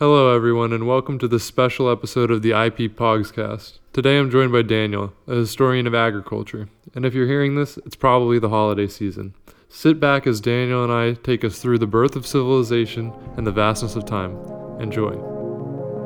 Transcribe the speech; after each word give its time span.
Hello, 0.00 0.34
everyone, 0.34 0.72
and 0.72 0.88
welcome 0.88 1.20
to 1.20 1.28
this 1.28 1.44
special 1.44 1.88
episode 1.88 2.28
of 2.28 2.42
the 2.42 2.50
IP 2.50 2.96
Pogscast. 2.96 3.78
Today 3.92 4.18
I'm 4.18 4.28
joined 4.28 4.50
by 4.50 4.62
Daniel, 4.62 5.12
a 5.28 5.36
historian 5.36 5.86
of 5.86 5.94
agriculture, 5.94 6.68
and 6.96 7.06
if 7.06 7.14
you're 7.14 7.28
hearing 7.28 7.54
this, 7.54 7.76
it's 7.86 7.94
probably 7.94 8.40
the 8.40 8.48
holiday 8.48 8.88
season. 8.88 9.36
Sit 9.68 10.00
back 10.00 10.26
as 10.26 10.40
Daniel 10.40 10.82
and 10.82 10.92
I 10.92 11.12
take 11.22 11.44
us 11.44 11.60
through 11.60 11.78
the 11.78 11.86
birth 11.86 12.16
of 12.16 12.26
civilization 12.26 13.12
and 13.36 13.46
the 13.46 13.52
vastness 13.52 13.94
of 13.94 14.04
time. 14.04 14.36
Enjoy. 14.80 15.12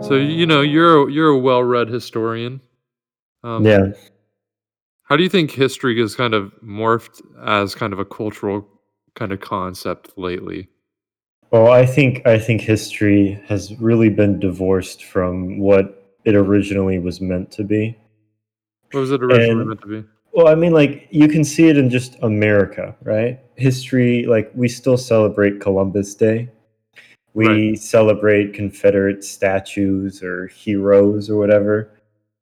So 0.03 0.17
you 0.17 0.45
know 0.45 0.61
you're 0.61 1.09
a, 1.09 1.11
you're 1.11 1.31
a 1.31 1.39
well-read 1.39 1.89
historian. 1.89 2.61
Um, 3.43 3.65
yeah. 3.65 3.93
How 5.05 5.17
do 5.17 5.23
you 5.23 5.31
think 5.31 5.51
history 5.51 5.99
has 5.99 6.15
kind 6.15 6.35
of 6.35 6.53
morphed 6.63 7.23
as 7.43 7.75
kind 7.75 7.95
of 7.95 7.99
a 7.99 8.05
cultural 8.05 8.69
kind 9.15 9.33
of 9.33 9.41
concept 9.41 10.13
lately? 10.19 10.69
Well, 11.51 11.69
I 11.69 11.87
think 11.87 12.27
I 12.27 12.39
think 12.39 12.61
history 12.61 13.43
has 13.47 13.75
really 13.77 14.11
been 14.11 14.39
divorced 14.39 15.05
from 15.05 15.59
what 15.59 16.13
it 16.25 16.35
originally 16.35 16.99
was 16.99 17.21
meant 17.21 17.51
to 17.53 17.65
be. 17.65 17.97
What 18.91 19.01
was 19.01 19.13
it 19.13 19.23
originally 19.23 19.51
and, 19.51 19.69
meant 19.69 19.81
to 19.81 19.87
be? 19.87 20.05
Well, 20.33 20.49
I 20.49 20.55
mean, 20.55 20.73
like 20.73 21.09
you 21.11 21.27
can 21.27 21.45
see 21.45 21.69
it 21.69 21.79
in 21.79 21.89
just 21.89 22.17
America, 22.21 22.95
right? 23.03 23.41
History, 23.57 24.27
like 24.27 24.51
we 24.55 24.69
still 24.69 24.99
celebrate 24.99 25.59
Columbus 25.59 26.15
Day. 26.15 26.51
We 27.33 27.71
right. 27.71 27.79
celebrate 27.79 28.53
Confederate 28.53 29.25
statues 29.25 30.23
or 30.23 30.49
heroes 30.49 31.31
or 31.31 31.39
whatever. 31.39 31.91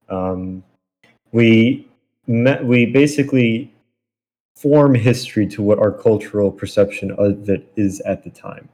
Um, 0.09 0.65
we 1.31 1.89
met, 2.27 2.65
we 2.65 2.87
basically 2.87 3.73
form 4.57 4.95
history 4.95 5.47
to 5.49 5.63
what 5.63 5.79
our 5.79 5.93
cultural 5.93 6.51
perception 6.51 7.13
of 7.13 7.49
it 7.49 7.71
is 7.77 8.01
at 8.01 8.25
the 8.25 8.31
time 8.31 8.69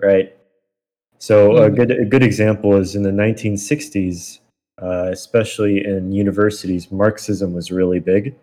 right? 0.00 0.34
So 1.18 1.50
mm-hmm. 1.50 1.64
a 1.64 1.76
good 1.76 1.90
a 1.90 2.04
good 2.04 2.22
example 2.22 2.76
is 2.76 2.94
in 2.94 3.02
the 3.02 3.10
1960s, 3.10 4.38
uh, 4.80 5.08
especially 5.10 5.84
in 5.84 6.12
universities, 6.12 6.90
Marxism 6.90 7.52
was 7.52 7.70
really 7.70 7.98
big, 7.98 8.36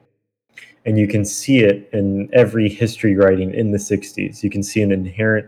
and 0.85 0.99
you 0.99 1.07
can 1.07 1.23
see 1.23 1.59
it 1.59 1.89
in 1.93 2.29
every 2.33 2.67
history 2.67 3.15
writing 3.15 3.53
in 3.53 3.71
the 3.71 3.77
60s. 3.77 4.43
You 4.43 4.49
can 4.49 4.61
see 4.61 4.81
an 4.81 4.91
inherent 4.91 5.47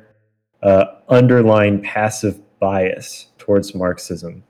uh, 0.64 0.86
underlying 1.10 1.82
passive 1.82 2.40
bias 2.60 3.28
towards 3.38 3.76
Marxism, 3.76 4.44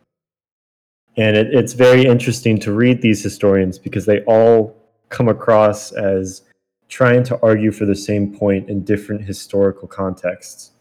and 1.17 1.35
it, 1.35 1.53
it's 1.53 1.73
very 1.73 2.05
interesting 2.05 2.59
to 2.59 2.71
read 2.71 3.01
these 3.01 3.23
historians 3.23 3.79
because 3.79 4.05
they 4.05 4.21
all 4.21 4.75
come 5.09 5.29
across 5.29 5.91
as 5.93 6.43
trying 6.89 7.23
to 7.23 7.39
argue 7.41 7.71
for 7.71 7.85
the 7.85 7.95
same 7.95 8.37
point 8.37 8.69
in 8.69 8.83
different 8.83 9.21
historical 9.21 9.87
contexts 9.87 10.73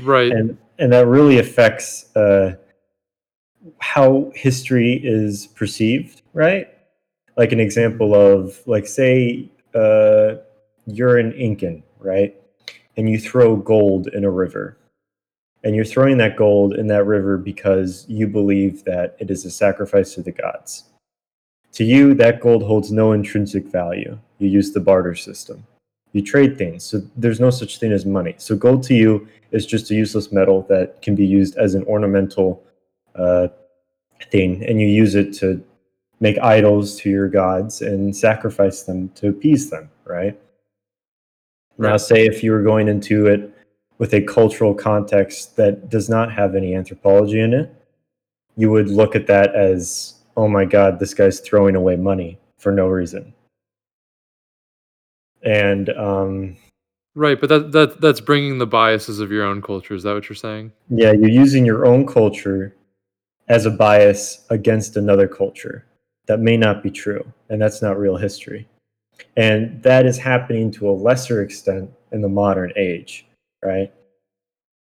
right. 0.00 0.32
And 0.32 0.58
and 0.78 0.92
that 0.92 1.06
really 1.06 1.38
affects 1.38 2.14
uh, 2.16 2.56
how 3.78 4.32
history 4.34 5.00
is 5.02 5.46
perceived 5.48 6.22
right? 6.32 6.68
Like 7.36 7.52
an 7.52 7.60
example 7.60 8.14
of 8.14 8.58
like 8.66 8.86
say 8.86 9.50
uh, 9.74 10.34
you're 10.86 11.18
an 11.18 11.32
incan 11.32 11.82
right? 11.98 12.34
And 12.96 13.08
you 13.08 13.18
throw 13.18 13.56
gold 13.56 14.08
in 14.08 14.24
a 14.24 14.30
river. 14.30 14.76
And 15.64 15.76
you're 15.76 15.84
throwing 15.84 16.18
that 16.18 16.36
gold 16.36 16.74
in 16.74 16.88
that 16.88 17.06
river 17.06 17.38
because 17.38 18.04
you 18.08 18.26
believe 18.26 18.82
that 18.84 19.16
it 19.20 19.30
is 19.30 19.44
a 19.44 19.50
sacrifice 19.50 20.14
to 20.14 20.22
the 20.22 20.32
gods. 20.32 20.84
To 21.74 21.84
you 21.84 22.14
that 22.14 22.40
gold 22.40 22.64
holds 22.64 22.90
no 22.90 23.12
intrinsic 23.12 23.66
value. 23.68 24.18
You 24.38 24.48
use 24.48 24.72
the 24.72 24.80
barter 24.80 25.14
system 25.14 25.64
you 26.12 26.22
trade 26.22 26.58
things. 26.58 26.84
So 26.84 27.02
there's 27.16 27.40
no 27.40 27.50
such 27.50 27.78
thing 27.78 27.92
as 27.92 28.04
money. 28.04 28.34
So 28.38 28.54
gold 28.54 28.82
to 28.84 28.94
you 28.94 29.26
is 29.50 29.66
just 29.66 29.90
a 29.90 29.94
useless 29.94 30.30
metal 30.30 30.62
that 30.68 31.00
can 31.02 31.14
be 31.14 31.26
used 31.26 31.56
as 31.56 31.74
an 31.74 31.84
ornamental 31.84 32.62
uh, 33.14 33.48
thing, 34.30 34.64
and 34.64 34.80
you 34.80 34.86
use 34.86 35.14
it 35.14 35.32
to 35.34 35.62
make 36.20 36.38
idols 36.38 36.96
to 37.00 37.10
your 37.10 37.28
gods 37.28 37.82
and 37.82 38.14
sacrifice 38.14 38.82
them 38.82 39.08
to 39.10 39.28
appease 39.28 39.70
them, 39.70 39.90
right? 40.04 40.38
right? 41.76 41.90
Now, 41.90 41.96
say 41.96 42.26
if 42.26 42.42
you 42.42 42.52
were 42.52 42.62
going 42.62 42.88
into 42.88 43.26
it 43.26 43.50
with 43.98 44.14
a 44.14 44.22
cultural 44.22 44.74
context 44.74 45.56
that 45.56 45.90
does 45.90 46.08
not 46.08 46.32
have 46.32 46.54
any 46.54 46.74
anthropology 46.74 47.40
in 47.40 47.52
it, 47.52 47.74
you 48.56 48.70
would 48.70 48.88
look 48.88 49.16
at 49.16 49.26
that 49.26 49.54
as, 49.54 50.14
oh 50.36 50.46
my 50.46 50.64
God, 50.64 50.98
this 50.98 51.14
guy's 51.14 51.40
throwing 51.40 51.74
away 51.74 51.96
money 51.96 52.38
for 52.58 52.70
no 52.70 52.86
reason 52.86 53.34
and 55.44 55.88
um, 55.90 56.56
right 57.14 57.40
but 57.40 57.48
that, 57.48 57.72
that 57.72 58.00
that's 58.00 58.20
bringing 58.20 58.58
the 58.58 58.66
biases 58.66 59.20
of 59.20 59.30
your 59.30 59.44
own 59.44 59.60
culture 59.60 59.94
is 59.94 60.02
that 60.02 60.14
what 60.14 60.28
you're 60.28 60.36
saying? 60.36 60.72
Yeah 60.88 61.12
you're 61.12 61.28
using 61.28 61.66
your 61.66 61.86
own 61.86 62.06
culture 62.06 62.74
as 63.48 63.66
a 63.66 63.70
bias 63.70 64.46
against 64.50 64.96
another 64.96 65.28
culture. 65.28 65.86
That 66.26 66.40
may 66.40 66.56
not 66.56 66.82
be 66.82 66.90
true 66.90 67.24
and 67.48 67.60
that's 67.60 67.82
not 67.82 67.98
real 67.98 68.16
history. 68.16 68.68
And 69.36 69.82
that 69.82 70.06
is 70.06 70.18
happening 70.18 70.70
to 70.72 70.88
a 70.88 70.92
lesser 70.92 71.42
extent 71.42 71.90
in 72.12 72.22
the 72.22 72.28
modern 72.28 72.72
age 72.76 73.26
right? 73.62 73.92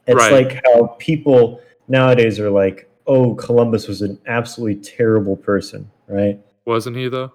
It's 0.06 0.16
right. 0.16 0.32
like 0.32 0.62
how 0.66 0.96
people 1.00 1.62
nowadays 1.88 2.40
are 2.40 2.50
like 2.50 2.90
oh 3.06 3.36
columbus 3.36 3.88
was 3.88 4.02
an 4.02 4.20
absolutely 4.28 4.82
terrible 4.82 5.36
person 5.38 5.90
right? 6.08 6.40
Wasn't 6.66 6.96
he 6.96 7.08
though? 7.10 7.32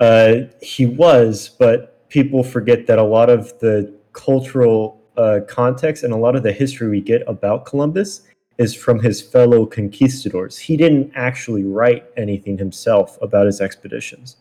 Uh, 0.00 0.34
he 0.60 0.86
was 0.86 1.50
but 1.58 1.93
people 2.14 2.44
forget 2.44 2.86
that 2.86 2.96
a 3.00 3.02
lot 3.02 3.28
of 3.28 3.58
the 3.58 3.92
cultural 4.12 5.02
uh, 5.16 5.40
context 5.48 6.04
and 6.04 6.12
a 6.12 6.16
lot 6.16 6.36
of 6.36 6.44
the 6.44 6.52
history 6.52 6.88
we 6.88 7.00
get 7.00 7.24
about 7.26 7.66
Columbus 7.66 8.22
is 8.56 8.72
from 8.72 9.00
his 9.00 9.20
fellow 9.20 9.66
conquistadors. 9.66 10.56
He 10.56 10.76
didn't 10.76 11.10
actually 11.16 11.64
write 11.64 12.04
anything 12.16 12.56
himself 12.56 13.18
about 13.20 13.46
his 13.46 13.60
expeditions. 13.60 14.36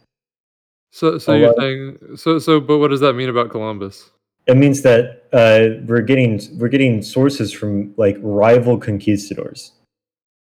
So, 0.91 1.17
so 1.17 1.33
a 1.33 1.39
you're 1.39 1.55
saying 1.57 1.97
so, 2.15 2.37
so, 2.37 2.59
but 2.59 2.77
what 2.77 2.89
does 2.89 2.99
that 2.99 3.13
mean 3.13 3.29
about 3.29 3.49
Columbus? 3.49 4.11
It 4.45 4.55
means 4.55 4.83
that 4.83 5.23
uh, 5.33 5.81
we're 5.87 6.01
getting 6.01 6.39
we're 6.59 6.67
getting 6.67 7.01
sources 7.01 7.51
from 7.51 7.95
like 7.97 8.17
rival 8.21 8.77
conquistadors, 8.77 9.71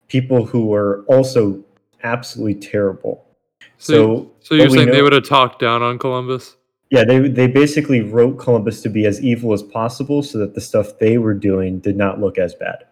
people 0.07 0.45
who 0.45 0.67
were 0.67 1.03
also 1.09 1.61
absolutely 2.03 2.55
terrible. 2.55 3.25
So, 3.79 3.93
so, 3.93 4.31
so 4.39 4.55
you're 4.55 4.69
saying 4.69 4.87
know, 4.87 4.93
they 4.93 5.01
would 5.01 5.11
have 5.11 5.27
talked 5.27 5.59
down 5.59 5.83
on 5.83 5.99
Columbus? 5.99 6.56
Yeah, 6.89 7.03
they 7.03 7.27
they 7.27 7.47
basically 7.47 8.01
wrote 8.01 8.37
Columbus 8.37 8.81
to 8.83 8.89
be 8.89 9.05
as 9.05 9.21
evil 9.21 9.53
as 9.53 9.61
possible 9.61 10.23
so 10.23 10.37
that 10.37 10.55
the 10.55 10.61
stuff 10.61 10.99
they 10.99 11.17
were 11.17 11.33
doing 11.33 11.79
did 11.79 11.97
not 11.97 12.19
look 12.19 12.37
as 12.37 12.55
bad. 12.55 12.85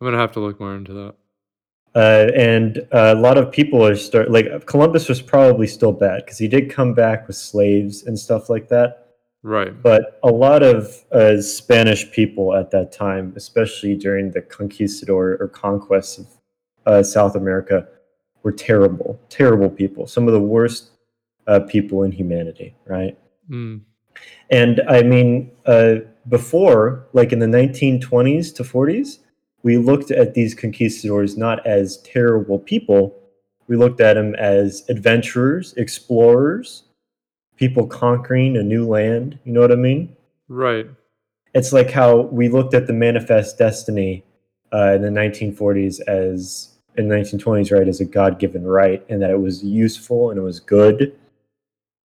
I'm 0.00 0.06
gonna 0.06 0.18
have 0.18 0.32
to 0.32 0.40
look 0.40 0.60
more 0.60 0.74
into 0.74 0.92
that. 0.92 1.14
Uh, 1.94 2.30
and 2.34 2.78
uh, 2.92 3.14
a 3.16 3.20
lot 3.20 3.38
of 3.38 3.52
people 3.52 3.84
are 3.86 3.94
start 3.94 4.30
like 4.30 4.66
Columbus 4.66 5.08
was 5.08 5.22
probably 5.22 5.66
still 5.66 5.92
bad 5.92 6.24
because 6.24 6.38
he 6.38 6.48
did 6.48 6.70
come 6.70 6.92
back 6.92 7.26
with 7.26 7.36
slaves 7.36 8.02
and 8.02 8.18
stuff 8.18 8.50
like 8.50 8.68
that. 8.68 9.04
Right. 9.44 9.80
But 9.82 10.18
a 10.22 10.30
lot 10.30 10.62
of 10.62 11.04
uh, 11.12 11.40
Spanish 11.40 12.10
people 12.10 12.54
at 12.54 12.70
that 12.72 12.92
time, 12.92 13.32
especially 13.36 13.94
during 13.94 14.30
the 14.30 14.40
conquistador 14.40 15.36
or 15.38 15.48
conquest 15.48 16.18
of 16.18 16.26
uh, 16.86 17.02
South 17.02 17.36
America, 17.36 17.86
were 18.42 18.52
terrible, 18.52 19.20
terrible 19.28 19.70
people. 19.70 20.06
Some 20.06 20.26
of 20.26 20.32
the 20.32 20.40
worst 20.40 20.90
uh, 21.46 21.60
people 21.60 22.02
in 22.02 22.12
humanity, 22.12 22.74
right? 22.86 23.18
Mm. 23.50 23.82
And 24.50 24.80
I 24.88 25.02
mean, 25.02 25.50
uh, 25.66 25.96
before, 26.28 27.06
like 27.12 27.32
in 27.32 27.38
the 27.38 27.46
1920s 27.46 28.54
to 28.56 28.62
40s, 28.62 29.18
we 29.62 29.78
looked 29.78 30.10
at 30.10 30.34
these 30.34 30.54
conquistadors 30.54 31.36
not 31.36 31.66
as 31.66 31.98
terrible 31.98 32.58
people. 32.58 33.18
We 33.66 33.76
looked 33.76 34.00
at 34.00 34.14
them 34.14 34.34
as 34.34 34.84
adventurers, 34.88 35.72
explorers, 35.74 36.84
people 37.56 37.86
conquering 37.86 38.56
a 38.56 38.62
new 38.62 38.86
land. 38.86 39.38
You 39.44 39.52
know 39.52 39.60
what 39.60 39.72
I 39.72 39.76
mean? 39.76 40.14
Right. 40.48 40.86
It's 41.54 41.72
like 41.72 41.90
how 41.90 42.22
we 42.22 42.48
looked 42.48 42.74
at 42.74 42.86
the 42.86 42.92
Manifest 42.92 43.58
Destiny 43.58 44.24
uh, 44.72 44.92
in 44.94 45.02
the 45.02 45.08
1940s 45.08 46.00
as 46.08 46.70
in 46.96 47.08
the 47.08 47.14
1920s, 47.14 47.76
right, 47.76 47.88
as 47.88 48.00
a 48.00 48.04
God 48.04 48.38
given 48.38 48.64
right, 48.64 49.04
and 49.08 49.20
that 49.22 49.30
it 49.30 49.40
was 49.40 49.64
useful 49.64 50.30
and 50.30 50.38
it 50.38 50.42
was 50.42 50.60
good 50.60 51.16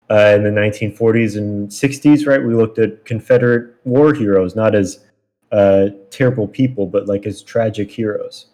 uh, 0.09 0.33
in 0.35 0.43
the 0.43 0.49
1940s 0.49 1.37
and 1.37 1.69
60s, 1.69 2.25
right? 2.25 2.43
We 2.43 2.53
looked 2.53 2.79
at 2.79 3.05
Confederate 3.05 3.75
war 3.83 4.13
heroes 4.13 4.55
not 4.55 4.75
as 4.75 5.05
uh, 5.51 5.89
terrible 6.09 6.47
people, 6.47 6.85
but 6.85 7.07
like 7.07 7.25
as 7.25 7.41
tragic 7.41 7.91
heroes. 7.91 8.47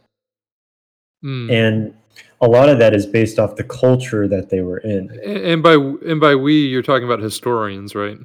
Mm. 1.24 1.52
And 1.52 1.94
a 2.42 2.48
lot 2.48 2.70
of 2.70 2.80
that 2.80 2.94
is 2.94 3.06
based 3.06 3.40
off 3.40 3.56
the 3.56 3.64
culture 3.64 4.28
that 4.28 4.50
they 4.50 4.62
were 4.62 4.78
in. 4.80 5.10
And 5.24 5.64
by 5.64 5.74
and 5.74 6.20
by 6.20 6.36
we, 6.36 6.68
you're 6.68 6.84
talking 6.84 7.06
about 7.06 7.20
historians, 7.20 7.96
right? 7.96 8.18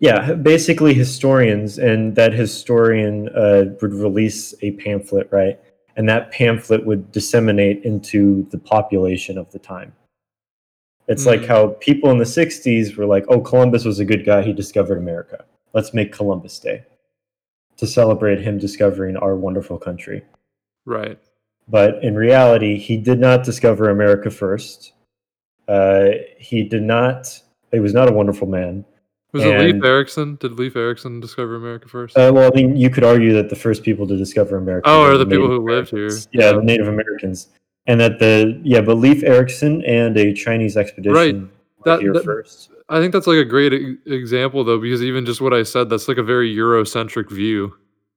Yeah, 0.00 0.32
basically 0.32 0.94
historians, 0.94 1.78
and 1.78 2.16
that 2.16 2.32
historian 2.32 3.28
uh, 3.28 3.66
would 3.80 3.94
release 3.94 4.52
a 4.60 4.72
pamphlet, 4.72 5.28
right? 5.30 5.60
And 5.96 6.08
that 6.08 6.32
pamphlet 6.32 6.84
would 6.84 7.12
disseminate 7.12 7.84
into 7.84 8.48
the 8.50 8.58
population 8.58 9.38
of 9.38 9.52
the 9.52 9.60
time. 9.60 9.92
It's 11.08 11.24
mm. 11.24 11.26
like 11.26 11.44
how 11.44 11.68
people 11.80 12.10
in 12.10 12.18
the 12.18 12.24
60s 12.24 12.96
were 12.96 13.06
like, 13.06 13.24
oh, 13.28 13.40
Columbus 13.40 13.84
was 13.84 13.98
a 13.98 14.04
good 14.04 14.24
guy. 14.24 14.42
He 14.42 14.52
discovered 14.52 14.98
America. 14.98 15.44
Let's 15.72 15.94
make 15.94 16.12
Columbus 16.12 16.58
Day 16.58 16.84
to 17.76 17.86
celebrate 17.86 18.40
him 18.40 18.58
discovering 18.58 19.16
our 19.16 19.34
wonderful 19.34 19.78
country. 19.78 20.22
Right. 20.84 21.18
But 21.68 22.02
in 22.02 22.14
reality, 22.14 22.78
he 22.78 22.96
did 22.96 23.18
not 23.18 23.44
discover 23.44 23.90
America 23.90 24.30
first. 24.30 24.92
Uh, 25.68 26.10
he 26.38 26.64
did 26.64 26.82
not. 26.82 27.40
He 27.70 27.80
was 27.80 27.94
not 27.94 28.08
a 28.08 28.12
wonderful 28.12 28.46
man. 28.46 28.84
Was 29.32 29.44
it 29.44 29.58
Leif 29.58 29.74
And- 29.74 29.84
Erikson? 29.84 30.36
Did 30.36 30.52
Leif 30.58 30.76
Erikson 30.76 31.18
discover 31.20 31.56
America 31.56 31.88
first? 31.88 32.16
Uh, 32.16 32.30
well, 32.34 32.50
I 32.52 32.54
mean, 32.54 32.76
you 32.76 32.90
could 32.90 33.04
argue 33.04 33.32
that 33.32 33.48
the 33.48 33.56
first 33.56 33.82
people 33.82 34.06
to 34.06 34.16
discover 34.16 34.56
America. 34.56 34.88
Oh, 34.88 35.02
are 35.04 35.16
the 35.16 35.24
people 35.24 35.48
Native 35.48 35.62
who 35.62 35.70
lived 35.70 35.90
here. 35.90 36.08
Yeah, 36.32 36.46
Yeah. 36.46 36.52
the 36.52 36.62
Native 36.62 36.88
Americans, 36.88 37.48
and 37.86 38.00
that 38.00 38.18
the 38.18 38.60
yeah, 38.62 38.80
but 38.80 38.96
Leif 38.96 39.22
Erikson 39.22 39.82
and 39.84 40.16
a 40.16 40.32
Chinese 40.32 40.76
expedition 40.76 41.50
were 41.78 41.84
That- 41.84 42.00
here 42.00 42.12
that- 42.12 42.24
first. 42.24 42.70
I 42.88 43.00
think 43.00 43.12
that's 43.14 43.26
like 43.26 43.38
a 43.38 43.44
great 43.44 43.72
e- 43.72 43.96
example 44.06 44.64
though, 44.64 44.78
because 44.78 45.02
even 45.02 45.24
just 45.24 45.40
what 45.40 45.54
I 45.54 45.62
said, 45.62 45.88
that's 45.88 46.08
like 46.08 46.18
a 46.18 46.22
very 46.22 46.54
Eurocentric 46.54 47.30
view. 47.30 47.74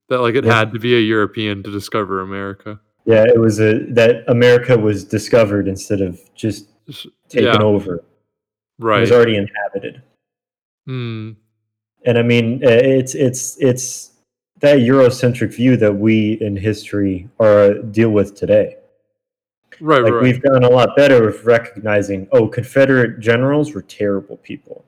That 0.09 0.19
like 0.19 0.35
it 0.35 0.43
Yeah. 0.43 0.53
had 0.53 0.73
to 0.73 0.79
be 0.79 0.95
a 0.95 0.99
European 0.99 1.63
to 1.63 1.71
discover 1.71 2.19
America. 2.21 2.79
Yeah, 3.05 3.23
it 3.23 3.39
was 3.39 3.59
a 3.59 3.79
that 3.91 4.23
America 4.27 4.77
was 4.77 5.03
discovered 5.05 5.67
instead 5.67 6.01
of 6.01 6.19
just 6.35 6.67
taken 7.29 7.45
Yeah, 7.53 7.61
over. 7.63 8.03
Right, 8.79 8.97
it 8.97 9.01
was 9.01 9.11
already 9.11 9.37
inhabited. 9.37 10.01
Hmm. 10.85 11.31
and 12.05 12.17
I 12.19 12.21
mean, 12.21 12.59
it's 12.63 13.15
it's 13.15 13.57
it's 13.59 14.11
that 14.59 14.79
Eurocentric 14.79 15.55
view 15.55 15.77
that 15.77 15.93
we 15.95 16.33
in 16.41 16.55
history 16.57 17.29
are 17.39 17.75
deal 17.75 18.09
with 18.11 18.35
today. 18.35 18.75
Right, 19.79 20.03
Like 20.03 20.13
right. 20.13 20.23
we've 20.23 20.41
gotten 20.41 20.63
a 20.63 20.69
lot 20.69 20.95
better 20.95 21.25
with 21.25 21.43
recognizing, 21.43 22.27
oh, 22.31 22.47
Confederate 22.47 23.19
generals 23.19 23.73
were 23.73 23.81
terrible 23.81 24.37
people, 24.37 24.85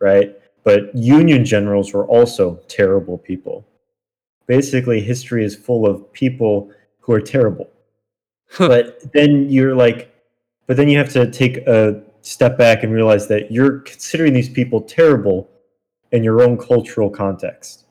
right? 0.00 0.36
But 0.64 0.94
Union 0.96 1.44
generals 1.44 1.92
were 1.92 2.06
also 2.06 2.56
terrible 2.68 3.18
people. 3.18 3.66
Basically, 4.46 5.00
history 5.00 5.44
is 5.44 5.54
full 5.54 5.86
of 5.86 6.12
people 6.12 6.70
who 7.00 7.12
are 7.12 7.20
terrible. 7.20 7.70
but 8.58 9.00
then 9.12 9.48
you're 9.48 9.74
like, 9.74 10.14
but 10.66 10.76
then 10.76 10.88
you 10.88 10.98
have 10.98 11.12
to 11.12 11.30
take 11.30 11.58
a 11.66 12.02
step 12.22 12.56
back 12.56 12.82
and 12.82 12.92
realize 12.92 13.26
that 13.28 13.52
you're 13.52 13.80
considering 13.80 14.32
these 14.32 14.48
people 14.48 14.80
terrible 14.80 15.48
in 16.12 16.24
your 16.24 16.42
own 16.42 16.56
cultural 16.56 17.10
context, 17.10 17.84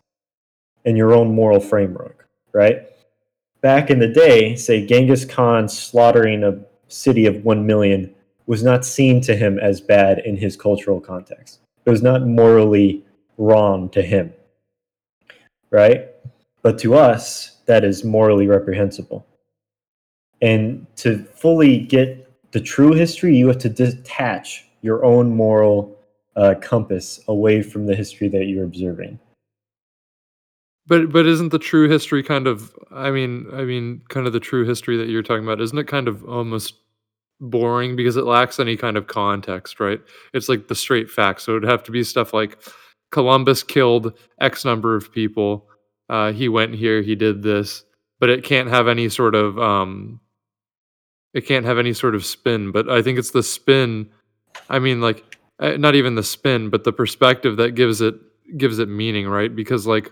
in 0.85 0.95
your 0.95 1.13
own 1.13 1.33
moral 1.33 1.59
framework, 1.59 2.27
right? 2.53 2.87
Back 3.63 3.89
in 3.89 3.99
the 3.99 4.09
day, 4.09 4.57
say 4.57 4.85
Genghis 4.85 5.23
Khan 5.23 5.69
slaughtering 5.69 6.43
a 6.43 6.59
city 6.89 7.25
of 7.25 7.45
1 7.45 7.65
million 7.65 8.13
was 8.45 8.61
not 8.61 8.83
seen 8.83 9.21
to 9.21 9.37
him 9.37 9.57
as 9.57 9.79
bad 9.79 10.19
in 10.19 10.35
his 10.35 10.57
cultural 10.57 10.99
context. 10.99 11.61
It 11.85 11.89
was 11.89 12.01
not 12.01 12.27
morally 12.27 13.05
wrong 13.37 13.87
to 13.91 14.01
him, 14.01 14.33
right? 15.71 16.09
But 16.61 16.77
to 16.79 16.95
us, 16.95 17.59
that 17.65 17.85
is 17.85 18.03
morally 18.03 18.47
reprehensible. 18.47 19.25
And 20.41 20.85
to 20.97 21.23
fully 21.23 21.77
get 21.77 22.29
the 22.51 22.59
true 22.59 22.91
history, 22.91 23.33
you 23.33 23.47
have 23.47 23.59
to 23.59 23.69
detach 23.69 24.67
your 24.81 25.05
own 25.05 25.33
moral 25.33 25.97
uh, 26.35 26.55
compass 26.61 27.21
away 27.29 27.61
from 27.61 27.85
the 27.85 27.95
history 27.95 28.27
that 28.27 28.43
you're 28.43 28.65
observing. 28.65 29.19
But 30.85 31.11
but 31.11 31.25
isn't 31.25 31.49
the 31.49 31.59
true 31.59 31.87
history 31.89 32.23
kind 32.23 32.47
of 32.47 32.73
I 32.91 33.09
mean 33.09 33.47
I 33.53 33.63
mean 33.63 34.01
kind 34.09 34.27
of 34.27 34.33
the 34.33 34.39
true 34.39 34.65
history 34.65 34.97
that 34.97 35.07
you're 35.07 35.23
talking 35.23 35.43
about 35.43 35.61
isn't 35.61 35.77
it 35.77 35.87
kind 35.87 36.07
of 36.07 36.23
almost 36.25 36.75
boring 37.39 37.95
because 37.95 38.17
it 38.17 38.25
lacks 38.25 38.59
any 38.59 38.77
kind 38.77 38.97
of 38.97 39.07
context, 39.07 39.79
right? 39.79 40.01
It's 40.33 40.49
like 40.49 40.67
the 40.67 40.75
straight 40.75 41.09
facts. 41.09 41.43
So 41.43 41.55
it'd 41.55 41.69
have 41.69 41.83
to 41.83 41.91
be 41.91 42.03
stuff 42.03 42.33
like 42.33 42.57
Columbus 43.11 43.63
killed 43.63 44.17
X 44.39 44.65
number 44.65 44.95
of 44.95 45.11
people. 45.11 45.67
Uh, 46.09 46.31
he 46.31 46.49
went 46.49 46.75
here, 46.75 47.01
he 47.01 47.15
did 47.15 47.43
this, 47.43 47.83
but 48.19 48.29
it 48.29 48.43
can't 48.43 48.69
have 48.69 48.87
any 48.87 49.09
sort 49.09 49.35
of 49.35 49.57
um, 49.59 50.19
it 51.33 51.41
can't 51.41 51.65
have 51.65 51.77
any 51.77 51.93
sort 51.93 52.15
of 52.15 52.25
spin. 52.25 52.71
But 52.71 52.89
I 52.89 53.01
think 53.01 53.19
it's 53.19 53.31
the 53.31 53.43
spin. 53.43 54.09
I 54.69 54.79
mean, 54.79 55.01
like 55.01 55.37
uh, 55.59 55.77
not 55.77 55.95
even 55.95 56.15
the 56.15 56.23
spin, 56.23 56.69
but 56.69 56.83
the 56.83 56.93
perspective 56.93 57.57
that 57.57 57.71
gives 57.71 58.01
it 58.01 58.15
gives 58.57 58.79
it 58.79 58.89
meaning, 58.89 59.27
right? 59.27 59.53
Because 59.53 59.87
like 59.87 60.11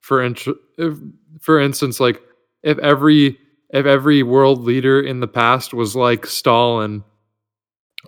for 0.00 0.22
int- 0.22 0.46
if, 0.78 0.98
for 1.40 1.60
instance, 1.60 2.00
like 2.00 2.22
if 2.62 2.78
every 2.78 3.38
if 3.70 3.86
every 3.86 4.22
world 4.22 4.64
leader 4.64 5.00
in 5.00 5.20
the 5.20 5.28
past 5.28 5.72
was 5.72 5.94
like 5.94 6.26
Stalin, 6.26 7.04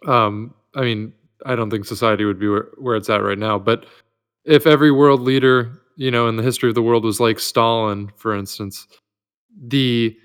um, 0.07 0.55
I 0.75 0.83
mean, 0.83 1.13
I 1.47 1.55
don't 1.55 1.71
think 1.71 1.85
society 1.85 2.25
would 2.25 2.39
be 2.39 2.49
where, 2.49 2.69
where 2.79 2.97
it's 2.97 3.11
at 3.11 3.23
right 3.23 3.39
now. 3.39 3.59
But 3.59 3.87
if 4.45 4.67
every 4.67 4.91
world 4.91 5.21
leader, 5.21 5.73
you 5.97 6.11
know, 6.11 6.29
in 6.29 6.37
the 6.37 6.43
history 6.43 6.69
of 6.69 6.75
the 6.75 6.83
world 6.83 7.05
was 7.05 7.21
like 7.21 7.39
Stalin, 7.39 8.11
for 8.17 8.35
instance, 8.35 8.89
the 9.67 10.17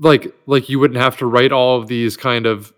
like 0.00 0.34
like 0.46 0.68
you 0.68 0.78
wouldn't 0.78 1.00
have 1.00 1.16
to 1.18 1.26
write 1.26 1.52
all 1.52 1.78
of 1.78 1.88
these 1.88 2.16
kind 2.16 2.46
of 2.46 2.72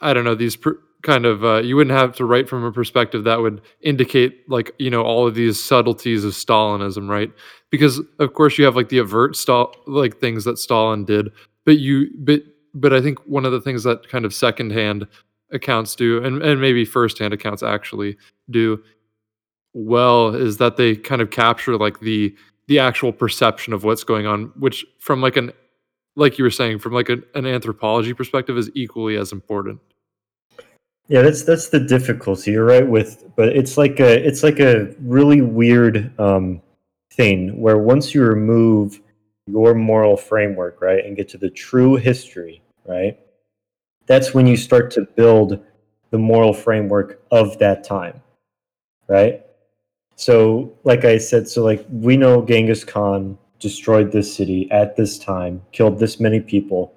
I 0.00 0.12
don't 0.12 0.24
know 0.24 0.34
these 0.34 0.56
pr- 0.56 0.72
kind 1.02 1.24
of 1.24 1.44
uh, 1.44 1.58
you 1.58 1.76
wouldn't 1.76 1.96
have 1.96 2.14
to 2.16 2.24
write 2.24 2.48
from 2.48 2.64
a 2.64 2.72
perspective 2.72 3.24
that 3.24 3.40
would 3.40 3.60
indicate 3.80 4.48
like 4.48 4.72
you 4.78 4.90
know 4.90 5.02
all 5.02 5.26
of 5.26 5.34
these 5.34 5.62
subtleties 5.62 6.24
of 6.24 6.32
Stalinism, 6.32 7.08
right? 7.08 7.30
Because 7.70 8.00
of 8.18 8.34
course 8.34 8.58
you 8.58 8.64
have 8.64 8.76
like 8.76 8.88
the 8.88 8.98
avert 8.98 9.34
Stal 9.34 9.72
like 9.86 10.18
things 10.18 10.44
that 10.44 10.58
Stalin 10.58 11.04
did, 11.04 11.30
but 11.64 11.78
you 11.78 12.10
but 12.18 12.42
but 12.74 12.92
I 12.92 13.00
think 13.00 13.18
one 13.26 13.44
of 13.44 13.52
the 13.52 13.60
things 13.60 13.82
that 13.84 14.08
kind 14.08 14.24
of 14.24 14.34
secondhand 14.34 15.06
accounts 15.52 15.94
do, 15.96 16.22
and 16.22 16.42
and 16.42 16.60
maybe 16.60 16.84
firsthand 16.84 17.34
accounts 17.34 17.62
actually 17.62 18.16
do 18.50 18.82
well, 19.72 20.34
is 20.34 20.58
that 20.58 20.76
they 20.76 20.96
kind 20.96 21.22
of 21.22 21.30
capture 21.30 21.76
like 21.76 22.00
the 22.00 22.34
the 22.68 22.78
actual 22.78 23.12
perception 23.12 23.72
of 23.72 23.84
what's 23.84 24.04
going 24.04 24.26
on, 24.26 24.52
which 24.56 24.84
from 24.98 25.20
like 25.20 25.36
an 25.36 25.52
like 26.16 26.38
you 26.38 26.44
were 26.44 26.50
saying 26.50 26.78
from 26.78 26.92
like 26.92 27.08
an, 27.08 27.22
an 27.34 27.46
anthropology 27.46 28.12
perspective 28.12 28.58
is 28.58 28.70
equally 28.74 29.16
as 29.16 29.32
important. 29.32 29.80
Yeah, 31.10 31.22
that's 31.22 31.42
that's 31.42 31.70
the 31.70 31.80
difficulty. 31.80 32.52
You're 32.52 32.64
right 32.64 32.86
with, 32.86 33.24
but 33.34 33.48
it's 33.48 33.76
like 33.76 33.98
a 33.98 34.24
it's 34.24 34.44
like 34.44 34.60
a 34.60 34.94
really 35.00 35.40
weird 35.40 36.12
um, 36.20 36.62
thing 37.12 37.60
where 37.60 37.78
once 37.78 38.14
you 38.14 38.22
remove 38.22 39.00
your 39.48 39.74
moral 39.74 40.16
framework, 40.16 40.80
right, 40.80 41.04
and 41.04 41.16
get 41.16 41.28
to 41.30 41.38
the 41.38 41.50
true 41.50 41.96
history, 41.96 42.62
right, 42.86 43.18
that's 44.06 44.34
when 44.34 44.46
you 44.46 44.56
start 44.56 44.92
to 44.92 45.00
build 45.00 45.58
the 46.12 46.18
moral 46.18 46.54
framework 46.54 47.20
of 47.32 47.58
that 47.58 47.82
time, 47.82 48.22
right. 49.08 49.44
So, 50.14 50.78
like 50.84 51.04
I 51.04 51.18
said, 51.18 51.48
so 51.48 51.64
like 51.64 51.84
we 51.90 52.16
know 52.16 52.46
Genghis 52.46 52.84
Khan 52.84 53.36
destroyed 53.58 54.12
this 54.12 54.32
city 54.32 54.70
at 54.70 54.94
this 54.94 55.18
time, 55.18 55.60
killed 55.72 55.98
this 55.98 56.20
many 56.20 56.38
people 56.38 56.94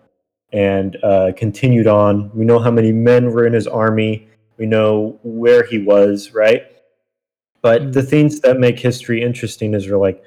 and 0.53 0.97
uh, 1.03 1.31
continued 1.35 1.87
on. 1.87 2.31
We 2.33 2.45
know 2.45 2.59
how 2.59 2.71
many 2.71 2.91
men 2.91 3.31
were 3.31 3.45
in 3.45 3.53
his 3.53 3.67
army. 3.67 4.27
We 4.57 4.65
know 4.65 5.19
where 5.23 5.65
he 5.65 5.79
was, 5.79 6.33
right? 6.33 6.63
But 7.61 7.93
the 7.93 8.03
things 8.03 8.39
that 8.41 8.59
make 8.59 8.79
history 8.79 9.21
interesting 9.21 9.73
is 9.73 9.89
we're 9.89 9.97
like, 9.97 10.23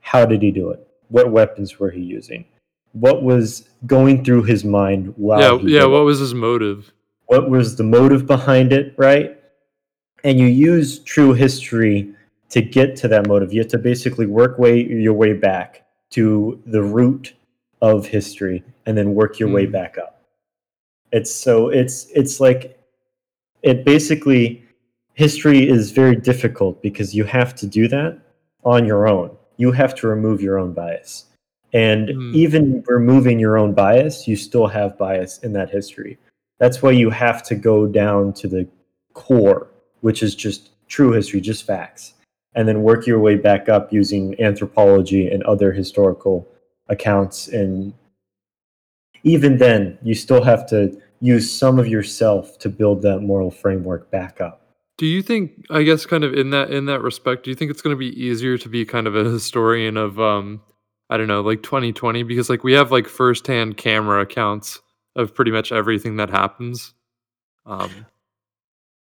how 0.00 0.24
did 0.24 0.42
he 0.42 0.50
do 0.50 0.70
it? 0.70 0.86
What 1.08 1.30
weapons 1.30 1.78
were 1.78 1.90
he 1.90 2.00
using? 2.00 2.44
What 2.92 3.22
was 3.22 3.68
going 3.86 4.24
through 4.24 4.44
his 4.44 4.64
mind 4.64 5.12
while 5.16 5.40
yeah, 5.40 5.52
yeah. 5.52 5.80
did 5.80 5.82
it? 5.82 5.88
What 5.88 6.04
was 6.04 6.20
his 6.20 6.34
motive? 6.34 6.92
what 7.26 7.50
was 7.50 7.76
the 7.76 7.84
motive 7.84 8.26
behind 8.26 8.72
it, 8.72 8.94
right? 8.96 9.38
And 10.22 10.38
you 10.38 10.46
use 10.46 11.00
true 11.00 11.32
history 11.32 12.14
to 12.50 12.62
get 12.62 12.96
to 12.96 13.08
that 13.08 13.26
motive. 13.26 13.52
You 13.52 13.60
have 13.60 13.70
to 13.70 13.78
basically 13.78 14.26
work 14.26 14.58
way 14.58 14.84
your 14.84 15.14
way 15.14 15.32
back 15.32 15.86
to 16.10 16.62
the 16.66 16.82
root 16.82 17.34
of 17.84 18.06
history 18.06 18.64
and 18.86 18.96
then 18.96 19.14
work 19.14 19.38
your 19.38 19.50
way 19.50 19.66
Mm. 19.66 19.72
back 19.72 19.98
up. 19.98 20.22
It's 21.12 21.30
so 21.30 21.68
it's 21.68 22.06
it's 22.14 22.40
like 22.40 22.78
it 23.62 23.84
basically 23.84 24.64
history 25.12 25.68
is 25.68 25.90
very 25.92 26.16
difficult 26.16 26.80
because 26.82 27.14
you 27.14 27.24
have 27.24 27.54
to 27.56 27.66
do 27.66 27.86
that 27.88 28.18
on 28.64 28.86
your 28.86 29.06
own. 29.06 29.30
You 29.58 29.70
have 29.72 29.94
to 29.96 30.08
remove 30.08 30.40
your 30.40 30.58
own 30.58 30.72
bias. 30.72 31.26
And 31.72 32.08
Mm. 32.08 32.34
even 32.34 32.84
removing 32.86 33.38
your 33.38 33.56
own 33.58 33.74
bias, 33.74 34.26
you 34.26 34.36
still 34.36 34.66
have 34.66 34.96
bias 34.96 35.38
in 35.44 35.52
that 35.52 35.70
history. 35.70 36.18
That's 36.58 36.82
why 36.82 36.92
you 36.92 37.10
have 37.10 37.42
to 37.44 37.54
go 37.54 37.86
down 37.86 38.32
to 38.40 38.48
the 38.48 38.66
core, 39.12 39.68
which 40.00 40.22
is 40.22 40.34
just 40.34 40.70
true 40.88 41.12
history, 41.12 41.40
just 41.40 41.64
facts, 41.66 42.14
and 42.54 42.66
then 42.66 42.82
work 42.82 43.06
your 43.06 43.18
way 43.20 43.36
back 43.36 43.68
up 43.68 43.92
using 43.92 44.40
anthropology 44.40 45.28
and 45.28 45.42
other 45.44 45.72
historical 45.72 46.48
accounts. 46.88 47.48
And 47.48 47.92
even 49.22 49.58
then, 49.58 49.98
you 50.02 50.14
still 50.14 50.42
have 50.42 50.66
to 50.68 51.00
use 51.20 51.50
some 51.50 51.78
of 51.78 51.88
yourself 51.88 52.58
to 52.58 52.68
build 52.68 53.02
that 53.02 53.20
moral 53.20 53.50
framework 53.50 54.10
back 54.10 54.40
up. 54.40 54.60
Do 54.98 55.06
you 55.06 55.22
think? 55.22 55.66
I 55.70 55.82
guess, 55.82 56.06
kind 56.06 56.22
of 56.22 56.34
in 56.34 56.50
that 56.50 56.70
in 56.70 56.86
that 56.86 57.00
respect, 57.02 57.44
do 57.44 57.50
you 57.50 57.56
think 57.56 57.70
it's 57.70 57.82
going 57.82 57.96
to 57.96 57.98
be 57.98 58.10
easier 58.20 58.56
to 58.58 58.68
be 58.68 58.84
kind 58.84 59.06
of 59.06 59.16
a 59.16 59.24
historian 59.24 59.96
of, 59.96 60.20
um, 60.20 60.62
I 61.10 61.16
don't 61.16 61.26
know, 61.26 61.40
like 61.40 61.62
2020? 61.62 62.22
Because 62.22 62.48
like 62.48 62.62
we 62.62 62.74
have 62.74 62.92
like 62.92 63.08
firsthand 63.08 63.76
camera 63.76 64.20
accounts 64.20 64.80
of 65.16 65.34
pretty 65.34 65.50
much 65.50 65.72
everything 65.72 66.16
that 66.16 66.30
happens. 66.30 66.94
Um, 67.66 67.90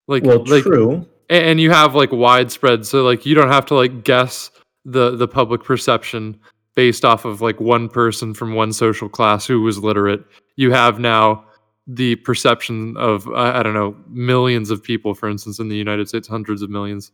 like, 0.08 0.24
Well, 0.24 0.44
like 0.46 0.62
true. 0.62 1.06
A- 1.30 1.32
and 1.32 1.60
you 1.60 1.70
have 1.70 1.94
like 1.94 2.12
widespread 2.12 2.84
so 2.86 3.02
like 3.02 3.24
you 3.24 3.34
don't 3.34 3.48
have 3.48 3.66
to 3.66 3.74
like 3.74 4.04
guess 4.04 4.50
the 4.84 5.16
the 5.16 5.28
public 5.28 5.62
perception 5.64 6.38
based 6.74 7.04
off 7.04 7.24
of 7.24 7.40
like 7.40 7.60
one 7.60 7.88
person 7.88 8.34
from 8.34 8.54
one 8.54 8.72
social 8.72 9.08
class 9.08 9.46
who 9.46 9.60
was 9.60 9.78
literate. 9.78 10.24
You 10.56 10.72
have 10.72 10.98
now 10.98 11.44
the 11.86 12.16
perception 12.16 12.96
of 12.96 13.28
I, 13.28 13.60
I 13.60 13.62
don't 13.62 13.74
know 13.74 13.96
millions 14.08 14.70
of 14.70 14.82
people, 14.82 15.14
for 15.14 15.28
instance, 15.28 15.58
in 15.58 15.68
the 15.68 15.76
United 15.76 16.08
States, 16.08 16.28
hundreds 16.28 16.62
of 16.62 16.70
millions 16.70 17.12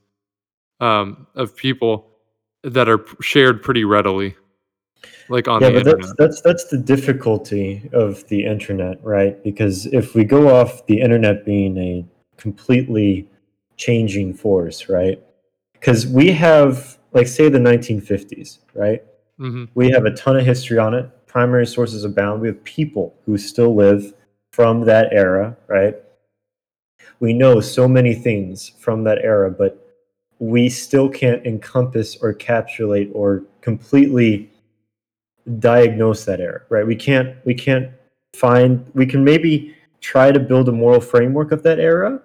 um, 0.81 1.27
of 1.35 1.57
people 1.57 2.11
that 2.63 2.89
are 2.89 3.05
shared 3.21 3.63
pretty 3.63 3.85
readily, 3.85 4.37
like 5.29 5.49
on 5.49 5.63
yeah, 5.63 5.71
the 5.71 5.75
but 5.75 5.87
internet. 5.87 6.17
that's 6.19 6.41
that's 6.41 6.41
that's 6.43 6.65
the 6.67 6.79
difficulty 6.79 7.89
of 7.93 8.27
the 8.29 8.45
internet, 8.45 9.03
right? 9.03 9.43
Because 9.43 9.87
if 9.87 10.15
we 10.15 10.25
go 10.25 10.55
off 10.55 10.87
the 10.87 11.01
internet 11.01 11.45
being 11.45 11.77
a 11.79 12.05
completely 12.37 13.29
changing 13.77 14.35
force, 14.35 14.89
right? 14.89 15.23
Because 15.73 16.07
we 16.07 16.31
have, 16.33 16.99
like, 17.13 17.29
say, 17.29 17.49
the 17.49 17.59
1950s, 17.59 18.59
right? 18.75 19.03
Hmm 19.39 19.65
We 19.75 19.91
have 19.91 20.05
a 20.05 20.15
ton 20.15 20.37
of 20.37 20.45
history 20.45 20.79
on 20.79 20.95
it. 20.95 21.11
Primary 21.27 21.67
sources 21.67 22.05
abound. 22.05 22.41
We 22.41 22.49
have 22.49 22.63
people 22.65 23.15
who 23.25 23.39
still 23.39 23.75
live 23.75 24.15
from 24.53 24.85
that 24.87 25.13
era, 25.13 25.57
right? 25.69 25.97
We 27.21 27.33
know 27.33 27.61
so 27.61 27.87
many 27.89 28.15
things 28.15 28.69
from 28.79 29.05
that 29.05 29.19
era, 29.19 29.51
but 29.51 29.85
we 30.39 30.69
still 30.69 31.09
can't 31.09 31.45
encompass 31.47 32.17
or 32.17 32.33
capsulate 32.33 33.11
or 33.13 33.45
completely 33.61 34.51
diagnose 35.59 36.25
that 36.25 36.41
era, 36.41 36.63
right? 36.69 36.87
We 36.87 36.97
can't 36.97 37.37
we 37.45 37.55
can't 37.55 37.91
find 38.35 38.85
we 38.95 39.07
can 39.07 39.25
maybe 39.25 39.75
try 40.01 40.31
to 40.31 40.39
build 40.39 40.69
a 40.69 40.73
moral 40.73 41.01
framework 41.01 41.51
of 41.53 41.63
that 41.65 41.81
era, 41.81 42.21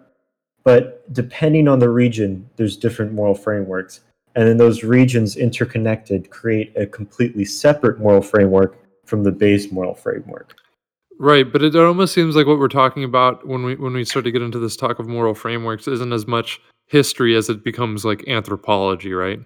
but 0.63 1.11
depending 1.13 1.67
on 1.67 1.79
the 1.79 1.89
region, 1.89 2.49
there's 2.55 2.77
different 2.77 3.13
moral 3.13 3.35
frameworks. 3.35 4.01
And 4.35 4.47
then 4.47 4.57
those 4.57 4.83
regions 4.83 5.35
interconnected 5.35 6.29
create 6.29 6.73
a 6.75 6.85
completely 6.87 7.45
separate 7.45 7.99
moral 7.99 8.21
framework 8.21 8.77
from 9.05 9.23
the 9.23 9.31
base 9.31 9.71
moral 9.71 9.93
framework. 9.93 10.55
Right, 11.19 11.49
but 11.49 11.61
it 11.61 11.75
almost 11.75 12.13
seems 12.13 12.35
like 12.35 12.47
what 12.47 12.57
we're 12.57 12.67
talking 12.67 13.03
about 13.03 13.47
when 13.47 13.63
we 13.63 13.75
when 13.75 13.93
we 13.93 14.03
start 14.03 14.25
to 14.25 14.31
get 14.31 14.41
into 14.41 14.57
this 14.59 14.75
talk 14.75 14.97
of 14.99 15.07
moral 15.07 15.35
frameworks 15.35 15.87
isn't 15.87 16.11
as 16.11 16.25
much 16.25 16.59
history 16.87 17.35
as 17.35 17.49
it 17.49 17.63
becomes 17.63 18.03
like 18.03 18.27
anthropology, 18.27 19.13
right? 19.13 19.39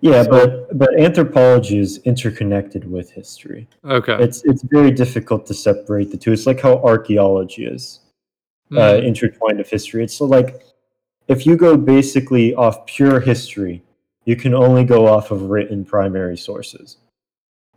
Yeah, 0.00 0.22
So- 0.22 0.30
but 0.30 0.78
but 0.78 0.98
anthropology 0.98 1.78
is 1.78 1.98
interconnected 2.04 2.90
with 2.90 3.10
history. 3.10 3.68
Okay. 3.84 4.16
It's 4.18 4.42
it's 4.46 4.62
very 4.62 4.90
difficult 4.90 5.44
to 5.46 5.54
separate 5.54 6.10
the 6.10 6.16
two. 6.16 6.32
It's 6.32 6.46
like 6.46 6.60
how 6.60 6.78
archaeology 6.82 7.66
is. 7.66 8.00
uh, 8.70 8.80
Mhm. 9.00 9.04
intertwined 9.04 9.56
with 9.58 9.70
history. 9.70 10.04
It's 10.04 10.12
so 10.14 10.26
like 10.26 10.62
if 11.26 11.46
you 11.46 11.56
go 11.56 11.74
basically 11.76 12.54
off 12.54 12.84
pure 12.86 13.18
history, 13.18 13.82
you 14.28 14.36
can 14.36 14.52
only 14.52 14.84
go 14.84 15.06
off 15.06 15.30
of 15.30 15.40
written 15.48 15.86
primary 15.86 16.36
sources, 16.36 16.98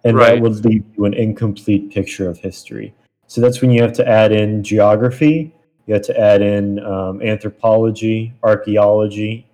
and 0.04 0.18
Right. 0.18 0.34
that 0.36 0.42
would 0.42 0.66
leave 0.66 0.84
you 0.98 1.06
an 1.06 1.14
incomplete 1.14 1.92
picture 1.92 2.28
of 2.30 2.40
history. 2.40 2.94
So 3.28 3.40
that's 3.40 3.62
when 3.62 3.72
you 3.72 3.82
have 3.82 3.94
to 3.94 4.06
add 4.06 4.34
in 4.34 4.62
geography, 4.62 5.56
you 5.86 5.94
have 5.94 6.04
to 6.04 6.20
add 6.20 6.42
in 6.42 6.84
um, 6.84 7.22
anthropology, 7.22 8.34
archaeology, 8.44 9.48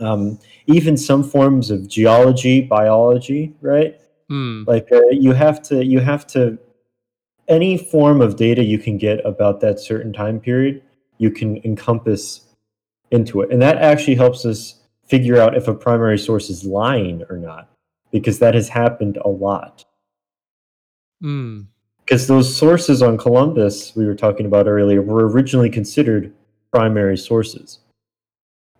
um, 0.00 0.38
even 0.66 0.96
some 0.96 1.22
forms 1.22 1.70
of 1.70 1.86
geology, 1.86 2.62
biology, 2.62 3.52
right? 3.60 4.00
Mm. 4.30 4.66
like 4.66 4.88
uh, 4.92 5.08
you 5.10 5.32
have 5.32 5.62
to 5.62 5.84
you 5.84 6.00
have 6.00 6.26
to 6.26 6.58
any 7.48 7.78
form 7.78 8.20
of 8.20 8.36
data 8.36 8.62
you 8.62 8.78
can 8.78 8.98
get 8.98 9.24
about 9.24 9.58
that 9.60 9.80
certain 9.80 10.12
time 10.12 10.38
period 10.38 10.82
you 11.16 11.30
can 11.30 11.56
encompass 11.64 12.42
into 13.10 13.40
it 13.40 13.50
and 13.50 13.62
that 13.62 13.78
actually 13.78 14.14
helps 14.14 14.44
us 14.44 14.78
figure 15.08 15.38
out 15.40 15.56
if 15.56 15.68
a 15.68 15.74
primary 15.74 16.18
source 16.18 16.50
is 16.50 16.64
lying 16.64 17.22
or 17.30 17.36
not 17.36 17.68
because 18.12 18.38
that 18.38 18.54
has 18.54 18.68
happened 18.68 19.18
a 19.24 19.28
lot 19.28 19.84
Mm. 21.22 21.66
because 22.04 22.28
those 22.28 22.54
sources 22.54 23.02
on 23.02 23.18
columbus 23.18 23.96
we 23.96 24.06
were 24.06 24.14
talking 24.14 24.46
about 24.46 24.68
earlier 24.68 25.02
were 25.02 25.26
originally 25.28 25.68
considered 25.68 26.32
primary 26.72 27.16
sources 27.16 27.80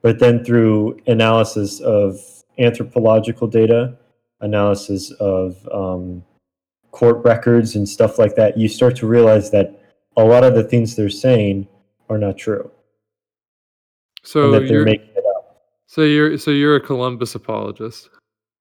but 0.02 0.20
then 0.20 0.44
through 0.44 1.00
analysis 1.08 1.80
of 1.80 2.20
anthropological 2.58 3.48
data 3.48 3.96
analysis 4.40 5.10
of 5.18 5.68
um, 5.72 6.22
court 6.92 7.24
records 7.24 7.74
and 7.74 7.88
stuff 7.88 8.18
like 8.18 8.34
that, 8.36 8.56
you 8.56 8.68
start 8.68 8.94
to 8.96 9.06
realize 9.06 9.50
that 9.50 9.82
a 10.16 10.24
lot 10.24 10.44
of 10.44 10.54
the 10.54 10.62
things 10.64 10.94
they're 10.94 11.08
saying 11.10 11.66
are 12.08 12.18
not 12.18 12.36
true 12.38 12.70
So 14.22 14.44
and 14.44 14.54
that 14.54 14.60
they're 14.60 14.76
you're 14.78 14.84
making 14.84 15.08
it. 15.16 15.24
So 15.88 16.02
you're 16.02 16.36
so 16.36 16.50
you're 16.50 16.76
a 16.76 16.80
Columbus 16.80 17.34
apologist. 17.34 18.10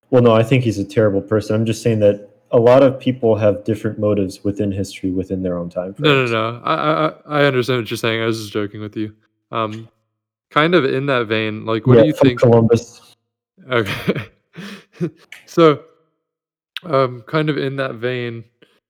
Well, 0.10 0.24
no, 0.24 0.34
I 0.34 0.44
think 0.44 0.64
he's 0.64 0.80
a 0.80 0.86
terrible 0.86 1.22
person. 1.22 1.56
I'm 1.56 1.66
just 1.66 1.84
saying 1.84 2.00
that 2.00 2.30
a 2.52 2.58
lot 2.58 2.82
of 2.82 2.98
people 2.98 3.36
have 3.36 3.66
different 3.66 4.00
motives 4.00 4.46
within 4.46 4.72
history 4.72 5.12
within 5.12 5.44
their 5.44 5.58
own 5.58 5.70
time 5.70 5.94
frame. 5.94 6.10
No, 6.10 6.26
no, 6.26 6.32
no. 6.32 6.62
I, 6.64 6.74
I 6.74 7.42
I 7.42 7.46
understand 7.46 7.82
what 7.82 7.92
you're 7.92 7.98
saying. 7.98 8.22
I 8.22 8.26
was 8.26 8.40
just 8.40 8.54
joking 8.54 8.80
with 8.80 8.96
you. 8.96 9.14
Um, 9.52 9.90
kind 10.50 10.74
of 10.74 10.86
in 10.86 11.06
that 11.08 11.28
vein, 11.28 11.66
like, 11.66 11.86
what 11.86 11.98
yeah, 11.98 12.04
do 12.04 12.08
you 12.08 12.14
think? 12.14 12.40
Columbus. 12.40 13.16
Okay. 13.70 14.30
so, 15.46 15.84
um, 16.84 17.24
kind 17.24 17.50
of 17.50 17.58
in 17.58 17.76
that 17.76 17.96
vein, 17.96 18.46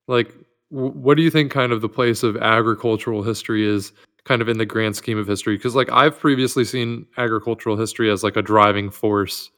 like, 0.08 0.32
w- 0.72 0.92
what 0.92 1.18
do 1.18 1.24
you 1.24 1.32
think 1.32 1.52
kind 1.52 1.72
of 1.72 1.82
the 1.82 1.90
place 1.90 2.22
of 2.22 2.38
agricultural 2.38 3.24
history 3.24 3.66
is 3.66 3.94
kind 4.28 4.42
of 4.42 4.50
in 4.50 4.58
the 4.58 4.66
grand 4.66 4.96
scheme 4.96 5.18
of 5.18 5.28
history? 5.28 5.56
Because, 5.56 5.76
like, 5.76 5.92
I've 5.92 6.20
previously 6.20 6.66
seen 6.66 7.06
agricultural 7.18 7.78
history 7.78 8.12
as 8.12 8.24
like 8.24 8.36
a 8.36 8.42
driving 8.42 8.90
force 8.90 9.50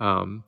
um, 0.00 0.44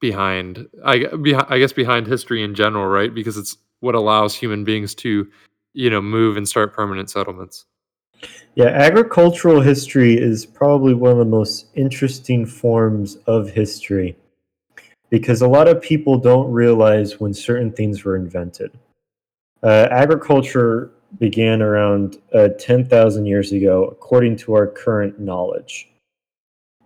behind, 0.00 0.68
I, 0.84 1.06
I 1.48 1.58
guess, 1.58 1.72
behind 1.72 2.06
history 2.06 2.42
in 2.42 2.54
general, 2.54 2.86
right? 2.86 3.14
Because 3.14 3.36
it's 3.36 3.56
what 3.80 3.94
allows 3.94 4.34
human 4.34 4.64
beings 4.64 4.94
to, 4.96 5.28
you 5.72 5.90
know, 5.90 6.02
move 6.02 6.36
and 6.36 6.48
start 6.48 6.74
permanent 6.74 7.10
settlements. 7.10 7.66
Yeah, 8.54 8.66
agricultural 8.66 9.60
history 9.60 10.16
is 10.16 10.44
probably 10.46 10.94
one 10.94 11.12
of 11.12 11.18
the 11.18 11.24
most 11.24 11.66
interesting 11.74 12.46
forms 12.46 13.16
of 13.26 13.50
history 13.50 14.16
because 15.10 15.42
a 15.42 15.48
lot 15.48 15.68
of 15.68 15.80
people 15.80 16.18
don't 16.18 16.50
realize 16.50 17.20
when 17.20 17.34
certain 17.34 17.72
things 17.72 18.04
were 18.04 18.16
invented. 18.16 18.70
Uh, 19.62 19.88
agriculture 19.90 20.90
began 21.18 21.62
around 21.62 22.18
uh, 22.34 22.48
10,000 22.58 23.26
years 23.26 23.52
ago, 23.52 23.84
according 23.84 24.36
to 24.36 24.54
our 24.54 24.66
current 24.66 25.20
knowledge. 25.20 25.88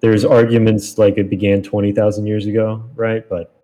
There's 0.00 0.24
arguments 0.24 0.98
like 0.98 1.16
it 1.16 1.30
began 1.30 1.62
20,000 1.62 2.26
years 2.26 2.46
ago, 2.46 2.84
right? 2.94 3.26
But 3.28 3.54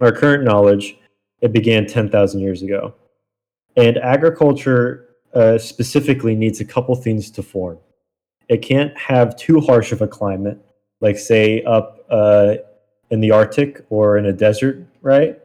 our 0.00 0.12
current 0.12 0.44
knowledge, 0.44 0.98
it 1.40 1.52
began 1.52 1.86
10,000 1.86 2.40
years 2.40 2.62
ago. 2.62 2.94
And 3.76 3.96
agriculture 3.98 5.16
uh, 5.34 5.58
specifically 5.58 6.34
needs 6.34 6.60
a 6.60 6.64
couple 6.64 6.94
things 6.94 7.30
to 7.30 7.42
form. 7.42 7.78
It 8.48 8.58
can't 8.58 8.96
have 8.98 9.36
too 9.36 9.60
harsh 9.60 9.92
of 9.92 10.02
a 10.02 10.08
climate, 10.08 10.58
like 11.00 11.18
say 11.18 11.62
up 11.62 12.04
uh, 12.10 12.56
in 13.10 13.20
the 13.20 13.30
Arctic 13.30 13.84
or 13.88 14.18
in 14.18 14.26
a 14.26 14.32
desert, 14.32 14.86
right? 15.00 15.41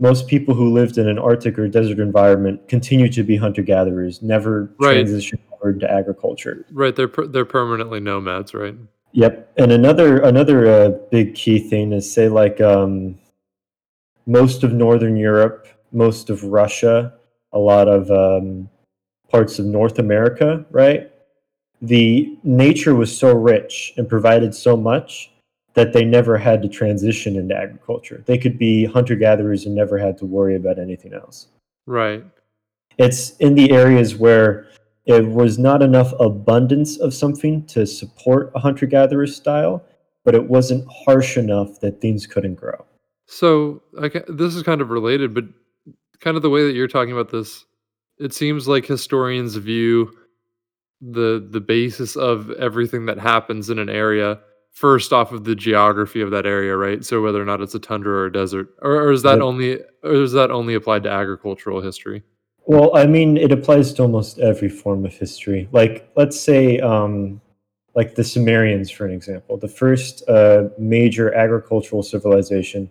Most 0.00 0.26
people 0.26 0.54
who 0.54 0.72
lived 0.72 0.96
in 0.98 1.06
an 1.08 1.18
Arctic 1.18 1.58
or 1.58 1.68
desert 1.68 2.00
environment 2.00 2.66
continue 2.68 3.08
to 3.12 3.22
be 3.22 3.36
hunter 3.36 3.62
gatherers, 3.62 4.22
never 4.22 4.72
Right. 4.80 4.94
transition 4.94 5.38
over 5.52 5.74
to 5.74 5.90
agriculture. 5.90 6.64
Right. 6.72 6.96
They're 6.96 7.06
per- 7.08 7.26
they're 7.26 7.44
permanently 7.44 8.00
nomads, 8.00 8.54
right? 8.54 8.74
Yep. 9.12 9.52
And 9.58 9.72
another 9.72 10.18
another 10.22 10.66
uh, 10.66 10.88
big 11.10 11.34
key 11.34 11.58
thing 11.58 11.92
is 11.92 12.10
say 12.12 12.28
like 12.28 12.60
um, 12.60 13.18
most 14.26 14.62
of 14.64 14.72
Northern 14.72 15.16
Europe, 15.16 15.66
most 15.92 16.30
of 16.30 16.44
Russia, 16.44 17.12
a 17.52 17.58
lot 17.58 17.88
of 17.88 18.10
um, 18.10 18.68
parts 19.28 19.58
of 19.58 19.66
North 19.66 19.98
America, 19.98 20.64
right? 20.70 21.10
The 21.82 22.38
nature 22.44 22.94
was 22.94 23.16
so 23.16 23.34
rich 23.34 23.92
and 23.96 24.08
provided 24.08 24.54
so 24.54 24.76
much 24.76 25.29
that 25.74 25.92
they 25.92 26.04
never 26.04 26.36
had 26.36 26.62
to 26.62 26.68
transition 26.68 27.36
into 27.36 27.54
agriculture. 27.54 28.22
They 28.26 28.38
could 28.38 28.58
be 28.58 28.84
hunter 28.84 29.14
gatherers 29.14 29.66
and 29.66 29.74
never 29.74 29.98
had 29.98 30.18
to 30.18 30.26
worry 30.26 30.56
about 30.56 30.78
anything 30.78 31.14
else. 31.14 31.46
Right. 31.86 32.24
It's 32.98 33.36
in 33.36 33.54
the 33.54 33.70
areas 33.70 34.16
where 34.16 34.66
it 35.06 35.26
was 35.26 35.58
not 35.58 35.82
enough 35.82 36.12
abundance 36.20 36.98
of 36.98 37.14
something 37.14 37.64
to 37.66 37.86
support 37.86 38.52
a 38.54 38.58
hunter 38.58 38.86
gatherer 38.86 39.26
style, 39.26 39.84
but 40.24 40.34
it 40.34 40.48
wasn't 40.48 40.86
harsh 40.88 41.36
enough 41.36 41.80
that 41.80 42.00
things 42.00 42.26
couldn't 42.26 42.56
grow. 42.56 42.84
So, 43.26 43.82
I 44.00 44.08
ca- 44.08 44.24
this 44.28 44.54
is 44.54 44.62
kind 44.62 44.80
of 44.80 44.90
related, 44.90 45.34
but 45.34 45.44
kind 46.20 46.36
of 46.36 46.42
the 46.42 46.50
way 46.50 46.64
that 46.64 46.74
you're 46.74 46.88
talking 46.88 47.12
about 47.12 47.30
this, 47.30 47.64
it 48.18 48.34
seems 48.34 48.68
like 48.68 48.84
historians 48.84 49.56
view 49.56 50.12
the 51.00 51.46
the 51.50 51.60
basis 51.60 52.14
of 52.16 52.50
everything 52.52 53.06
that 53.06 53.18
happens 53.18 53.70
in 53.70 53.78
an 53.78 53.88
area 53.88 54.38
first 54.72 55.12
off 55.12 55.32
of 55.32 55.44
the 55.44 55.54
geography 55.54 56.20
of 56.20 56.30
that 56.30 56.46
area, 56.46 56.76
right? 56.76 57.04
So 57.04 57.22
whether 57.22 57.40
or 57.40 57.44
not 57.44 57.60
it's 57.60 57.74
a 57.74 57.78
tundra 57.78 58.12
or 58.12 58.26
a 58.26 58.32
desert, 58.32 58.68
or, 58.80 58.92
or 58.92 59.12
is 59.12 59.22
that 59.22 59.38
Yep. 59.38 59.42
only 59.42 59.80
or 60.02 60.12
is 60.12 60.32
that 60.32 60.50
only 60.50 60.74
applied 60.74 61.02
to 61.04 61.10
agricultural 61.10 61.80
history? 61.80 62.22
Well, 62.66 62.96
I 62.96 63.06
mean, 63.06 63.36
it 63.36 63.52
applies 63.52 63.92
to 63.94 64.02
almost 64.02 64.38
every 64.38 64.68
form 64.68 65.04
of 65.04 65.12
history. 65.12 65.68
Like, 65.72 66.08
let's 66.14 66.38
say 66.40 66.78
um, 66.78 67.40
like 67.94 68.14
the 68.14 68.22
Sumerians, 68.22 68.90
for 68.90 69.04
an 69.04 69.12
example, 69.12 69.56
the 69.56 69.68
first 69.68 70.22
uh, 70.28 70.68
major 70.78 71.34
agricultural 71.34 72.02
civilization, 72.02 72.90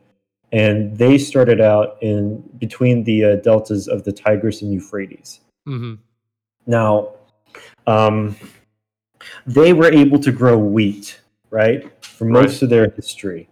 and 0.52 0.98
they 0.98 1.18
started 1.18 1.62
out 1.62 1.98
in 2.02 2.42
between 2.58 3.04
the 3.06 3.24
uh, 3.24 3.36
deltas 3.38 3.88
of 3.88 4.04
the 4.04 4.12
Tigris 4.12 4.62
and 4.62 4.74
Euphrates. 4.74 5.40
hmm 5.66 5.96
Now, 6.68 7.14
um, 7.88 8.36
they 9.46 9.74
were 9.74 9.92
able 9.92 10.20
to 10.20 10.32
grow 10.32 10.58
wheat, 10.58 11.20
right, 11.52 11.90
for 12.04 12.26
most 12.26 12.62
of 12.62 12.70
their 12.70 12.90
history. 12.90 13.50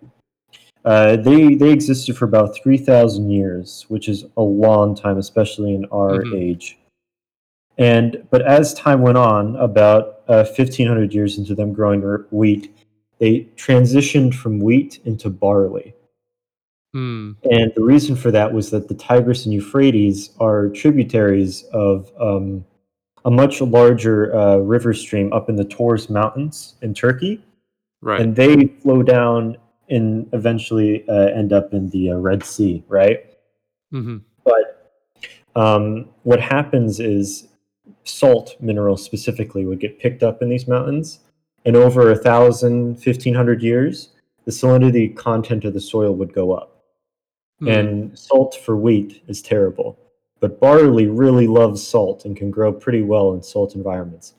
Uh, 0.85 1.17
they 1.17 1.55
they 1.55 1.71
existed 1.71 2.17
for 2.17 2.25
about 2.25 2.55
three 2.55 2.77
thousand 2.77 3.29
years, 3.29 3.85
which 3.89 4.07
is 4.07 4.25
a 4.37 4.41
long 4.41 4.95
time, 4.95 5.17
especially 5.17 5.73
in 5.75 5.85
our 5.91 6.21
Mhm. 6.21 6.35
age. 6.35 6.77
And 7.77 8.23
but 8.29 8.41
as 8.41 8.73
time 8.73 9.01
went 9.01 9.17
on, 9.17 9.55
about 9.57 10.21
uh, 10.27 10.43
fifteen 10.43 10.87
hundred 10.87 11.13
years 11.13 11.37
into 11.37 11.53
them 11.55 11.73
growing 11.73 12.01
wheat, 12.31 12.73
they 13.19 13.47
transitioned 13.55 14.33
from 14.33 14.59
wheat 14.59 14.99
into 15.05 15.29
barley. 15.29 15.93
Hmm. 16.93 17.33
And 17.51 17.71
the 17.75 17.83
reason 17.83 18.15
for 18.15 18.31
that 18.31 18.53
was 18.53 18.69
that 18.71 18.87
the 18.87 18.95
Tigris 18.95 19.45
and 19.45 19.53
Euphrates 19.53 20.31
are 20.39 20.69
tributaries 20.69 21.63
of 21.73 22.09
um, 22.19 22.63
a 23.25 23.29
much 23.29 23.59
larger 23.59 24.33
uh, 24.33 24.57
river 24.57 24.93
stream 24.93 25.33
up 25.33 25.49
in 25.49 25.57
the 25.57 25.65
Taurus 25.65 26.09
Mountains 26.09 26.75
in 26.81 26.93
Turkey, 26.93 27.43
Right. 28.01 28.21
and 28.21 28.35
they 28.35 28.67
flow 28.81 29.01
down 29.01 29.57
and 29.89 30.29
eventually 30.33 31.07
uh, 31.09 31.27
end 31.29 31.51
up 31.53 31.73
in 31.73 31.89
the 31.89 32.11
uh, 32.11 32.15
Red 32.15 32.43
Sea, 32.43 32.83
right? 32.87 33.25
hmm 33.91 34.17
But 34.43 34.91
um, 35.55 36.09
what 36.23 36.39
happens 36.39 36.99
is 36.99 37.47
salt 38.03 38.55
minerals 38.61 39.03
specifically 39.03 39.65
would 39.65 39.79
get 39.79 39.99
picked 39.99 40.23
up 40.23 40.41
in 40.41 40.49
these 40.49 40.67
mountains, 40.67 41.19
and 41.65 41.75
over 41.75 42.11
a 42.11 42.17
thousand, 42.17 42.97
fifteen 42.97 43.33
hundred 43.33 43.61
years, 43.63 44.09
the 44.45 44.51
salinity 44.51 45.15
content 45.15 45.65
of 45.65 45.73
the 45.73 45.81
soil 45.81 46.13
would 46.15 46.33
go 46.33 46.51
up. 46.53 46.83
Hmm. 47.59 47.67
And 47.67 48.19
salt 48.19 48.55
for 48.63 48.75
wheat 48.77 49.23
is 49.27 49.41
terrible. 49.41 49.97
But 50.39 50.59
barley 50.59 51.07
really 51.07 51.47
loves 51.47 51.85
salt 51.85 52.25
and 52.25 52.37
can 52.37 52.51
grow 52.51 52.71
pretty 52.71 53.01
well 53.01 53.33
in 53.33 53.41
salt 53.41 53.73
environments. 53.73 54.35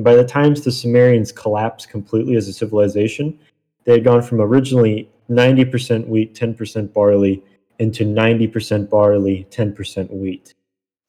And 0.00 0.04
by 0.06 0.14
the 0.14 0.24
times 0.24 0.62
the 0.62 0.72
Sumerians 0.72 1.30
collapsed 1.30 1.90
completely 1.90 2.34
as 2.34 2.48
a 2.48 2.54
civilization, 2.54 3.38
they 3.84 3.92
had 3.92 4.02
gone 4.02 4.22
from 4.22 4.40
originally 4.40 5.10
90% 5.28 6.08
wheat, 6.08 6.34
10% 6.34 6.90
barley, 6.94 7.42
into 7.78 8.06
90% 8.06 8.88
barley, 8.88 9.46
10% 9.50 10.10
wheat. 10.10 10.54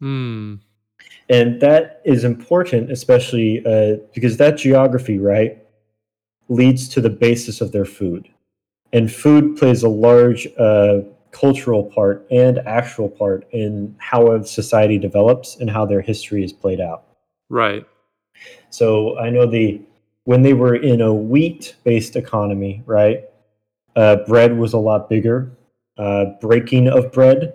Hmm. 0.01 0.55
And 1.29 1.61
that 1.61 2.01
is 2.03 2.25
important, 2.25 2.91
especially 2.91 3.65
uh, 3.65 3.95
because 4.13 4.35
that 4.35 4.57
geography, 4.57 5.19
right, 5.19 5.57
leads 6.49 6.89
to 6.89 6.99
the 6.99 7.09
basis 7.09 7.61
of 7.61 7.71
their 7.71 7.85
food. 7.85 8.27
And 8.91 9.09
food 9.09 9.55
plays 9.55 9.83
a 9.83 9.89
large 9.89 10.49
uh, 10.59 10.99
cultural 11.31 11.85
part 11.85 12.27
and 12.29 12.59
actual 12.67 13.07
part 13.07 13.47
in 13.51 13.95
how 13.99 14.33
a 14.33 14.45
society 14.45 14.97
develops 14.97 15.55
and 15.55 15.69
how 15.69 15.85
their 15.85 16.01
history 16.01 16.43
is 16.43 16.51
played 16.51 16.81
out. 16.81 17.05
Right. 17.47 17.85
So 18.71 19.17
I 19.19 19.29
know 19.29 19.45
the 19.45 19.81
when 20.23 20.41
they 20.41 20.53
were 20.53 20.75
in 20.75 21.01
a 21.01 21.13
wheat-based 21.13 22.15
economy, 22.15 22.81
right? 22.85 23.25
Uh, 23.95 24.17
bread 24.27 24.57
was 24.57 24.73
a 24.73 24.77
lot 24.77 25.09
bigger. 25.09 25.51
Uh, 25.97 26.25
breaking 26.39 26.87
of 26.87 27.11
bread, 27.11 27.53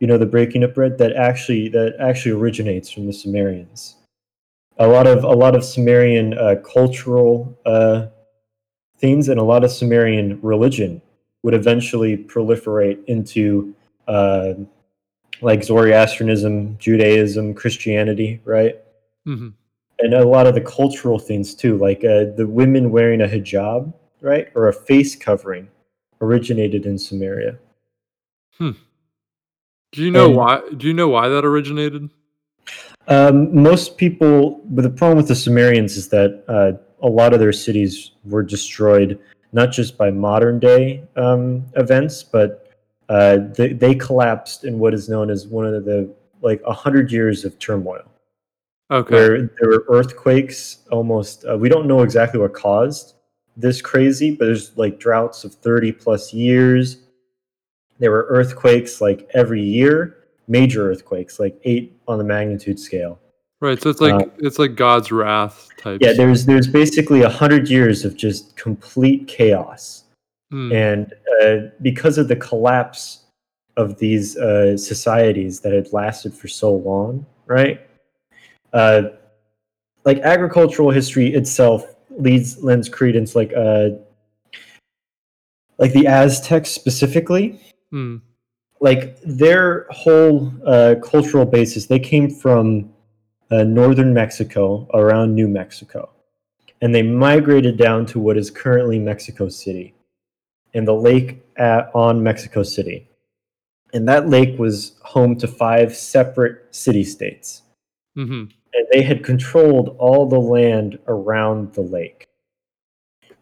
you 0.00 0.06
know, 0.06 0.18
the 0.18 0.26
breaking 0.26 0.62
of 0.62 0.74
bread 0.74 0.98
that 0.98 1.12
actually 1.14 1.68
that 1.68 1.94
actually 2.00 2.32
originates 2.32 2.90
from 2.90 3.06
the 3.06 3.12
Sumerians. 3.12 3.96
A 4.78 4.86
lot 4.86 5.06
of 5.06 5.24
a 5.24 5.34
lot 5.34 5.54
of 5.54 5.64
Sumerian 5.64 6.36
uh, 6.36 6.56
cultural 6.64 7.56
uh, 7.66 8.06
things 8.98 9.28
and 9.28 9.38
a 9.38 9.44
lot 9.44 9.62
of 9.62 9.70
Sumerian 9.70 10.40
religion 10.42 11.02
would 11.42 11.54
eventually 11.54 12.16
proliferate 12.16 13.04
into 13.04 13.74
uh, 14.08 14.54
like 15.42 15.62
Zoroastrianism, 15.62 16.78
Judaism, 16.78 17.54
Christianity, 17.54 18.40
right? 18.44 18.76
hmm 19.24 19.50
and 19.98 20.14
a 20.14 20.26
lot 20.26 20.46
of 20.46 20.54
the 20.54 20.60
cultural 20.60 21.18
things 21.18 21.54
too, 21.54 21.76
like 21.78 22.04
uh, 22.04 22.26
the 22.36 22.46
women 22.46 22.90
wearing 22.90 23.22
a 23.22 23.26
hijab, 23.26 23.92
right, 24.20 24.48
or 24.54 24.68
a 24.68 24.72
face 24.72 25.16
covering, 25.16 25.68
originated 26.20 26.86
in 26.86 26.96
Sumeria. 26.96 27.58
Do 28.58 30.02
you 30.02 30.10
know 30.10 30.26
And- 30.26 30.36
why? 30.36 30.62
Do 30.76 30.86
you 30.86 30.94
know 30.94 31.08
why 31.08 31.28
that 31.28 31.44
originated? 31.44 32.10
Um, 33.08 33.62
most 33.62 33.96
people, 33.96 34.60
but 34.64 34.82
the 34.82 34.90
problem 34.90 35.16
with 35.16 35.28
the 35.28 35.34
Sumerians 35.36 35.96
is 35.96 36.08
that 36.08 36.42
uh, 36.48 36.72
a 37.06 37.08
lot 37.08 37.32
of 37.32 37.38
their 37.38 37.52
cities 37.52 38.12
were 38.24 38.42
destroyed, 38.42 39.18
not 39.52 39.70
just 39.70 39.96
by 39.96 40.10
modern 40.10 40.58
day 40.58 41.04
um, 41.14 41.64
events, 41.76 42.24
but 42.24 42.68
uh, 43.08 43.38
they, 43.54 43.72
they 43.72 43.94
collapsed 43.94 44.64
in 44.64 44.80
what 44.80 44.92
is 44.92 45.08
known 45.08 45.30
as 45.30 45.46
one 45.46 45.66
of 45.66 45.84
the 45.84 46.12
like 46.42 46.60
a 46.66 46.72
hundred 46.72 47.12
years 47.12 47.44
of 47.44 47.56
turmoil. 47.60 48.02
Okay. 48.90 49.14
where 49.14 49.42
there 49.60 49.68
were 49.68 49.84
earthquakes 49.88 50.78
almost 50.92 51.44
uh, 51.50 51.56
we 51.56 51.68
don't 51.68 51.86
know 51.86 52.02
exactly 52.02 52.38
what 52.38 52.52
caused 52.54 53.14
this 53.56 53.82
crazy 53.82 54.30
but 54.30 54.44
there's 54.44 54.76
like 54.76 55.00
droughts 55.00 55.42
of 55.44 55.54
30 55.54 55.90
plus 55.92 56.32
years 56.32 56.98
there 57.98 58.10
were 58.12 58.26
earthquakes 58.28 59.00
like 59.00 59.28
every 59.34 59.62
year 59.62 60.18
major 60.46 60.88
earthquakes 60.90 61.40
like 61.40 61.58
eight 61.64 61.98
on 62.06 62.18
the 62.18 62.24
magnitude 62.24 62.78
scale 62.78 63.18
Right. 63.58 63.80
So 63.80 63.88
it's 63.88 64.02
like 64.02 64.12
uh, 64.12 64.26
it's 64.38 64.58
like 64.58 64.74
God's 64.76 65.10
wrath 65.10 65.68
type. 65.78 65.98
yeah 66.02 66.12
there's 66.12 66.44
there's 66.44 66.66
basically 66.68 67.22
a 67.22 67.28
hundred 67.30 67.70
years 67.70 68.04
of 68.04 68.14
just 68.16 68.54
complete 68.56 69.26
chaos 69.28 70.04
Hmm. 70.52 70.70
and 70.72 71.12
uh, 71.42 71.56
because 71.82 72.18
of 72.18 72.28
the 72.28 72.36
collapse 72.36 73.24
of 73.76 73.98
these 73.98 74.36
uh, 74.36 74.76
societies 74.76 75.58
that 75.62 75.72
had 75.72 75.92
lasted 75.92 76.32
for 76.34 76.46
so 76.46 76.72
long, 76.72 77.26
right? 77.46 77.80
Uh, 78.76 79.02
like 80.04 80.18
agricultural 80.18 80.90
history 80.90 81.28
itself 81.34 81.94
leads 82.10 82.62
lends 82.62 82.88
credence, 82.88 83.34
like 83.34 83.52
uh, 83.56 83.88
like 85.78 85.92
the 85.92 86.06
Aztecs 86.06 86.70
specifically, 86.70 87.58
Hmm. 87.90 88.16
like 88.80 89.18
their 89.22 89.86
whole 89.90 90.52
uh, 90.66 90.96
cultural 91.02 91.46
basis. 91.46 91.86
They 91.86 91.98
came 91.98 92.28
from 92.30 92.92
uh, 93.50 93.64
northern 93.64 94.12
Mexico, 94.12 94.86
around 94.92 95.34
New 95.34 95.48
Mexico, 95.48 96.10
and 96.82 96.94
they 96.94 97.02
migrated 97.02 97.76
down 97.78 98.04
to 98.06 98.20
what 98.20 98.36
is 98.36 98.50
currently 98.50 98.98
Mexico 98.98 99.48
City 99.48 99.94
and 100.74 100.86
the 100.86 100.94
lake 100.94 101.42
at, 101.56 101.90
on 101.94 102.22
Mexico 102.22 102.62
City. 102.62 103.08
And 103.94 104.06
that 104.08 104.28
lake 104.28 104.58
was 104.58 104.98
home 105.02 105.36
to 105.38 105.48
five 105.48 105.96
separate 105.96 106.74
city 106.74 107.04
states. 107.04 107.62
hmm 108.14 108.44
And 108.76 108.86
they 108.92 109.02
had 109.02 109.24
controlled 109.24 109.96
all 109.98 110.28
the 110.28 110.38
land 110.38 110.98
around 111.08 111.72
the 111.72 111.80
lake. 111.80 112.28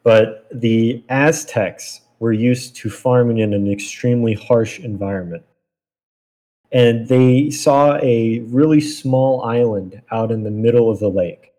But 0.02 0.46
the 0.50 1.04
Aztecs 1.10 2.00
were 2.20 2.32
used 2.32 2.76
to 2.76 2.88
farming 2.88 3.38
in 3.38 3.52
an 3.52 3.70
extremely 3.70 4.34
harsh 4.34 4.80
environment. 4.80 5.42
And 6.72 7.06
they 7.08 7.50
saw 7.50 7.96
a 7.96 8.40
really 8.40 8.80
small 8.80 9.42
island 9.44 10.00
out 10.10 10.32
in 10.32 10.42
the 10.44 10.50
middle 10.50 10.90
of 10.90 11.00
the 11.00 11.10
lake. 11.10 11.52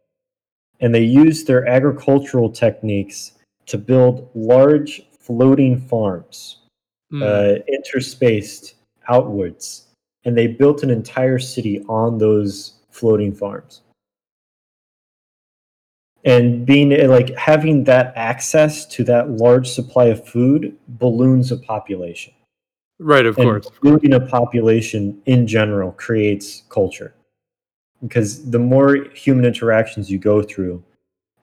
And 0.79 0.95
they 0.95 1.03
used 1.03 1.45
their 1.45 1.67
agricultural 1.67 2.49
techniques 2.49 3.33
to 3.67 3.77
build 3.77 4.29
large 4.33 5.03
floating 5.19 5.77
farms 5.77 6.65
Hmm. 7.11 7.21
uh, 7.21 7.53
interspaced 7.69 8.73
outwards, 9.07 9.87
and 10.23 10.35
they 10.35 10.47
built 10.47 10.81
an 10.81 10.89
entire 10.89 11.37
city 11.37 11.83
on 11.87 12.17
those 12.17 12.74
floating 12.95 13.33
farms. 13.33 13.81
And 16.23 16.65
being 16.65 16.89
like 17.07 17.35
having 17.35 17.83
that 17.83 18.13
access 18.15 18.85
to 18.87 19.03
that 19.03 19.31
large 19.31 19.69
supply 19.69 20.05
of 20.05 20.27
food 20.27 20.75
balloons 20.87 21.51
a 21.51 21.57
population. 21.57 22.33
right. 22.99 23.25
Of 23.25 23.37
And 23.37 23.45
course. 23.45 23.69
ballooning 23.81 24.13
a 24.13 24.21
population 24.21 25.21
in 25.25 25.45
general 25.45 25.91
creates 25.91 26.63
culture. 26.69 27.13
Because 28.01 28.49
the 28.49 28.59
more 28.59 29.05
human 29.13 29.45
interactions 29.45 30.09
you 30.09 30.17
go 30.17 30.41
through, 30.41 30.83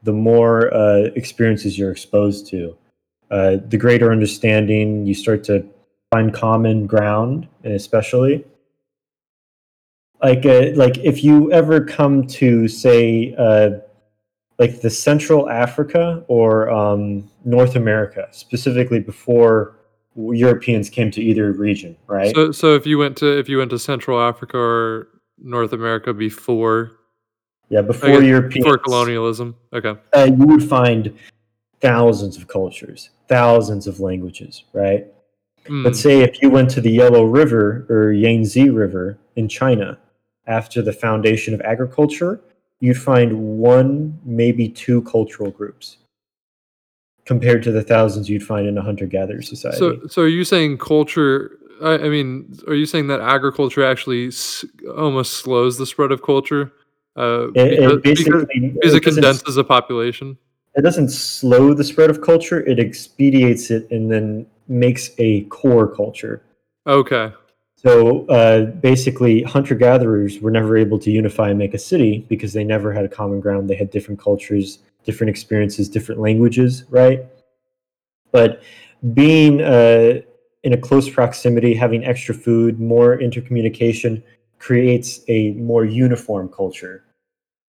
the 0.02 0.12
more 0.12 0.74
uh, 0.74 1.10
experiences 1.14 1.78
you're 1.78 1.92
exposed 1.92 2.48
to, 2.48 2.76
uh, 3.30 3.56
the 3.68 3.76
greater 3.76 4.10
understanding 4.10 5.06
you 5.06 5.14
start 5.14 5.44
to 5.44 5.64
find 6.12 6.34
common 6.34 6.86
ground, 6.86 7.48
and 7.64 7.72
especially 7.72 8.44
like 10.22 10.46
uh, 10.46 10.70
like 10.74 10.98
if 10.98 11.24
you 11.24 11.50
ever 11.52 11.84
come 11.84 12.26
to 12.26 12.68
say 12.68 13.34
uh, 13.36 13.70
like 14.58 14.80
the 14.80 14.90
Central 14.90 15.50
Africa 15.50 16.24
or 16.28 16.70
um, 16.70 17.28
North 17.44 17.74
America, 17.74 18.28
specifically 18.30 19.00
before 19.00 19.78
Europeans 20.14 20.88
came 20.88 21.10
to 21.10 21.20
either 21.20 21.52
region, 21.52 21.96
right? 22.06 22.34
So 22.34 22.52
so 22.52 22.74
if 22.74 22.86
you 22.86 22.98
went 22.98 23.16
to 23.18 23.38
if 23.38 23.48
you 23.48 23.58
went 23.58 23.70
to 23.70 23.78
Central 23.78 24.20
Africa 24.20 24.56
or 24.56 25.08
North 25.38 25.72
America 25.72 26.14
before 26.14 26.92
Yeah, 27.68 27.82
before 27.82 28.10
guess 28.10 28.22
Europeans, 28.22 28.64
before 28.64 28.78
colonialism. 28.78 29.56
Okay. 29.72 29.96
uh, 30.12 30.24
you 30.24 30.46
would 30.46 30.62
find 30.62 31.18
thousands 31.80 32.36
of 32.36 32.46
cultures, 32.46 33.10
thousands 33.28 33.88
of 33.88 33.98
languages, 33.98 34.64
right? 34.72 35.06
Hmm. 35.66 35.84
Let's 35.84 36.00
say 36.00 36.20
if 36.20 36.40
you 36.40 36.50
went 36.50 36.70
to 36.70 36.80
the 36.80 36.90
Yellow 36.90 37.24
River 37.24 37.86
or 37.88 38.12
Yangtze 38.12 38.70
River 38.70 39.18
in 39.34 39.48
China 39.48 39.98
after 40.46 40.82
the 40.82 40.92
foundation 40.92 41.54
of 41.54 41.60
agriculture, 41.62 42.40
you'd 42.80 42.98
find 42.98 43.58
one, 43.58 44.18
maybe 44.24 44.68
two 44.68 45.02
cultural 45.02 45.50
groups 45.50 45.98
compared 47.24 47.62
to 47.62 47.70
the 47.70 47.82
thousands 47.82 48.28
you'd 48.28 48.42
find 48.42 48.66
in 48.66 48.76
a 48.76 48.82
hunter 48.82 49.06
gatherer 49.06 49.42
society. 49.42 49.78
So, 49.78 50.00
so 50.08 50.22
are 50.22 50.28
you 50.28 50.44
saying 50.44 50.78
culture? 50.78 51.58
I, 51.80 51.92
I 51.94 52.08
mean, 52.08 52.58
are 52.66 52.74
you 52.74 52.86
saying 52.86 53.06
that 53.08 53.20
agriculture 53.20 53.84
actually 53.84 54.28
s- 54.28 54.64
almost 54.96 55.34
slows 55.34 55.78
the 55.78 55.86
spread 55.86 56.10
of 56.12 56.22
culture? 56.22 56.72
Uh, 57.16 57.48
it, 57.54 57.70
because, 57.70 57.92
it 57.92 58.02
basically 58.02 58.44
because 58.70 58.94
it 58.94 59.04
doesn't- 59.04 59.14
condenses 59.14 59.56
a 59.56 59.64
population. 59.64 60.36
it 60.74 60.82
doesn't 60.82 61.10
slow 61.10 61.74
the 61.74 61.84
spread 61.84 62.10
of 62.10 62.20
culture, 62.22 62.60
it 62.66 62.78
expedites 62.80 63.70
it 63.70 63.88
and 63.90 64.10
then 64.10 64.46
makes 64.68 65.10
a 65.18 65.42
core 65.44 65.86
culture. 65.86 66.42
Okay. 66.86 67.32
So 67.84 68.26
uh, 68.26 68.66
basically, 68.66 69.42
hunter 69.42 69.74
gatherers 69.74 70.38
were 70.40 70.52
never 70.52 70.76
able 70.76 71.00
to 71.00 71.10
unify 71.10 71.48
and 71.50 71.58
make 71.58 71.74
a 71.74 71.78
city 71.78 72.24
because 72.28 72.52
they 72.52 72.62
never 72.62 72.92
had 72.92 73.04
a 73.04 73.08
common 73.08 73.40
ground. 73.40 73.68
They 73.68 73.74
had 73.74 73.90
different 73.90 74.20
cultures, 74.20 74.78
different 75.04 75.30
experiences, 75.30 75.88
different 75.88 76.20
languages, 76.20 76.84
right? 76.90 77.24
But 78.30 78.62
being 79.14 79.62
uh, 79.62 80.20
in 80.62 80.72
a 80.72 80.78
close 80.78 81.10
proximity, 81.10 81.74
having 81.74 82.04
extra 82.04 82.34
food, 82.34 82.78
more 82.78 83.18
intercommunication 83.18 84.22
creates 84.60 85.20
a 85.26 85.50
more 85.52 85.84
uniform 85.84 86.48
culture. 86.48 87.04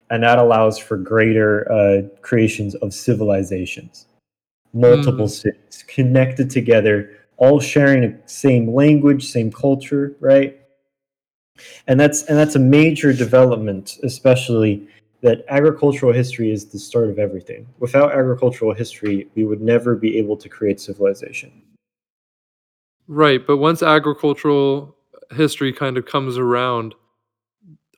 And 0.10 0.24
that 0.24 0.40
allows 0.40 0.80
for 0.80 0.98
greater 0.98 1.72
uh, 1.72 2.02
creations 2.22 2.74
of 2.76 2.96
civilizations, 2.96 4.08
multiple 4.74 5.28
cities 5.28 5.84
connected 5.88 6.50
together 6.50 7.19
all 7.40 7.60
sharing 7.60 8.02
the 8.02 8.18
same 8.26 8.74
language, 8.74 9.26
same 9.26 9.52
culture, 9.52 10.16
right? 10.20 10.60
And 11.88 12.00
that's 12.00 12.24
and 12.24 12.38
that's 12.38 12.56
a 12.56 12.60
major 12.60 13.12
development, 13.12 13.98
especially 14.04 14.88
that 15.22 15.44
agricultural 15.50 16.14
history 16.14 16.52
is 16.52 16.66
the 16.66 16.80
start 16.80 17.10
of 17.10 17.20
everything. 17.20 17.68
Without 17.80 18.12
agricultural 18.14 18.74
history, 18.74 19.30
we 19.36 19.44
would 19.44 19.62
never 19.62 19.96
be 19.96 20.18
able 20.18 20.38
to 20.38 20.48
create 20.48 20.80
civilization. 20.80 21.52
Right, 23.08 23.46
but 23.46 23.58
once 23.58 23.82
agricultural 23.82 24.96
history 25.32 25.74
kind 25.74 25.98
of 25.98 26.06
comes 26.06 26.38
around, 26.38 26.96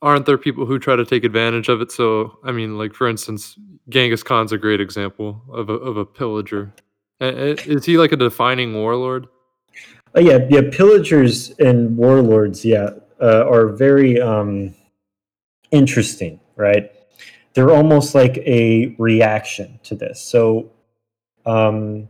aren't 0.01 0.25
there 0.25 0.37
people 0.37 0.65
who 0.65 0.79
try 0.79 0.95
to 0.95 1.05
take 1.05 1.23
advantage 1.23 1.69
of 1.69 1.81
it? 1.81 1.91
So, 1.91 2.39
I 2.43 2.51
mean, 2.51 2.77
like 2.77 2.93
for 2.93 3.07
instance, 3.07 3.57
Genghis 3.89 4.23
Khan's 4.23 4.51
a 4.51 4.57
great 4.57 4.81
example 4.81 5.41
of 5.51 5.69
a 5.69 5.73
of 5.73 5.97
a 5.97 6.05
pillager. 6.05 6.73
A- 7.21 7.51
a- 7.51 7.53
Is 7.53 7.85
he 7.85 7.97
like 7.97 8.11
a 8.11 8.17
defining 8.17 8.73
warlord? 8.73 9.27
Uh, 10.15 10.21
yeah, 10.21 10.39
yeah, 10.49 10.61
pillagers 10.71 11.51
and 11.59 11.95
warlords, 11.95 12.65
yeah, 12.65 12.89
uh, 13.21 13.45
are 13.47 13.67
very 13.67 14.19
um, 14.19 14.73
interesting, 15.71 16.39
right? 16.55 16.91
They're 17.53 17.71
almost 17.71 18.15
like 18.15 18.37
a 18.39 18.95
reaction 18.97 19.79
to 19.83 19.95
this. 19.95 20.19
So, 20.21 20.71
um, 21.45 22.09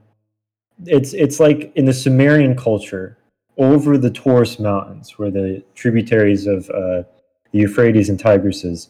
it's 0.85 1.13
it's 1.13 1.39
like 1.39 1.71
in 1.75 1.85
the 1.85 1.93
Sumerian 1.93 2.55
culture 2.55 3.17
over 3.57 3.97
the 3.97 4.09
Taurus 4.09 4.59
Mountains, 4.59 5.19
where 5.19 5.29
the 5.29 5.63
tributaries 5.75 6.47
of 6.47 6.69
uh, 6.69 7.03
the 7.51 7.59
Euphrates 7.59 8.09
and 8.09 8.19
Tigris 8.19 8.63
is. 8.63 8.89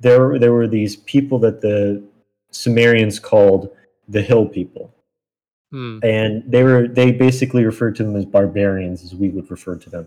There, 0.00 0.38
there 0.38 0.52
were 0.52 0.66
these 0.66 0.96
people 0.96 1.38
that 1.40 1.60
the 1.60 2.02
Sumerians 2.50 3.18
called 3.18 3.70
the 4.08 4.22
hill 4.22 4.44
people 4.46 4.93
Hmm. 5.74 5.98
and 6.04 6.44
they 6.46 6.62
were 6.62 6.86
they 6.86 7.10
basically 7.10 7.64
referred 7.64 7.96
to 7.96 8.04
them 8.04 8.14
as 8.14 8.24
barbarians 8.24 9.02
as 9.02 9.12
we 9.12 9.28
would 9.30 9.50
refer 9.50 9.74
to 9.74 9.90
them 9.90 10.06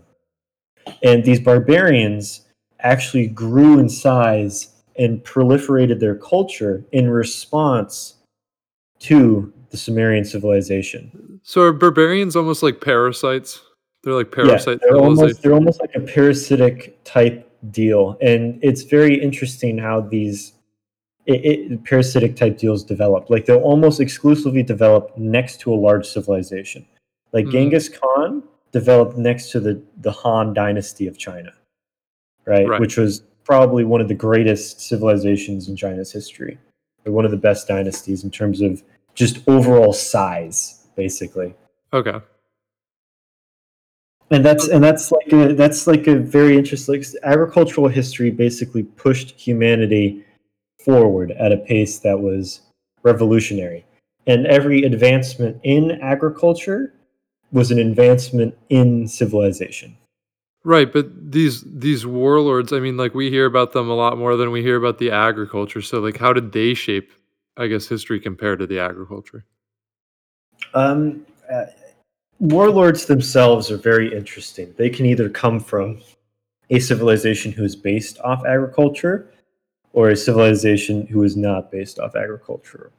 and 1.02 1.22
these 1.24 1.40
barbarians 1.40 2.46
actually 2.80 3.26
grew 3.26 3.78
in 3.78 3.90
size 3.90 4.70
and 4.96 5.22
proliferated 5.24 6.00
their 6.00 6.14
culture 6.14 6.86
in 6.92 7.10
response 7.10 8.14
to 9.00 9.52
the 9.68 9.76
sumerian 9.76 10.24
civilization 10.24 11.38
So 11.42 11.60
are 11.60 11.74
barbarians 11.74 12.34
almost 12.34 12.62
like 12.62 12.80
parasites? 12.80 13.60
They're 14.04 14.14
like 14.14 14.34
yeah 14.38 14.56
they're 14.56 14.96
almost 14.96 15.42
they're 15.42 15.52
almost 15.52 15.82
like 15.82 15.94
a 15.94 16.00
parasitic 16.00 17.04
type 17.04 17.44
deal 17.70 18.16
and 18.22 18.58
it's 18.62 18.84
very 18.84 19.20
interesting 19.20 19.76
how 19.76 20.00
these 20.00 20.54
it, 21.28 21.44
it, 21.44 21.84
parasitic 21.84 22.34
type 22.36 22.56
deals 22.58 22.82
develop 22.82 23.28
like 23.30 23.44
they'll 23.44 23.58
almost 23.72 24.00
exclusively 24.00 24.62
develop 24.62 25.16
next 25.18 25.60
to 25.60 25.72
a 25.72 25.76
large 25.76 26.06
civilization 26.06 26.84
like 27.32 27.44
Mhm. 27.46 27.52
genghis 27.52 27.88
khan 27.90 28.42
developed 28.72 29.16
next 29.18 29.50
to 29.52 29.60
the 29.60 29.80
the 30.00 30.10
han 30.10 30.54
dynasty 30.54 31.06
of 31.06 31.18
china 31.18 31.52
right? 32.46 32.66
Right. 32.66 32.80
which 32.80 32.96
was 32.96 33.22
probably 33.44 33.84
one 33.84 34.00
of 34.00 34.08
the 34.08 34.14
greatest 34.14 34.80
civilizations 34.80 35.68
in 35.68 35.76
china's 35.76 36.10
history 36.10 36.58
or 37.04 37.12
one 37.12 37.24
of 37.26 37.30
the 37.30 37.36
best 37.48 37.68
dynasties 37.68 38.24
in 38.24 38.30
terms 38.30 38.60
of 38.62 38.82
just 39.14 39.46
overall 39.46 39.92
size 39.92 40.86
basically 40.96 41.54
Okay. 41.92 42.18
and 44.30 44.44
that's 44.44 44.68
and 44.68 44.82
that's 44.82 45.12
like 45.12 45.32
a 45.32 45.52
that's 45.54 45.86
like 45.86 46.06
a 46.06 46.16
very 46.16 46.56
interesting 46.56 46.94
like, 46.94 47.06
agricultural 47.22 47.88
history 47.88 48.30
basically 48.30 48.82
pushed 48.82 49.30
humanity 49.32 50.24
forward 50.84 51.32
at 51.32 51.52
a 51.52 51.56
pace 51.56 51.98
that 51.98 52.20
was 52.20 52.60
revolutionary 53.02 53.84
and 54.26 54.46
every 54.46 54.82
advancement 54.82 55.58
in 55.62 55.92
agriculture 56.02 56.94
was 57.52 57.70
an 57.70 57.78
advancement 57.78 58.56
in 58.68 59.06
civilization 59.06 59.96
Right, 60.64 60.92
but 60.92 61.06
these 61.30 61.62
these 61.64 62.04
warlords, 62.04 62.72
I 62.72 62.80
mean, 62.80 62.96
like 62.96 63.14
we 63.14 63.30
hear 63.30 63.46
about 63.46 63.72
them 63.72 63.88
a 63.88 63.94
lot 63.94 64.18
more 64.18 64.36
than 64.36 64.50
we 64.50 64.60
hear 64.60 64.76
about 64.76 64.98
the 64.98 65.10
agriculture. 65.10 65.80
So, 65.80 66.00
like, 66.00 66.18
how 66.18 66.32
did 66.32 66.52
they 66.52 66.74
shape, 66.74 67.12
I 67.56 67.68
guess, 67.68 67.86
history 67.86 68.18
compared 68.20 68.58
to 68.58 68.66
the 68.66 68.80
agriculture? 68.80 69.46
um, 70.74 71.26
uh, 71.50 71.66
warlords 72.38 73.06
themselves 73.06 73.70
are 73.70 73.76
very 73.76 74.14
interesting 74.14 74.72
they 74.76 74.90
can 74.90 75.06
either 75.06 75.28
come 75.28 75.58
from 75.58 76.00
a 76.70 76.78
civilization 76.78 77.50
who 77.50 77.64
is 77.64 77.74
based 77.74 78.18
off 78.20 78.44
agriculture 78.46 79.30
or 79.92 80.10
a 80.10 80.16
civilization 80.16 81.06
who 81.06 81.22
is 81.22 81.36
not 81.36 81.70
based 81.70 81.98
off 81.98 82.16
agriculture. 82.16 82.92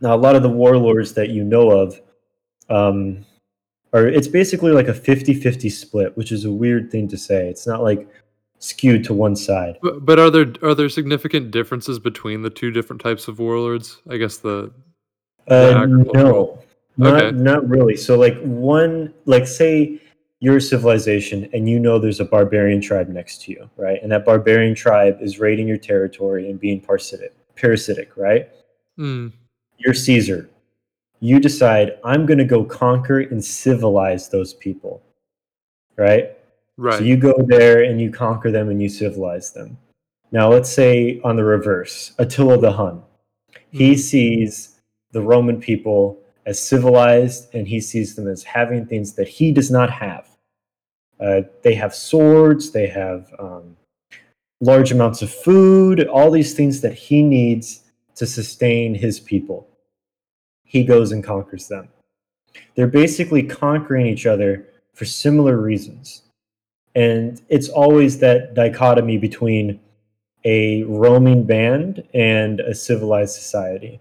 Now, 0.00 0.14
a 0.14 0.16
lot 0.16 0.36
of 0.36 0.42
the 0.42 0.48
warlords 0.48 1.12
that 1.14 1.30
you 1.30 1.44
know 1.44 1.70
of 1.70 2.00
um, 2.70 3.24
are 3.92 4.06
it's 4.06 4.28
basically 4.28 4.72
like 4.72 4.88
a 4.88 4.94
50 4.94 5.34
50 5.34 5.68
split, 5.70 6.16
which 6.16 6.32
is 6.32 6.44
a 6.44 6.52
weird 6.52 6.90
thing 6.90 7.08
to 7.08 7.18
say. 7.18 7.48
It's 7.48 7.66
not 7.66 7.82
like 7.82 8.08
skewed 8.58 9.04
to 9.04 9.14
one 9.14 9.36
side. 9.36 9.78
But, 9.82 10.04
but 10.04 10.18
are 10.18 10.30
there 10.30 10.52
are 10.62 10.74
there 10.74 10.88
significant 10.88 11.50
differences 11.50 11.98
between 11.98 12.42
the 12.42 12.50
two 12.50 12.70
different 12.70 13.02
types 13.02 13.28
of 13.28 13.38
warlords? 13.38 13.98
I 14.08 14.16
guess 14.16 14.38
the 14.38 14.72
Uh, 15.48 15.86
no, 15.86 16.58
not, 16.96 17.24
Okay. 17.24 17.36
not 17.36 17.68
really. 17.68 17.96
So, 17.96 18.18
like, 18.18 18.38
one, 18.42 19.14
like, 19.24 19.46
say 19.46 20.00
you're 20.40 20.58
a 20.58 20.60
civilization 20.60 21.48
and 21.52 21.68
you 21.68 21.80
know 21.80 21.98
there's 21.98 22.20
a 22.20 22.24
barbarian 22.24 22.80
tribe 22.80 23.08
next 23.08 23.42
to 23.42 23.52
you, 23.52 23.68
right? 23.76 23.98
And 24.02 24.12
that 24.12 24.24
barbarian 24.24 24.74
tribe 24.74 25.18
is 25.20 25.38
raiding 25.38 25.66
your 25.66 25.76
territory 25.78 26.48
and 26.48 26.60
being 26.60 26.80
parasitic, 26.80 27.32
parasitic 27.56 28.16
right? 28.16 28.48
Hmm. 28.96 29.28
you're 29.78 29.94
Caesar. 29.94 30.48
You 31.20 31.40
decide, 31.40 31.98
I'm 32.04 32.26
going 32.26 32.38
to 32.38 32.44
go 32.44 32.64
conquer 32.64 33.20
and 33.20 33.44
civilize 33.44 34.28
those 34.28 34.54
people. 34.54 35.02
Right? 35.96 36.36
right. 36.76 36.98
So 36.98 37.04
you 37.04 37.16
go 37.16 37.34
there 37.46 37.82
and 37.82 38.00
you 38.00 38.10
conquer 38.10 38.52
them 38.52 38.68
and 38.70 38.80
you 38.80 38.88
civilize 38.88 39.52
them. 39.52 39.76
Now, 40.30 40.48
let's 40.48 40.70
say 40.70 41.20
on 41.24 41.34
the 41.36 41.42
reverse, 41.44 42.12
Attila 42.18 42.58
the 42.58 42.70
Hun. 42.70 43.02
He 43.70 43.92
Mhm. 43.94 43.98
sees 43.98 44.80
the 45.12 45.22
Roman 45.22 45.58
people 45.60 46.20
as 46.46 46.60
civilized 46.60 47.52
and 47.54 47.66
he 47.66 47.80
sees 47.80 48.14
them 48.14 48.28
as 48.28 48.42
having 48.44 48.86
things 48.86 49.14
that 49.14 49.26
he 49.28 49.50
does 49.52 49.70
not 49.70 49.90
have. 49.90 50.27
Uh, 51.20 51.42
they 51.62 51.74
have 51.74 51.94
swords, 51.94 52.70
they 52.70 52.86
have 52.86 53.32
um, 53.38 53.76
large 54.60 54.92
amounts 54.92 55.22
of 55.22 55.30
food, 55.32 56.06
all 56.06 56.30
these 56.30 56.54
things 56.54 56.80
that 56.80 56.94
he 56.94 57.22
needs 57.22 57.82
to 58.14 58.26
sustain 58.26 58.94
his 58.94 59.20
people. 59.20 59.68
He 60.64 60.84
goes 60.84 61.12
and 61.12 61.24
conquers 61.24 61.68
them. 61.68 61.88
They're 62.74 62.86
basically 62.86 63.42
conquering 63.42 64.06
each 64.06 64.26
other 64.26 64.68
for 64.94 65.04
similar 65.04 65.60
reasons. 65.60 66.22
And 66.94 67.40
it's 67.48 67.68
always 67.68 68.18
that 68.18 68.54
dichotomy 68.54 69.18
between 69.18 69.80
a 70.44 70.82
roaming 70.84 71.44
band 71.44 72.02
and 72.14 72.60
a 72.60 72.74
civilized 72.74 73.34
society. 73.34 74.00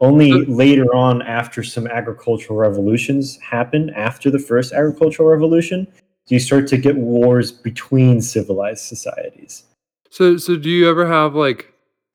Only 0.00 0.32
later 0.46 0.94
on, 0.94 1.22
after 1.22 1.62
some 1.62 1.86
agricultural 1.86 2.58
revolutions 2.58 3.38
happen, 3.38 3.90
after 3.90 4.30
the 4.30 4.38
first 4.38 4.72
agricultural 4.72 5.28
revolution, 5.28 5.86
you 6.28 6.38
start 6.38 6.66
to 6.68 6.76
get 6.76 6.96
wars 6.96 7.52
between 7.52 8.20
civilized 8.20 8.84
societies. 8.84 9.64
So 10.10 10.36
so 10.36 10.56
do 10.56 10.70
you 10.70 10.88
ever 10.88 11.06
have 11.06 11.34
like 11.34 11.72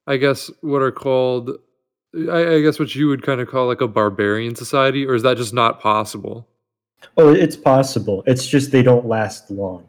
I 0.08 0.17
guess 0.17 0.50
what 0.62 0.82
are 0.82 0.91
called 0.91 1.52
I, 2.15 2.56
I 2.56 2.62
guess 2.62 2.80
what 2.80 2.95
you 2.95 3.08
would 3.08 3.22
kind 3.22 3.39
of 3.39 3.48
call 3.48 3.67
like 3.67 3.82
a 3.82 3.88
barbarian 3.88 4.56
society, 4.56 5.06
or 5.06 5.13
is 5.13 5.24
that 5.24 5.38
just 5.38 5.54
not 5.54 5.80
possible? 5.80 6.48
Oh, 7.17 7.32
it's 7.34 7.56
possible. 7.56 8.24
It's 8.26 8.48
just 8.48 8.72
they 8.72 8.82
don't 8.82 9.06
last 9.06 9.52
long. 9.52 9.86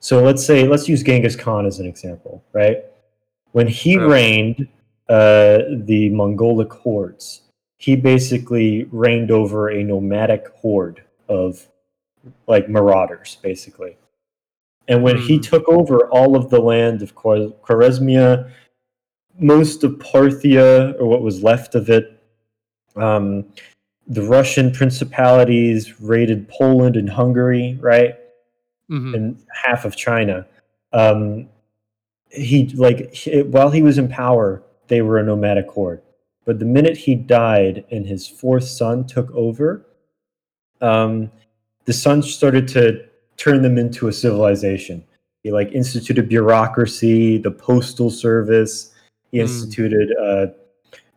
So 0.00 0.22
let's 0.22 0.44
say 0.44 0.66
let's 0.66 0.88
use 0.88 1.02
Genghis 1.02 1.36
Khan 1.36 1.66
as 1.66 1.78
an 1.78 1.86
example, 1.86 2.42
right? 2.52 2.84
When 3.52 3.66
he 3.66 3.94
Yeah. 3.94 4.06
reigned 4.06 4.68
uh, 5.08 5.62
the 5.70 6.10
Mongolic 6.10 6.72
hordes, 6.72 7.42
he 7.78 7.96
basically 7.96 8.84
reigned 8.92 9.30
over 9.30 9.68
a 9.68 9.82
nomadic 9.82 10.48
horde 10.48 11.02
of 11.28 11.66
like 12.46 12.68
marauders, 12.68 13.36
basically. 13.42 13.96
And 14.88 15.02
when 15.02 15.16
he 15.18 15.36
Hmm. 15.36 15.42
took 15.42 15.68
over 15.68 16.08
all 16.08 16.34
of 16.36 16.50
the 16.50 16.60
land 16.60 17.02
of 17.02 17.14
Khwarezmia, 17.14 18.50
most 19.38 19.84
of 19.84 19.92
Parthia, 19.92 20.98
or 20.98 21.06
what 21.06 21.22
was 21.22 21.42
left 21.42 21.74
of 21.74 21.90
it, 21.90 22.20
um, 22.96 23.44
the 24.06 24.22
Russian 24.22 24.72
principalities 24.72 26.00
raided 26.00 26.48
Poland 26.48 26.96
and 26.96 27.08
Hungary, 27.10 27.78
right? 27.80 28.16
hmm 28.88 29.14
and 29.14 29.38
half 29.52 29.84
of 29.84 29.94
China. 29.96 30.46
Um, 30.94 31.48
he 32.30 32.68
like 32.68 33.12
he- 33.12 33.42
while 33.42 33.70
he 33.70 33.82
was 33.82 33.98
in 33.98 34.08
power, 34.08 34.62
they 34.86 35.02
were 35.02 35.18
a 35.18 35.22
nomadic 35.22 35.68
horde. 35.68 36.00
But 36.46 36.58
the 36.58 36.64
minute 36.64 36.96
he 36.96 37.14
died 37.14 37.84
and 37.90 38.06
his 38.06 38.26
fourth 38.26 38.64
son 38.64 39.06
took 39.06 39.30
over, 39.32 39.84
um, 40.80 41.30
the 41.88 41.94
son 41.94 42.22
started 42.22 42.68
to 42.68 43.02
turn 43.38 43.62
them 43.62 43.78
into 43.78 44.08
a 44.08 44.12
civilization. 44.12 45.02
He 45.42 45.50
like 45.50 45.72
instituted 45.72 46.28
bureaucracy, 46.28 47.38
the 47.38 47.50
postal 47.50 48.10
service. 48.10 48.92
He 49.32 49.38
Hmm. 49.38 49.44
instituted 49.44 50.08
uh, 50.16 50.46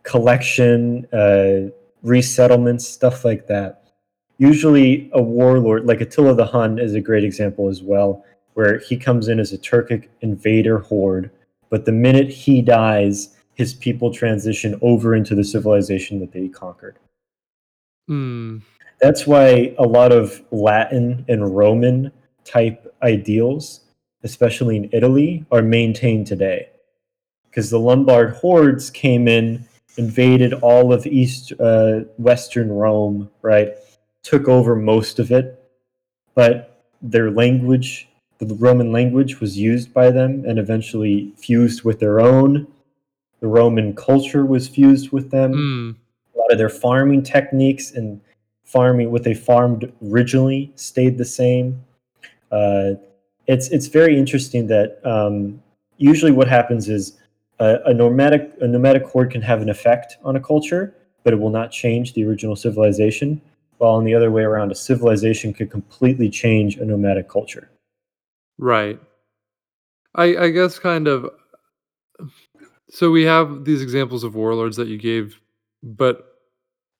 collection, 0.04 1.06
uh, 1.12 1.70
resettlements, 2.04 2.82
stuff 2.82 3.26
like 3.26 3.48
that 3.48 3.82
usually 4.42 5.08
a 5.14 5.22
warlord 5.22 5.86
like 5.86 6.02
Attila 6.02 6.34
the 6.34 6.48
Hun 6.48 6.80
is 6.80 6.96
a 6.96 7.00
great 7.00 7.24
example 7.24 7.70
as 7.70 7.84
well, 7.84 8.26
where 8.56 8.80
he 8.80 8.98
comes 8.98 9.28
in 9.28 9.40
as 9.40 9.54
a 9.54 9.58
Turkic 9.58 10.08
invader 10.22 10.80
horde, 10.80 11.30
but 11.70 11.86
the 11.86 11.92
minute 11.92 12.30
he 12.30 12.60
dies, 12.64 13.38
his 13.54 13.76
people 13.76 14.12
transition 14.12 14.80
over 14.82 15.14
into 15.14 15.36
the 15.36 15.44
civilization 15.44 16.20
that 16.22 16.32
they 16.32 16.48
conquered. 16.48 16.98
Mm. 18.10 18.62
That's 19.02 19.26
why 19.26 19.74
a 19.80 19.84
lot 19.84 20.12
of 20.12 20.42
Latin 20.52 21.26
and 21.28 21.56
Roman 21.56 22.12
type 22.46 22.94
ideals, 23.02 23.82
especially 24.24 24.78
in 24.78 24.90
Italy, 24.94 25.44
are 25.52 25.64
maintained 25.64 26.28
today. 26.28 26.70
Because 27.50 27.70
the 27.70 27.80
Lombard 27.80 28.36
hordes 28.36 28.90
came 28.90 29.28
in, 29.28 29.66
invaded 29.98 30.54
all 30.54 30.94
of 30.94 31.06
East, 31.06 31.52
uh, 31.60 32.02
Western 32.18 32.70
Rome, 32.72 33.30
right? 33.42 33.70
Took 34.24 34.48
over 34.48 34.76
most 34.76 35.20
of 35.20 35.32
it, 35.32 35.62
but 36.36 36.84
their 37.02 37.32
language, 37.32 38.08
the 38.38 38.54
Roman 38.56 38.92
language, 38.92 39.40
was 39.40 39.58
used 39.58 39.94
by 39.94 40.12
them 40.12 40.46
and 40.48 40.60
eventually 40.60 41.34
fused 41.38 41.84
with 41.84 42.00
their 42.00 42.22
own. 42.22 42.68
The 43.40 43.48
Roman 43.48 43.96
culture 43.96 44.46
was 44.46 44.68
fused 44.68 45.12
with 45.12 45.32
them 45.32 45.54
Mm. 45.54 45.96
a 46.36 46.38
lot 46.38 46.52
of 46.52 46.60
their 46.60 46.70
farming 46.70 47.24
techniques 47.24 47.92
and 47.92 48.22
farming 48.72 49.12
what 49.12 49.24
they 49.24 49.34
farmed 49.34 49.92
originally 50.10 50.72
stayed 50.76 51.18
the 51.18 51.26
same. 51.26 51.84
Uh, 52.52 52.92
it's 53.48 53.70
it's 53.70 53.88
very 53.88 54.18
interesting 54.18 54.68
that 54.68 55.00
um, 55.06 55.62
usually 55.98 56.32
what 56.32 56.48
happens 56.48 56.88
is 56.90 57.18
a, 57.60 57.80
a 57.86 57.94
nomadic 57.94 58.52
a 58.62 58.68
nomadic 58.68 59.04
horde 59.04 59.32
can 59.32 59.42
have 59.42 59.62
an 59.62 59.70
effect 59.70 60.18
on 60.24 60.36
a 60.36 60.40
culture, 60.40 60.96
but 61.24 61.34
it 61.34 61.40
will 61.40 61.50
not 61.50 61.72
change 61.72 62.14
the 62.14 62.24
original 62.26 62.56
civilization. 62.56 63.42
While 63.78 63.94
on 63.94 64.04
the 64.04 64.14
other 64.14 64.30
way 64.30 64.44
around, 64.44 64.72
a 64.72 64.76
civilization 64.76 65.54
could 65.54 65.72
completely 65.72 66.30
change 66.30 66.78
a 66.78 66.86
nomadic 66.86 67.28
culture. 67.28 67.70
Right. 68.58 69.00
I 70.16 70.38
I 70.38 70.50
guess 70.50 70.80
kind 70.80 71.08
of 71.08 71.30
so 72.90 73.10
we 73.10 73.24
have 73.24 73.66
these 73.66 73.82
examples 73.82 74.24
of 74.24 74.36
warlords 74.36 74.78
that 74.78 74.88
you 74.88 74.98
gave, 74.98 75.40
but 75.82 76.28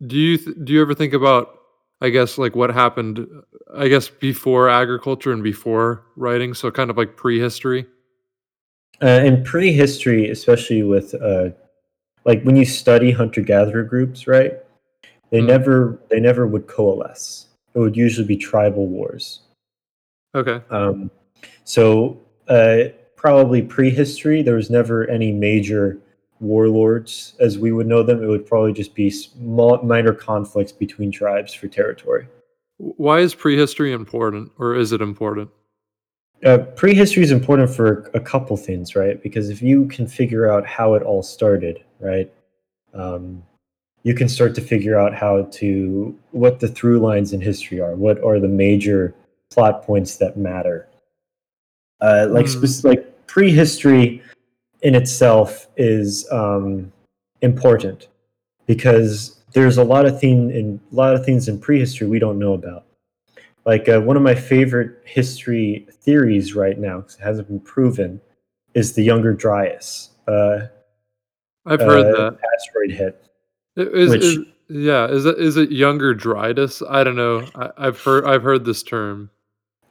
do 0.06 0.18
you 0.18 0.38
th- 0.38 0.58
do 0.64 0.74
you 0.74 0.82
ever 0.82 0.96
think 0.96 1.14
about 1.14 1.61
I 2.02 2.10
guess 2.10 2.38
like 2.38 2.56
what 2.56 2.74
happened 2.74 3.28
I 3.74 3.88
guess 3.88 4.10
before 4.10 4.68
agriculture 4.70 5.32
and 5.32 5.44
before 5.44 6.04
writing, 6.16 6.54
so 6.54 6.72
kind 6.72 6.90
of 6.90 6.98
like 6.98 7.16
prehistory? 7.16 7.86
Uh, 9.02 9.22
in 9.24 9.44
prehistory, 9.44 10.30
especially 10.30 10.84
with 10.84 11.14
uh, 11.16 11.50
like 12.26 12.44
when 12.44 12.56
you 12.56 12.66
study 12.66 13.12
hunter 13.12 13.42
gatherer 13.42 13.84
groups, 13.84 14.28
right? 14.28 14.54
They 15.32 15.40
Hmm. 15.40 15.48
never 15.48 16.00
they 16.10 16.20
never 16.20 16.46
would 16.48 16.68
coalesce. 16.68 17.48
It 17.74 17.80
would 17.80 17.96
usually 17.96 18.28
be 18.28 18.38
tribal 18.38 18.88
wars. 18.88 19.42
Okay. 20.36 20.62
Um, 20.70 21.10
so 21.64 22.20
uh, 22.48 22.86
probably 23.16 23.62
prehistory, 23.62 24.42
there 24.42 24.56
was 24.56 24.70
never 24.70 25.10
any 25.10 25.32
major 25.32 26.00
warlords 26.42 27.36
as 27.40 27.58
we 27.58 27.72
would 27.72 27.88
know 27.88 28.04
them. 28.04 28.22
It 28.24 28.28
would 28.28 28.46
probably 28.46 28.74
just 28.74 28.94
be 28.96 29.10
small, 29.10 29.82
minor 29.84 30.14
conflicts 30.14 30.72
between 30.72 31.12
tribes 31.12 31.54
for 31.54 31.68
territory. 31.68 32.28
Why 32.78 33.20
is 33.20 33.36
prehistory 33.36 33.94
important 33.94 34.52
or 34.58 34.76
is 34.76 34.92
it 34.92 35.02
important? 35.02 35.50
Uh, 36.44 36.58
prehistory 36.76 37.22
is 37.22 37.32
important 37.32 37.70
for 37.70 38.10
a 38.16 38.20
couple 38.20 38.58
things, 38.58 38.96
right? 38.96 39.22
Because 39.22 39.52
if 39.52 39.62
you 39.62 39.86
can 39.86 40.08
figure 40.08 40.52
out 40.52 40.66
how 40.66 40.96
it 40.96 41.04
all 41.04 41.22
started, 41.22 41.84
right, 42.00 42.32
um, 42.96 43.44
you 44.02 44.16
can 44.16 44.28
start 44.28 44.56
to 44.56 44.62
figure 44.62 44.98
out 44.98 45.14
how 45.14 45.44
to 45.52 46.18
what 46.32 46.60
the 46.60 46.68
through 46.68 47.00
lines 47.00 47.34
in 47.34 47.40
history 47.42 47.80
are. 47.80 47.96
What 47.96 48.24
are 48.24 48.40
the 48.40 48.48
major 48.48 49.14
plot 49.52 49.84
points 49.84 50.16
that 50.16 50.36
matter? 50.36 50.88
Uh, 52.02 52.28
like, 52.32 52.48
Hmm. 52.48 52.66
spec- 52.66 52.84
like 52.84 53.28
prehistory 53.28 54.24
in 54.82 54.96
itself 54.96 55.68
is 55.78 56.30
um, 56.32 56.92
important 57.42 58.08
because 58.66 59.42
there's 59.54 59.78
a 59.78 59.84
lot 59.84 60.06
of 60.06 60.20
thing 60.20 60.50
in 60.52 60.80
a 60.92 60.96
lot 60.96 61.14
of 61.14 61.26
things 61.26 61.48
in 61.48 61.60
prehistory 61.60 62.08
we 62.08 62.20
don't 62.20 62.40
know 62.40 62.54
about 62.54 62.86
like 63.66 63.88
uh, 63.90 64.00
one 64.02 64.18
of 64.18 64.24
my 64.24 64.34
favorite 64.34 65.02
history 65.06 65.88
theories 65.92 66.56
right 66.56 66.80
now, 66.80 66.98
because 66.98 67.16
it 67.16 67.22
hasn't 67.22 67.48
been 67.48 67.60
proven 67.60 68.20
is 68.74 68.94
the 68.94 69.04
younger 69.04 69.34
dryas 69.34 70.10
uh, 70.28 70.62
I've 71.66 71.80
heard 71.80 72.16
uh, 72.16 72.32
that. 72.32 72.40
asteroid 72.56 72.92
hit 72.92 73.26
Is, 73.76 74.10
which- 74.10 74.24
is 74.24 74.38
yeah, 74.74 75.06
is 75.10 75.26
it 75.26 75.38
is 75.38 75.58
it 75.58 75.70
younger 75.70 76.14
Dryas? 76.14 76.82
I 76.90 77.04
don't 77.04 77.18
know. 77.18 77.46
I, 77.56 77.72
I've 77.78 78.00
heard 78.00 78.24
I've 78.24 78.42
heard 78.42 78.64
this 78.64 78.82
term. 78.84 79.30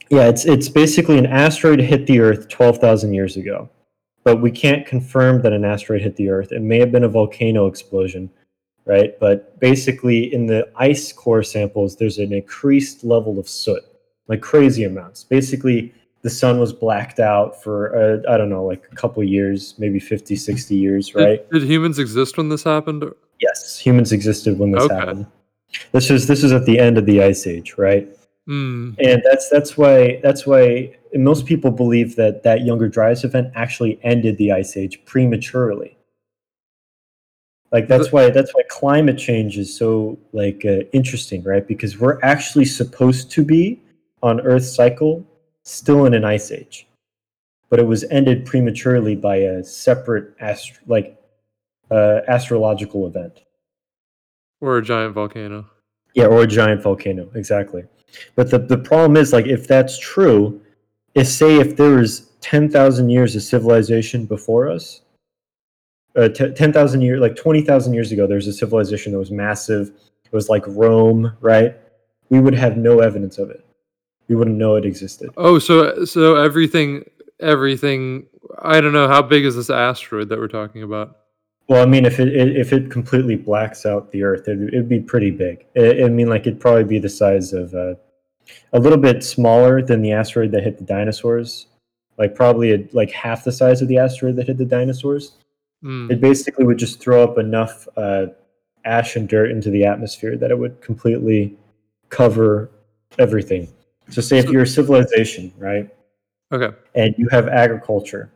yeah 0.09 0.27
it's 0.27 0.47
it's 0.47 0.71
basically 0.71 1.19
an 1.19 1.27
asteroid 1.27 1.81
hit 1.81 2.07
the 2.07 2.19
earth 2.21 2.49
12,000 2.49 3.13
years 3.13 3.37
ago 3.37 3.69
but 4.25 4.37
we 4.41 4.51
can't 4.51 4.87
confirm 4.87 5.43
that 5.43 5.53
an 5.53 5.65
asteroid 5.65 6.03
hit 6.03 6.17
the 6.17 6.29
earth. 6.29 6.53
It 6.53 6.61
may 6.63 6.79
have 6.79 6.93
been 6.93 7.05
a 7.05 7.09
volcano 7.09 7.67
explosion 7.67 8.31
right? 8.87 9.19
But 9.21 9.61
basically 9.61 10.33
in 10.33 10.47
the 10.47 10.69
ice 10.75 11.13
core 11.13 11.43
samples 11.43 11.97
there's 11.97 12.19
an 12.19 12.33
increased 12.33 13.05
level 13.05 13.39
of 13.39 13.49
soot 13.49 13.83
like 14.27 14.41
crazy 14.41 14.85
amounts. 14.85 15.23
Basically 15.23 15.93
the 16.23 16.31
sun 16.31 16.59
was 16.59 16.73
blacked 16.73 17.19
out 17.21 17.63
for 17.63 17.97
uh, 17.97 18.33
i 18.33 18.37
don't 18.37 18.51
know 18.51 18.65
like 18.65 18.83
a 18.93 18.95
couple 18.95 19.23
years 19.25 19.75
maybe 19.79 19.99
50 19.99 20.37
60 20.37 20.75
years 20.77 21.11
Did- 21.11 21.17
right? 21.25 21.51
Did, 21.51 21.63
humans 21.63 21.99
exist 21.99 22.37
when 22.37 22.49
this 22.49 22.63
happened? 22.65 23.05
yes 23.41 23.79
humans 23.79 24.13
existed 24.13 24.59
when 24.59 24.71
this 24.73 24.85
Okay. 24.85 24.95
happened. 24.95 25.27
This 25.93 26.11
is 26.11 26.27
this 26.27 26.43
is 26.43 26.53
at 26.53 26.65
the 26.67 26.79
end 26.79 26.99
of 26.99 27.07
the 27.07 27.23
ice 27.23 27.47
age 27.47 27.75
right 27.79 28.09
Hmm. 28.51 28.95
and 28.99 29.23
that's 29.25 29.49
that's 29.49 29.79
why 29.79 30.19
that's 30.25 30.45
why 30.45 30.93
most 31.15 31.47
people 31.47 31.71
believe 31.71 32.17
that 32.17 32.43
that 32.43 32.65
younger 32.65 32.89
dryas 32.89 33.23
event 33.23 33.53
actually 33.55 34.01
ended 34.03 34.39
the 34.39 34.51
ice 34.51 34.77
age 34.77 35.05
prematurely 35.05 35.97
like 37.71 37.87
that's 37.87 38.11
why 38.11 38.29
that's 38.31 38.53
why 38.53 38.63
climate 38.69 39.17
change 39.19 39.57
is 39.57 39.73
so 39.73 40.19
like 40.33 40.65
uh, 40.67 40.81
interesting 40.93 41.45
right 41.45 41.69
because 41.69 41.99
we're 42.01 42.19
actually 42.23 42.65
supposed 42.65 43.31
to 43.31 43.45
be 43.45 43.81
on 44.21 44.41
earth's 44.41 44.75
cycle 44.75 45.25
still 45.63 46.07
in 46.07 46.13
an 46.15 46.25
ice 46.25 46.51
age 46.51 46.89
but 47.69 47.79
it 47.79 47.87
was 47.87 48.03
ended 48.11 48.45
prematurely 48.45 49.15
by 49.15 49.37
a 49.37 49.63
separate 49.63 50.35
ast- 50.41 50.81
like 50.89 51.17
uh, 51.93 52.21
astrological 52.27 53.07
event 53.07 53.43
Or 54.61 54.79
a 54.79 54.83
giant 54.83 55.15
volcano. 55.15 55.67
yeah, 56.15 56.27
or 56.27 56.43
a 56.43 56.47
giant 56.49 56.83
volcano, 56.83 57.31
exactly. 57.37 57.85
But 58.35 58.51
the, 58.51 58.59
the 58.59 58.79
problem 58.79 59.17
is, 59.17 59.33
like, 59.33 59.47
if 59.47 59.67
that's 59.67 59.99
true, 59.99 60.61
if 61.15 61.29
say 61.29 61.59
if 61.59 61.77
there 61.77 61.97
was 61.97 62.31
ten 62.41 62.71
thousand 62.71 63.11
years 63.11 63.37
of 63.37 63.43
civilization 63.43 64.27
before 64.27 64.69
us, 64.69 65.03
uh, 66.17 66.29
t- 66.29 66.53
ten 66.53 66.73
thousand 66.73 67.03
years, 67.03 67.21
like 67.21 67.37
twenty 67.37 67.63
thousand 67.63 67.95
years 67.95 68.13
ago, 68.13 68.27
there 68.27 68.37
was 68.37 68.47
a 68.47 68.53
civilization 68.53 69.13
that 69.13 69.19
was 69.19 69.31
massive. 69.31 69.89
It 70.25 70.33
was 70.33 70.49
like 70.49 70.65
Rome, 70.67 71.33
right? 71.41 71.77
We 72.29 72.41
would 72.41 72.55
have 72.55 72.77
no 72.77 73.01
evidence 73.01 73.39
of 73.39 73.51
it. 73.51 73.65
We 74.29 74.37
wouldn't 74.37 74.57
know 74.57 74.77
it 74.77 74.85
existed. 74.85 75.31
Oh, 75.37 75.59
so 75.59 76.05
so 76.05 76.37
everything 76.37 77.05
everything 77.41 78.27
I 78.61 78.81
don't 78.81 78.93
know 78.93 79.09
how 79.09 79.23
big 79.23 79.45
is 79.45 79.57
this 79.57 79.71
asteroid 79.71 80.29
that 80.29 80.39
we're 80.39 80.49
talking 80.49 80.83
about. 80.83 81.17
Well, 81.71 81.85
I 81.85 81.87
mean, 81.87 82.05
if 82.05 82.19
it, 82.19 82.35
it 82.35 82.57
if 82.57 82.73
it 82.73 82.91
completely 82.91 83.37
blacks 83.37 83.87
out 83.87 84.11
the 84.11 84.25
Earth, 84.25 84.49
it, 84.49 84.61
it'd 84.75 84.89
be 84.89 84.99
pretty 84.99 85.31
big. 85.31 85.65
I 85.77 86.03
I 86.03 86.09
mean, 86.09 86.29
like 86.29 86.41
it'd 86.41 86.59
probably 86.59 86.83
be 86.83 86.99
the 86.99 87.09
size 87.09 87.53
of 87.53 87.73
uh, 87.75 87.95
a 88.73 88.81
little 88.81 88.99
bit 88.99 89.23
smaller 89.23 89.81
than 89.81 90.03
the 90.03 90.11
asteroid 90.11 90.51
that 90.51 90.65
hit 90.65 90.79
the 90.79 90.85
dinosaurs. 90.85 91.69
Like 92.19 92.35
probably 92.35 92.73
a, 92.73 92.89
like 92.91 93.13
half 93.13 93.45
the 93.45 93.53
size 93.53 93.83
of 93.83 93.87
the 93.87 93.99
asteroid 93.99 94.35
that 94.35 94.49
hit 94.49 94.59
the 94.59 94.65
dinosaurs. 94.65 95.37
Mm. 95.85 96.11
It 96.11 96.21
basically 96.21 96.65
would 96.65 96.77
just 96.77 96.99
throw 96.99 97.23
up 97.23 97.39
enough 97.39 97.87
uh, 97.97 98.27
ash 98.85 99.15
and 99.15 99.29
dirt 99.29 99.53
into 99.53 99.71
the 99.71 99.85
atmosphere 99.85 100.37
that 100.39 100.51
it 100.51 100.59
would 100.59 100.81
completely 100.81 101.57
cover 102.09 102.69
everything. 103.21 103.69
So, 104.09 104.21
say 104.21 104.39
if 104.39 104.51
you're 104.51 104.63
a 104.63 104.67
civilization, 104.67 105.53
right? 105.57 105.89
Okay. 106.51 106.77
and 106.97 107.15
you 107.17 107.29
have 107.31 107.47
agriculture, 107.47 108.29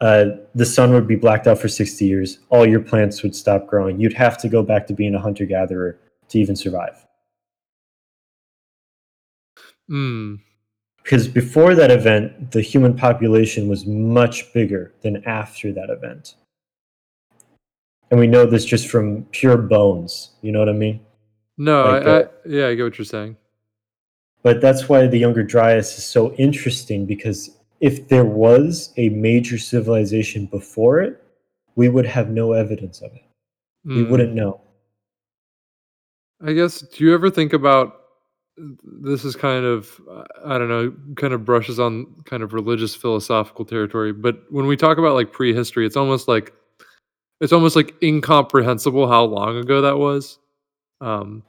uh, 0.00 0.26
the 0.54 0.64
sun 0.64 0.92
would 0.92 1.06
be 1.06 1.16
blacked 1.16 1.46
out 1.46 1.58
for 1.58 1.68
60 1.68 2.04
years. 2.04 2.38
All 2.48 2.66
your 2.66 2.80
plants 2.80 3.22
would 3.22 3.34
stop 3.34 3.66
growing. 3.66 4.00
You'd 4.00 4.14
have 4.14 4.38
to 4.38 4.48
go 4.48 4.62
back 4.62 4.86
to 4.86 4.94
being 4.94 5.14
a 5.14 5.20
hunter 5.20 5.44
gatherer 5.44 5.98
to 6.28 6.38
even 6.38 6.56
survive. 6.56 7.06
Mm. 9.90 10.40
Because 11.02 11.28
before 11.28 11.74
that 11.74 11.90
event, 11.90 12.52
the 12.52 12.62
human 12.62 12.96
population 12.96 13.68
was 13.68 13.84
much 13.84 14.52
bigger 14.52 14.94
than 15.02 15.22
after 15.26 15.72
that 15.72 15.90
event. 15.90 16.36
And 18.10 18.18
we 18.18 18.26
know 18.26 18.46
this 18.46 18.64
just 18.64 18.88
from 18.88 19.24
pure 19.32 19.56
bones. 19.56 20.30
You 20.40 20.52
know 20.52 20.60
what 20.60 20.68
I 20.68 20.72
mean? 20.72 21.00
No, 21.58 21.84
Like, 21.84 22.06
I, 22.06 22.20
I, 22.20 22.24
yeah, 22.46 22.68
I 22.68 22.74
get 22.74 22.84
what 22.84 22.98
you're 22.98 23.04
saying. 23.04 23.36
But 24.42 24.62
that's 24.62 24.88
why 24.88 25.06
the 25.06 25.18
Younger 25.18 25.42
Dryas 25.42 25.98
is 25.98 26.04
so 26.04 26.32
interesting 26.34 27.04
because 27.04 27.59
if 27.80 28.08
there 28.08 28.24
was 28.24 28.92
a 28.96 29.08
major 29.10 29.58
civilization 29.58 30.46
before 30.46 31.00
it, 31.00 31.22
we 31.76 31.88
would 31.88 32.06
have 32.06 32.30
no 32.30 32.52
evidence 32.52 33.00
of 33.00 33.12
it. 33.14 33.24
We 33.84 34.04
Mm. 34.04 34.10
wouldn't 34.10 34.34
know. 34.34 34.60
I 36.42 36.52
guess. 36.52 36.80
Do 36.80 37.04
you 37.04 37.14
ever 37.14 37.30
think 37.30 37.52
about? 37.52 37.96
This 38.82 39.24
is 39.24 39.36
kind 39.36 39.64
of 39.64 40.00
I 40.44 40.58
don't 40.58 40.68
know, 40.68 40.92
kind 41.16 41.32
of 41.32 41.44
brushes 41.44 41.78
on 41.80 42.06
kind 42.24 42.42
of 42.42 42.52
religious 42.52 42.94
philosophical 42.94 43.64
territory. 43.64 44.12
But 44.12 44.42
when 44.50 44.66
we 44.66 44.76
talk 44.76 44.98
about 44.98 45.14
like 45.14 45.32
prehistory, 45.32 45.86
it's 45.86 45.96
almost 45.96 46.28
like 46.28 46.52
it's 47.40 47.52
almost 47.54 47.76
like 47.76 47.94
incomprehensible 48.02 49.08
how 49.08 49.24
long 49.24 49.56
ago 49.56 49.80
that 49.80 49.96
was. 49.98 50.38
Um, 51.00 51.42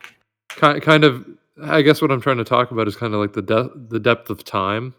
kind 0.49 0.81
kind 0.81 1.03
of. 1.03 1.25
I 1.63 1.81
guess 1.81 2.01
what 2.01 2.11
I'm 2.11 2.21
trying 2.21 2.37
to 2.37 2.43
talk 2.45 2.71
about 2.71 2.87
is 2.87 2.95
kind 2.95 3.13
of 3.13 3.19
like 3.19 3.33
the 3.33 3.41
de- 3.41 3.69
the 3.89 3.99
depth 3.99 4.29
of 4.29 4.43
time. 4.45 4.93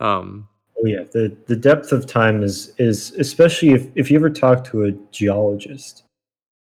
Um, 0.00 0.48
Oh 0.78 0.86
yeah, 0.86 1.04
the 1.12 1.34
the 1.46 1.56
depth 1.56 1.92
of 1.92 2.06
time 2.06 2.42
is 2.42 2.72
is 2.78 3.12
especially 3.12 3.70
if 3.70 3.88
if 3.94 4.10
you 4.10 4.18
ever 4.18 4.28
talk 4.28 4.64
to 4.64 4.84
a 4.84 4.92
geologist, 5.10 6.04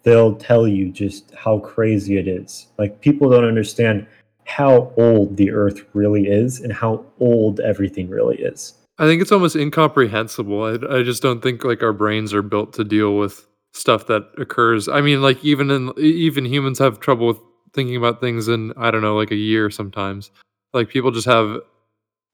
they'll 0.04 0.36
tell 0.36 0.68
you 0.68 0.90
just 0.90 1.34
how 1.34 1.58
crazy 1.58 2.16
it 2.16 2.28
is. 2.28 2.68
Like 2.78 3.00
people 3.00 3.28
don't 3.28 3.44
understand 3.44 4.06
how 4.44 4.92
old 4.96 5.36
the 5.36 5.50
earth 5.50 5.84
really 5.94 6.28
is 6.28 6.60
and 6.60 6.72
how 6.72 7.04
old 7.18 7.60
everything 7.60 8.08
really 8.08 8.36
is. 8.36 8.74
I 8.98 9.06
think 9.06 9.20
it's 9.20 9.32
almost 9.32 9.56
incomprehensible. 9.56 10.62
I, 10.62 10.98
I 10.98 11.02
just 11.02 11.22
don't 11.22 11.42
think 11.42 11.64
like 11.64 11.82
our 11.82 11.92
brains 11.92 12.32
are 12.32 12.42
built 12.42 12.72
to 12.74 12.84
deal 12.84 13.16
with 13.16 13.46
stuff 13.72 14.06
that 14.06 14.28
occurs. 14.38 14.88
I 14.88 15.00
mean, 15.00 15.22
like 15.22 15.44
even 15.44 15.70
in 15.72 15.92
even 15.98 16.44
humans 16.44 16.78
have 16.78 17.00
trouble 17.00 17.26
with 17.26 17.38
thinking 17.74 17.96
about 17.96 18.20
things 18.20 18.46
in 18.46 18.72
I 18.76 18.92
don't 18.92 19.02
know, 19.02 19.16
like 19.16 19.32
a 19.32 19.36
year 19.36 19.70
sometimes. 19.70 20.30
Like 20.72 20.88
people 20.88 21.10
just 21.10 21.26
have 21.26 21.58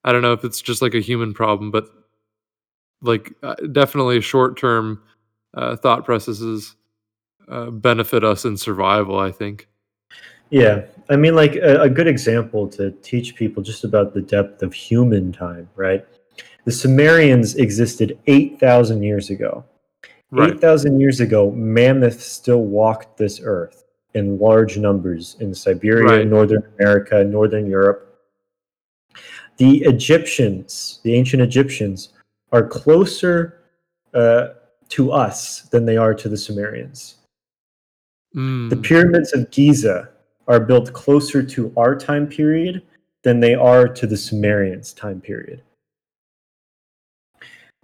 I 0.05 0.13
don't 0.13 0.23
know 0.23 0.33
if 0.33 0.45
it's 0.45 0.61
just 0.61 0.83
like 0.83 0.95
a 0.95 1.01
human 1.01 1.35
problem, 1.35 1.71
but 1.71 1.89
like 3.03 3.33
uh, 3.43 3.55
definitely 3.73 4.21
short 4.21 4.59
term 4.59 5.03
uh, 5.55 5.77
thought 5.77 6.05
processes 6.05 6.77
uh, 7.49 7.71
benefit 7.71 8.25
us 8.25 8.45
in 8.45 8.57
survival. 8.57 9.19
I 9.19 9.31
think. 9.31 9.69
Yeah, 10.51 10.83
I 11.11 11.17
mean, 11.17 11.35
like 11.35 11.57
a, 11.57 11.83
a 11.83 11.89
good 11.89 12.07
example 12.07 12.69
to 12.69 12.91
teach 13.03 13.35
people 13.35 13.63
just 13.63 13.83
about 13.83 14.15
the 14.15 14.23
depth 14.23 14.63
of 14.63 14.73
human 14.73 15.33
time, 15.33 15.69
right? 15.75 16.07
The 16.65 16.73
Sumerians 16.73 17.57
existed 17.57 18.19
8,000 18.27 19.03
years 19.03 19.31
ago. 19.31 19.65
Right. 20.31 20.55
8,000 20.55 21.01
years 21.01 21.21
ago, 21.21 21.51
mammoths 21.51 22.25
still 22.25 22.63
walked 22.63 23.17
this 23.17 23.41
earth 23.43 23.85
in 24.15 24.39
large 24.39 24.79
numbers 24.79 25.37
in 25.41 25.55
Siberia, 25.55 26.19
Right. 26.19 26.27
Northern 26.27 26.63
America, 26.79 27.23
Northern 27.25 27.67
Europe. 27.67 28.19
The 29.57 29.83
Egyptians, 29.85 31.01
the 31.05 31.15
ancient 31.15 31.43
Egyptians, 31.43 32.11
are 32.53 32.67
closer 32.67 33.61
uh, 34.15 34.49
to 34.91 35.13
us 35.13 35.63
than 35.71 35.85
they 35.85 35.97
are 35.97 36.15
to 36.15 36.29
the 36.29 36.37
Sumerians. 36.37 37.17
Mm. 38.35 38.71
The 38.71 38.77
pyramids 38.77 39.33
of 39.33 39.51
Giza 39.51 40.11
are 40.49 40.61
built 40.61 40.93
closer 40.93 41.43
to 41.43 41.73
our 41.77 41.97
time 41.97 42.27
period 42.27 42.83
than 43.23 43.41
they 43.41 43.55
are 43.55 43.89
to 43.89 44.07
the 44.07 44.17
Sumerians' 44.17 44.93
time 44.93 45.21
period. 45.21 45.63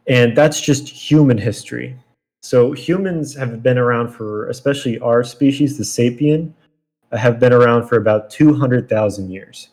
And 0.06 0.36
that's 0.36 0.60
just 0.60 0.88
human 0.88 1.38
history. 1.38 1.96
So 2.42 2.72
humans 2.72 3.34
have 3.36 3.62
been 3.62 3.78
around 3.78 4.08
for, 4.08 4.48
especially 4.48 4.98
our 5.00 5.22
species, 5.22 5.76
the 5.76 5.84
sapien, 5.84 6.52
uh, 7.12 7.16
have 7.16 7.38
been 7.38 7.52
around 7.52 7.88
for 7.88 7.96
about 7.96 8.30
200,000 8.30 9.30
years. 9.30 9.68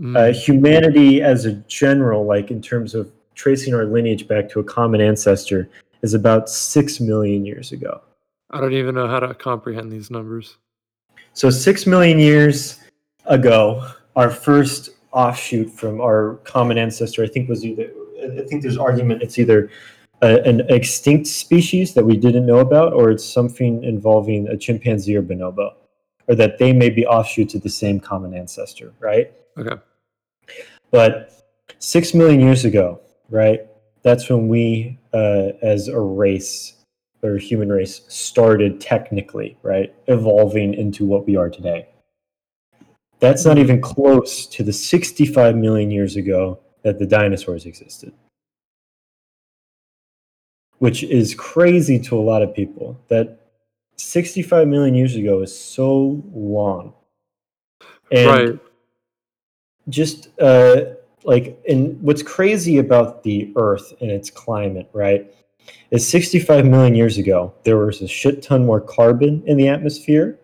Mm. 0.00 0.16
Uh, 0.16 0.32
humanity, 0.32 1.22
as 1.22 1.44
a 1.44 1.52
general, 1.52 2.24
like 2.26 2.50
in 2.50 2.60
terms 2.60 2.94
of 2.94 3.10
tracing 3.34 3.74
our 3.74 3.84
lineage 3.84 4.28
back 4.28 4.48
to 4.50 4.60
a 4.60 4.64
common 4.64 5.00
ancestor, 5.00 5.68
is 6.02 6.14
about 6.14 6.48
6 6.50 7.00
million 7.00 7.44
years 7.44 7.72
ago. 7.72 8.02
I 8.50 8.60
don't 8.60 8.72
even 8.72 8.94
know 8.94 9.08
how 9.08 9.20
to 9.20 9.34
comprehend 9.34 9.90
these 9.90 10.10
numbers. 10.10 10.56
So 11.32 11.50
six 11.50 11.86
million 11.86 12.18
years 12.18 12.80
ago, 13.26 13.86
our 14.14 14.30
first 14.30 14.90
offshoot 15.12 15.70
from 15.70 16.00
our 16.00 16.36
common 16.44 16.78
ancestor, 16.78 17.22
I 17.22 17.26
think, 17.26 17.48
was 17.48 17.64
either. 17.64 17.90
I 18.22 18.46
think 18.48 18.62
there's 18.62 18.78
argument 18.78 19.22
it's 19.22 19.38
either 19.38 19.70
a, 20.22 20.40
an 20.42 20.62
extinct 20.70 21.26
species 21.26 21.92
that 21.92 22.04
we 22.04 22.16
didn't 22.16 22.46
know 22.46 22.60
about, 22.60 22.94
or 22.94 23.10
it's 23.10 23.24
something 23.24 23.84
involving 23.84 24.48
a 24.48 24.56
chimpanzee 24.56 25.16
or 25.16 25.22
bonobo, 25.22 25.74
or 26.28 26.34
that 26.34 26.58
they 26.58 26.72
may 26.72 26.88
be 26.88 27.04
offshoots 27.06 27.54
of 27.54 27.62
the 27.62 27.68
same 27.68 28.00
common 28.00 28.32
ancestor, 28.32 28.94
right? 28.98 29.32
Okay. 29.58 29.76
But 30.90 31.32
six 31.78 32.14
million 32.14 32.40
years 32.40 32.64
ago, 32.64 33.00
right? 33.28 33.60
That's 34.02 34.28
when 34.28 34.48
we, 34.48 34.98
uh, 35.12 35.52
as 35.62 35.88
a 35.88 35.98
race 35.98 36.74
or 37.22 37.36
human 37.36 37.70
race, 37.70 38.02
started 38.08 38.80
technically, 38.80 39.58
right, 39.62 39.94
evolving 40.06 40.74
into 40.74 41.04
what 41.04 41.26
we 41.26 41.36
are 41.36 41.50
today. 41.50 41.88
That's 43.18 43.44
not 43.44 43.58
even 43.58 43.80
close 43.80 44.46
to 44.46 44.62
the 44.62 44.72
65 44.72 45.56
million 45.56 45.90
years 45.90 46.16
ago 46.16 46.60
that 46.82 46.98
the 46.98 47.06
dinosaurs 47.06 47.64
existed, 47.64 48.12
which 50.78 51.02
is 51.02 51.34
crazy 51.34 51.98
to 52.00 52.18
a 52.18 52.20
lot 52.20 52.42
of 52.42 52.54
people. 52.54 53.00
That 53.08 53.40
65 53.96 54.68
million 54.68 54.94
years 54.94 55.16
ago 55.16 55.40
is 55.40 55.58
so 55.58 56.22
long. 56.32 56.92
And 58.12 58.26
right. 58.50 58.60
Just 59.88 60.28
uh, 60.40 60.82
like 61.24 61.58
and 61.68 62.00
what's 62.02 62.22
crazy 62.22 62.78
about 62.78 63.22
the 63.22 63.52
earth 63.56 63.92
and 64.00 64.10
its 64.10 64.30
climate 64.30 64.88
right 64.92 65.32
is 65.90 66.08
65 66.08 66.64
million 66.64 66.94
years 66.94 67.18
ago 67.18 67.52
there 67.64 67.78
was 67.78 68.02
a 68.02 68.08
shit 68.08 68.42
ton 68.42 68.64
more 68.64 68.80
carbon 68.80 69.42
in 69.46 69.56
the 69.56 69.68
atmosphere 69.68 70.38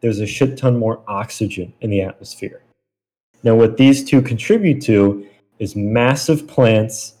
there's 0.00 0.20
a 0.20 0.26
shit 0.26 0.56
ton 0.56 0.78
more 0.78 1.02
oxygen 1.06 1.72
in 1.80 1.90
the 1.90 2.00
atmosphere. 2.00 2.62
Now 3.42 3.54
what 3.54 3.76
these 3.76 4.04
two 4.04 4.22
contribute 4.22 4.82
to 4.82 5.26
is 5.58 5.76
massive 5.76 6.46
plants 6.46 7.14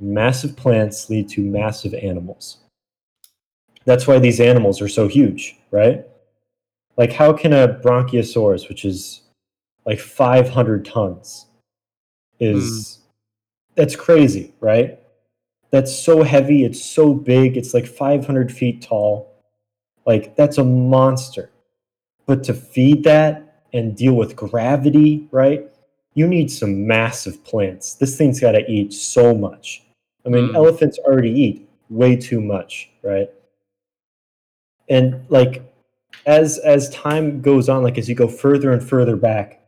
massive 0.00 0.56
plants 0.56 1.08
lead 1.08 1.28
to 1.28 1.40
massive 1.40 1.94
animals. 1.94 2.58
That's 3.84 4.08
why 4.08 4.18
these 4.18 4.40
animals 4.40 4.80
are 4.80 4.88
so 4.88 5.08
huge 5.08 5.58
right? 5.70 6.04
Like 6.96 7.12
how 7.12 7.32
can 7.32 7.52
a 7.52 7.68
bronchiosaurus 7.68 8.68
which 8.68 8.84
is 8.84 9.21
like 9.84 9.98
500 9.98 10.84
tons 10.84 11.46
is 12.40 13.00
that's 13.74 13.96
crazy 13.96 14.54
right? 14.60 14.98
That's 15.70 15.96
so 15.96 16.22
heavy 16.22 16.64
it's 16.64 16.84
so 16.84 17.14
big 17.14 17.56
it's 17.56 17.74
like 17.74 17.86
500 17.86 18.52
feet 18.52 18.82
tall. 18.82 19.32
Like 20.06 20.36
that's 20.36 20.58
a 20.58 20.64
monster. 20.64 21.50
But 22.26 22.44
to 22.44 22.54
feed 22.54 23.04
that 23.04 23.64
and 23.72 23.96
deal 23.96 24.14
with 24.14 24.36
gravity 24.36 25.28
right? 25.30 25.68
You 26.14 26.28
need 26.28 26.50
some 26.50 26.86
massive 26.86 27.42
plants. 27.44 27.94
This 27.94 28.16
thing's 28.18 28.38
got 28.38 28.52
to 28.52 28.70
eat 28.70 28.92
so 28.92 29.34
much. 29.34 29.82
I 30.26 30.28
mean 30.28 30.48
Mm. 30.48 30.54
elephants 30.54 30.98
already 30.98 31.30
eat 31.30 31.68
way 31.90 32.16
too 32.16 32.40
much 32.40 32.90
right? 33.02 33.28
And 34.88 35.24
like 35.30 35.62
as 36.26 36.58
as 36.58 36.90
time 36.90 37.40
goes 37.40 37.68
on 37.68 37.82
like 37.82 37.98
as 37.98 38.08
you 38.08 38.14
go 38.14 38.28
further 38.28 38.72
and 38.72 38.86
further 38.86 39.16
back 39.16 39.61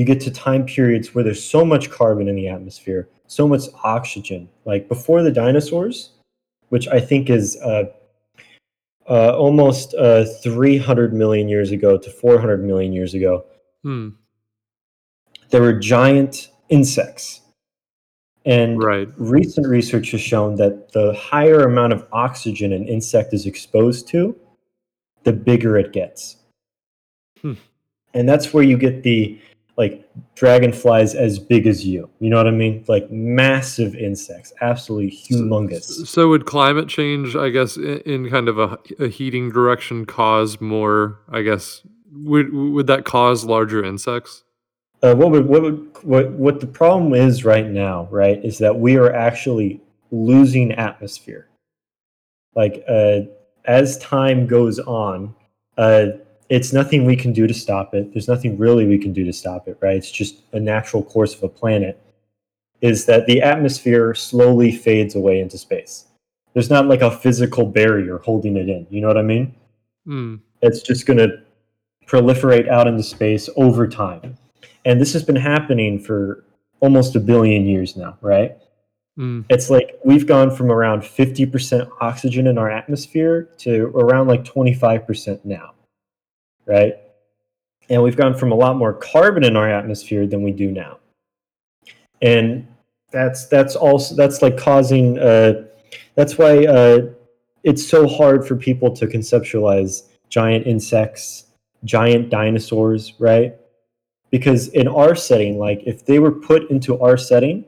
you 0.00 0.06
get 0.06 0.18
to 0.22 0.30
time 0.30 0.64
periods 0.64 1.14
where 1.14 1.22
there's 1.22 1.44
so 1.44 1.62
much 1.62 1.90
carbon 1.90 2.26
in 2.26 2.34
the 2.34 2.48
atmosphere, 2.48 3.06
so 3.26 3.46
much 3.46 3.64
oxygen. 3.84 4.48
Like 4.64 4.88
before 4.88 5.22
the 5.22 5.30
dinosaurs, 5.30 6.12
which 6.70 6.88
I 6.88 6.98
think 7.00 7.28
is 7.28 7.60
uh, 7.62 7.84
uh, 9.06 9.36
almost 9.36 9.92
uh, 9.94 10.24
300 10.42 11.12
million 11.12 11.50
years 11.50 11.70
ago 11.70 11.98
to 11.98 12.10
400 12.10 12.64
million 12.64 12.94
years 12.94 13.12
ago, 13.12 13.44
Hmm. 13.82 14.08
there 15.50 15.60
were 15.60 15.78
giant 15.78 16.48
insects. 16.70 17.42
And 18.46 18.82
Right. 18.82 19.08
recent 19.18 19.66
research 19.66 20.12
has 20.12 20.22
shown 20.22 20.56
that 20.56 20.92
the 20.92 21.12
higher 21.12 21.60
amount 21.60 21.92
of 21.92 22.06
oxygen 22.10 22.72
an 22.72 22.88
insect 22.88 23.34
is 23.34 23.44
exposed 23.44 24.08
to, 24.08 24.34
the 25.24 25.32
bigger 25.34 25.76
it 25.76 25.92
gets. 25.92 26.36
Hmm. 27.42 27.54
And 28.14 28.26
that's 28.26 28.54
where 28.54 28.64
you 28.64 28.78
get 28.78 29.02
the 29.02 29.38
like 29.76 30.08
dragonflies 30.34 31.14
as 31.14 31.38
big 31.38 31.66
as 31.66 31.86
you. 31.86 32.10
You 32.20 32.30
know 32.30 32.36
what 32.36 32.46
I 32.46 32.52
mean? 32.52 32.84
Like 32.88 33.10
massive 33.10 33.94
insects, 33.94 34.52
absolutely 34.60 35.10
humongous. 35.10 36.06
So 36.06 36.28
would 36.28 36.46
climate 36.46 36.88
change, 36.88 37.36
I 37.36 37.50
guess, 37.50 37.76
in, 37.76 37.98
in 38.00 38.30
kind 38.30 38.48
of 38.48 38.58
a, 38.58 38.78
a 38.98 39.08
heating 39.08 39.50
direction, 39.50 40.04
cause 40.04 40.60
more? 40.60 41.20
I 41.28 41.42
guess 41.42 41.82
would 42.12 42.52
would 42.52 42.86
that 42.88 43.04
cause 43.04 43.44
larger 43.44 43.84
insects? 43.84 44.44
Uh, 45.02 45.14
what 45.14 45.30
would 45.30 45.46
what 45.46 45.62
would 45.62 45.96
what 46.02 46.30
what 46.32 46.60
the 46.60 46.66
problem 46.66 47.14
is 47.14 47.44
right 47.44 47.66
now, 47.66 48.06
right, 48.10 48.44
is 48.44 48.58
that 48.58 48.78
we 48.78 48.96
are 48.96 49.12
actually 49.12 49.80
losing 50.10 50.72
atmosphere. 50.72 51.48
Like 52.54 52.84
uh, 52.88 53.20
as 53.64 53.98
time 53.98 54.46
goes 54.46 54.78
on, 54.78 55.34
uh, 55.78 56.06
it's 56.50 56.72
nothing 56.72 57.06
we 57.06 57.16
can 57.16 57.32
do 57.32 57.46
to 57.46 57.54
stop 57.54 57.94
it. 57.94 58.12
There's 58.12 58.28
nothing 58.28 58.58
really 58.58 58.84
we 58.84 58.98
can 58.98 59.12
do 59.12 59.24
to 59.24 59.32
stop 59.32 59.68
it, 59.68 59.78
right? 59.80 59.96
It's 59.96 60.10
just 60.10 60.42
a 60.52 60.58
natural 60.60 61.02
course 61.02 61.34
of 61.34 61.44
a 61.44 61.48
planet. 61.48 62.02
Is 62.80 63.06
that 63.06 63.26
the 63.26 63.40
atmosphere 63.40 64.14
slowly 64.14 64.72
fades 64.72 65.14
away 65.14 65.40
into 65.40 65.56
space? 65.56 66.06
There's 66.52 66.68
not 66.68 66.86
like 66.86 67.02
a 67.02 67.10
physical 67.10 67.64
barrier 67.64 68.18
holding 68.18 68.56
it 68.56 68.68
in. 68.68 68.86
You 68.90 69.00
know 69.00 69.06
what 69.06 69.16
I 69.16 69.22
mean? 69.22 69.54
Hmm. 70.06 70.36
it's 70.62 70.80
just 70.80 71.04
going 71.04 71.18
to 71.18 71.42
proliferate 72.06 72.68
out 72.68 72.86
into 72.86 73.02
space 73.02 73.48
over 73.56 73.86
time. 73.86 74.36
And 74.86 75.00
this 75.00 75.12
has 75.12 75.22
been 75.22 75.36
happening 75.36 75.98
for 75.98 76.42
almost 76.80 77.14
a 77.14 77.20
billion 77.20 77.66
years 77.66 77.96
now, 77.96 78.16
right? 78.22 78.56
Hmm. 79.16 79.42
It's 79.50 79.70
like 79.70 79.98
we've 80.04 80.26
gone 80.26 80.50
from 80.50 80.72
around 80.72 81.02
50% 81.02 81.88
oxygen 82.00 82.46
in 82.46 82.58
our 82.58 82.70
atmosphere 82.70 83.50
to 83.58 83.92
around 83.94 84.26
like 84.26 84.42
25% 84.42 85.44
now, 85.44 85.74
right? 86.70 86.94
And 87.88 88.02
we've 88.02 88.16
gone 88.16 88.34
from 88.34 88.52
a 88.52 88.54
lot 88.54 88.76
more 88.76 88.92
carbon 88.92 89.44
in 89.44 89.56
our 89.56 89.68
atmosphere 89.68 90.26
than 90.26 90.42
we 90.42 90.52
do 90.52 90.70
now. 90.70 90.98
And 92.22 92.66
that's 93.10 93.48
that's 93.48 93.74
also 93.74 94.14
that's 94.14 94.40
like 94.40 94.56
causing 94.56 95.18
uh 95.18 95.64
that's 96.14 96.38
why 96.38 96.64
uh 96.66 97.08
it's 97.64 97.84
so 97.86 98.06
hard 98.06 98.46
for 98.46 98.54
people 98.54 98.94
to 98.94 99.06
conceptualize 99.06 100.04
giant 100.28 100.66
insects, 100.66 101.46
giant 101.84 102.30
dinosaurs, 102.30 103.14
right? 103.18 103.56
Because 104.30 104.68
in 104.68 104.86
our 104.86 105.16
setting, 105.16 105.58
like 105.58 105.82
if 105.84 106.06
they 106.06 106.20
were 106.20 106.30
put 106.30 106.70
into 106.70 106.98
our 107.00 107.16
setting, 107.16 107.64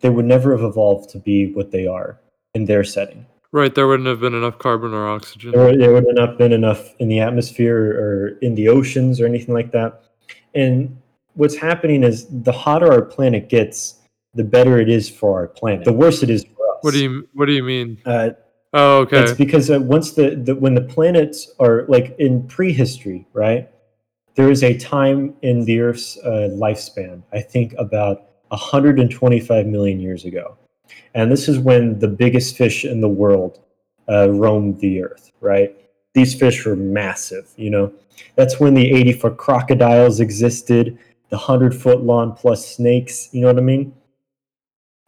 they 0.00 0.08
would 0.08 0.24
never 0.24 0.56
have 0.56 0.64
evolved 0.64 1.10
to 1.10 1.18
be 1.18 1.52
what 1.52 1.72
they 1.72 1.86
are 1.86 2.20
in 2.54 2.64
their 2.64 2.84
setting. 2.84 3.26
Right. 3.52 3.74
There 3.74 3.88
wouldn't 3.88 4.08
have 4.08 4.20
been 4.20 4.34
enough 4.34 4.58
carbon 4.58 4.94
or 4.94 5.08
oxygen. 5.08 5.52
There, 5.52 5.76
there 5.76 5.92
would 5.92 6.06
have 6.06 6.16
not 6.16 6.38
been 6.38 6.52
enough 6.52 6.94
in 6.98 7.08
the 7.08 7.20
atmosphere 7.20 7.76
or 7.76 8.38
in 8.42 8.54
the 8.54 8.68
oceans 8.68 9.20
or 9.20 9.26
anything 9.26 9.54
like 9.54 9.72
that. 9.72 10.04
And 10.54 10.96
what's 11.34 11.56
happening 11.56 12.04
is 12.04 12.26
the 12.30 12.52
hotter 12.52 12.92
our 12.92 13.02
planet 13.02 13.48
gets, 13.48 14.00
the 14.34 14.44
better 14.44 14.78
it 14.78 14.88
is 14.88 15.10
for 15.10 15.38
our 15.38 15.48
planet. 15.48 15.84
The 15.84 15.92
worse 15.92 16.22
it 16.22 16.30
is 16.30 16.44
for 16.44 16.76
us. 16.76 16.78
What 16.82 16.94
do 16.94 17.02
you 17.02 17.28
What 17.34 17.46
do 17.46 17.52
you 17.52 17.64
mean? 17.64 17.98
Uh, 18.06 18.30
Oh, 18.72 18.98
okay. 18.98 19.22
It's 19.22 19.32
because 19.32 19.70
uh, 19.70 19.80
once 19.80 20.12
the, 20.12 20.36
the 20.36 20.54
when 20.54 20.74
the 20.74 20.80
planets 20.80 21.50
are 21.58 21.84
like 21.88 22.14
in 22.18 22.46
prehistory, 22.46 23.26
right? 23.32 23.68
There 24.36 24.50
is 24.50 24.62
a 24.62 24.78
time 24.78 25.34
in 25.42 25.64
the 25.64 25.80
Earth's 25.80 26.16
uh, 26.18 26.50
lifespan. 26.52 27.22
I 27.32 27.40
think 27.40 27.74
about 27.78 28.30
125 28.48 29.66
million 29.66 29.98
years 29.98 30.24
ago, 30.24 30.56
and 31.14 31.30
this 31.30 31.48
is 31.48 31.58
when 31.58 31.98
the 31.98 32.08
biggest 32.08 32.56
fish 32.56 32.84
in 32.84 33.00
the 33.00 33.08
world 33.08 33.60
uh, 34.08 34.30
roamed 34.30 34.80
the 34.80 35.02
Earth. 35.02 35.30
Right? 35.40 35.76
These 36.14 36.34
fish 36.34 36.64
were 36.66 36.76
massive. 36.76 37.52
You 37.56 37.70
know, 37.70 37.92
that's 38.34 38.58
when 38.58 38.74
the 38.74 38.90
80 38.92 39.12
foot 39.12 39.36
crocodiles 39.36 40.20
existed, 40.20 40.98
the 41.28 41.36
100 41.36 41.74
foot 41.74 42.02
long 42.02 42.32
plus 42.32 42.66
snakes. 42.66 43.28
You 43.32 43.42
know 43.42 43.46
what 43.48 43.58
I 43.58 43.62
mean? 43.62 43.94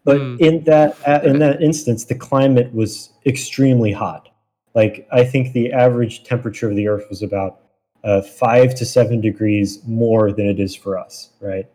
But 0.05 0.21
Hmm. 0.21 0.37
in 0.41 0.65
that 0.65 0.97
uh, 1.07 1.21
in 1.25 1.39
that 1.39 1.63
instance, 1.63 2.05
the 2.05 2.15
climate 2.15 2.73
was 2.75 3.11
extremely 3.27 3.93
hot. 3.93 4.29
Like 4.75 5.07
I 5.13 5.25
think 5.25 5.53
the 5.53 5.73
average 5.73 6.25
temperature 6.25 6.69
of 6.69 6.77
the 6.77 6.89
Earth 6.89 7.07
was 7.09 7.23
about 7.23 7.61
uh, 8.05 8.23
five 8.23 8.75
to 8.77 8.85
seven 8.85 9.21
degrees 9.21 9.81
more 9.87 10.33
than 10.33 10.47
it 10.47 10.59
is 10.59 10.75
for 10.75 10.99
us, 10.99 11.31
right? 11.41 11.67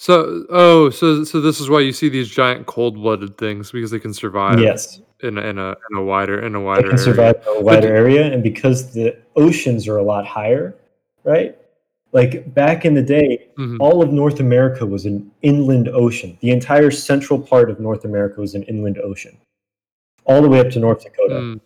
So, 0.00 0.46
oh, 0.48 0.88
so 0.88 1.24
so 1.24 1.42
this 1.42 1.60
is 1.60 1.68
why 1.68 1.80
you 1.80 1.92
see 1.92 2.08
these 2.08 2.30
giant 2.30 2.64
cold-blooded 2.64 3.36
things 3.36 3.70
because 3.70 3.90
they 3.90 3.98
can 4.00 4.14
survive 4.14 4.58
yes, 4.58 5.02
in 5.22 5.36
a, 5.36 5.42
in 5.42 5.58
a 5.58 5.76
in 5.90 5.96
a 5.98 6.02
wider 6.02 6.40
in 6.40 6.54
a 6.54 6.58
they 6.58 6.64
wider 6.64 6.82
can 6.88 6.92
area. 6.92 7.04
survive 7.04 7.34
in 7.46 7.56
a 7.58 7.60
wider 7.60 7.88
do- 7.88 7.94
area, 7.94 8.32
and 8.32 8.42
because 8.42 8.94
the 8.94 9.14
oceans 9.36 9.86
are 9.86 9.98
a 9.98 10.02
lot 10.02 10.26
higher, 10.26 10.74
right? 11.22 11.54
Like 12.12 12.54
back 12.54 12.86
in 12.86 12.94
the 12.94 13.02
day, 13.02 13.48
Mhm. 13.58 13.76
all 13.78 14.02
of 14.02 14.10
North 14.10 14.40
America 14.40 14.86
was 14.86 15.04
an 15.04 15.30
inland 15.42 15.88
ocean. 15.90 16.38
The 16.40 16.48
entire 16.50 16.90
central 16.90 17.38
part 17.38 17.68
of 17.68 17.78
North 17.78 18.06
America 18.06 18.40
was 18.40 18.54
an 18.54 18.62
inland 18.62 18.96
ocean, 19.04 19.36
all 20.24 20.40
the 20.40 20.48
way 20.48 20.60
up 20.60 20.70
to 20.70 20.78
North 20.80 21.02
Dakota. 21.04 21.34
Mm. 21.40 21.60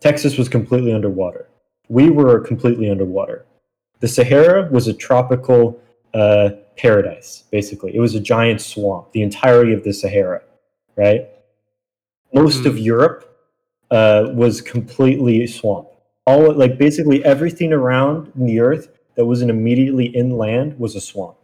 Texas 0.00 0.38
was 0.38 0.48
completely 0.48 0.94
underwater. 0.94 1.48
We 1.90 2.08
were 2.08 2.40
completely 2.40 2.88
underwater. 2.88 3.44
The 4.00 4.08
Sahara 4.08 4.70
was 4.72 4.88
a 4.88 4.94
tropical 4.94 5.78
uh, 6.14 6.50
paradise, 6.76 7.44
basically. 7.50 7.94
It 7.94 8.00
was 8.00 8.14
a 8.14 8.20
giant 8.20 8.60
swamp, 8.60 9.12
the 9.12 9.22
entirety 9.22 9.72
of 9.72 9.84
the 9.84 9.92
Sahara, 9.92 10.42
right? 10.96 11.28
Most 12.32 12.66
of 12.66 12.74
Mm. 12.74 12.84
Europe 12.84 13.30
uh, 13.90 14.30
was 14.34 14.60
completely 14.60 15.46
swamp. 15.46 15.88
All 16.26 16.52
like 16.52 16.78
basically 16.78 17.24
everything 17.24 17.72
around 17.72 18.32
the 18.34 18.58
earth 18.58 18.88
that 19.14 19.26
wasn't 19.26 19.50
immediately 19.50 20.06
inland 20.06 20.78
was 20.78 20.96
a 20.96 21.00
swamp. 21.00 21.36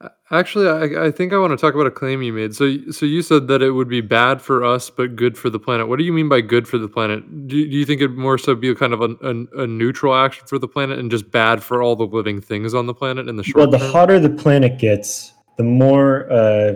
A- 0.00 0.10
Actually, 0.32 0.68
I, 0.68 1.06
I 1.06 1.10
think 1.10 1.32
I 1.32 1.38
want 1.38 1.50
to 1.52 1.56
talk 1.56 1.74
about 1.74 1.86
a 1.86 1.90
claim 1.90 2.22
you 2.22 2.32
made. 2.32 2.54
So, 2.54 2.66
y- 2.66 2.90
so 2.90 3.04
you 3.04 3.20
said 3.22 3.48
that 3.48 3.62
it 3.62 3.72
would 3.72 3.88
be 3.88 4.00
bad 4.00 4.40
for 4.40 4.64
us, 4.64 4.88
but 4.90 5.16
good 5.16 5.36
for 5.36 5.50
the 5.50 5.58
planet. 5.58 5.88
What 5.88 5.98
do 5.98 6.04
you 6.04 6.12
mean 6.12 6.28
by 6.28 6.40
good 6.40 6.68
for 6.68 6.78
the 6.78 6.88
planet? 6.88 7.48
Do, 7.48 7.68
do 7.68 7.76
you 7.76 7.84
think 7.84 8.00
it 8.00 8.08
more 8.12 8.38
so 8.38 8.54
be 8.54 8.74
kind 8.74 8.92
of 8.92 9.00
a, 9.00 9.10
a, 9.22 9.62
a 9.64 9.66
neutral 9.66 10.14
action 10.14 10.46
for 10.46 10.58
the 10.58 10.68
planet 10.68 10.98
and 10.98 11.10
just 11.10 11.30
bad 11.30 11.62
for 11.62 11.82
all 11.82 11.96
the 11.96 12.06
living 12.06 12.40
things 12.40 12.74
on 12.74 12.86
the 12.86 12.94
planet 12.94 13.28
in 13.28 13.36
the 13.36 13.42
short 13.42 13.56
Well, 13.56 13.70
the 13.70 13.78
term? 13.78 13.92
hotter 13.92 14.18
the 14.20 14.30
planet 14.30 14.78
gets, 14.78 15.32
the 15.56 15.64
more 15.64 16.30
uh, 16.32 16.74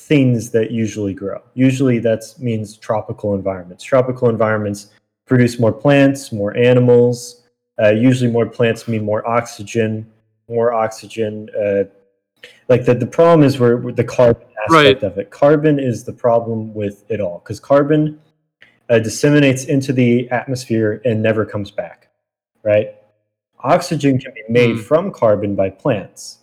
things 0.00 0.50
that 0.50 0.70
usually 0.70 1.14
grow. 1.14 1.40
Usually 1.54 1.98
that 2.00 2.24
means 2.38 2.76
tropical 2.76 3.34
environments. 3.34 3.84
Tropical 3.84 4.28
environments 4.30 4.88
produce 5.26 5.58
more 5.60 5.72
plants, 5.72 6.32
more 6.32 6.56
animals. 6.56 7.42
Uh, 7.82 7.90
usually, 7.90 8.30
more 8.30 8.46
plants 8.46 8.86
mean 8.88 9.04
more 9.04 9.26
oxygen. 9.28 10.10
More 10.48 10.72
oxygen. 10.72 11.48
Uh, 11.58 11.84
like 12.68 12.84
the, 12.84 12.94
the 12.94 13.06
problem 13.06 13.42
is 13.46 13.58
where 13.58 13.76
where 13.76 13.92
the 13.92 14.04
carbon 14.04 14.42
aspect 14.64 14.70
Right. 14.70 15.02
of 15.02 15.18
it. 15.18 15.30
Carbon 15.30 15.78
is 15.78 16.04
the 16.04 16.12
problem 16.12 16.72
with 16.74 17.04
it 17.08 17.20
all 17.20 17.40
because 17.40 17.60
carbon 17.60 18.20
uh, 18.90 18.98
disseminates 18.98 19.64
into 19.64 19.92
the 19.92 20.28
atmosphere 20.30 21.00
and 21.04 21.22
never 21.22 21.44
comes 21.44 21.70
back. 21.70 22.08
Right? 22.62 22.94
Oxygen 23.60 24.18
can 24.18 24.32
be 24.34 24.42
made 24.48 24.76
Mm. 24.76 24.82
from 24.82 25.10
carbon 25.10 25.54
by 25.54 25.70
plants, 25.70 26.38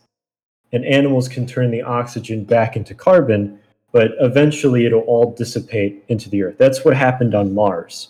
and 0.72 0.84
animals 0.86 1.28
can 1.28 1.46
turn 1.46 1.70
the 1.72 1.82
oxygen 1.84 2.44
back 2.44 2.76
into 2.76 2.96
carbon, 2.96 3.60
but 3.92 4.12
eventually 4.20 4.86
it'll 4.86 5.02
all 5.02 5.32
dissipate 5.34 6.04
into 6.08 6.30
the 6.30 6.42
earth. 6.44 6.56
That's 6.58 6.84
what 6.86 6.96
happened 6.96 7.36
on 7.36 7.54
Mars. 7.54 8.10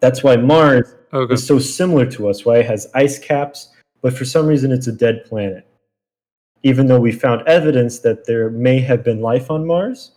That's 0.00 0.24
why 0.24 0.36
Mars 0.36 0.94
Okay. 1.12 1.34
is 1.34 1.46
so 1.46 1.58
similar 1.58 2.06
to 2.06 2.28
us, 2.28 2.44
why 2.44 2.58
it 2.58 2.66
has 2.66 2.88
ice 2.94 3.18
caps, 3.18 3.68
but 4.00 4.12
for 4.14 4.24
some 4.24 4.46
reason 4.46 4.72
it's 4.72 4.86
a 4.88 4.92
dead 4.92 5.24
planet. 5.26 5.64
Even 6.62 6.86
though 6.86 7.00
we 7.00 7.12
found 7.12 7.46
evidence 7.48 8.00
that 8.00 8.26
there 8.26 8.50
may 8.50 8.78
have 8.80 9.02
been 9.02 9.20
life 9.20 9.50
on 9.50 9.66
Mars, 9.66 10.12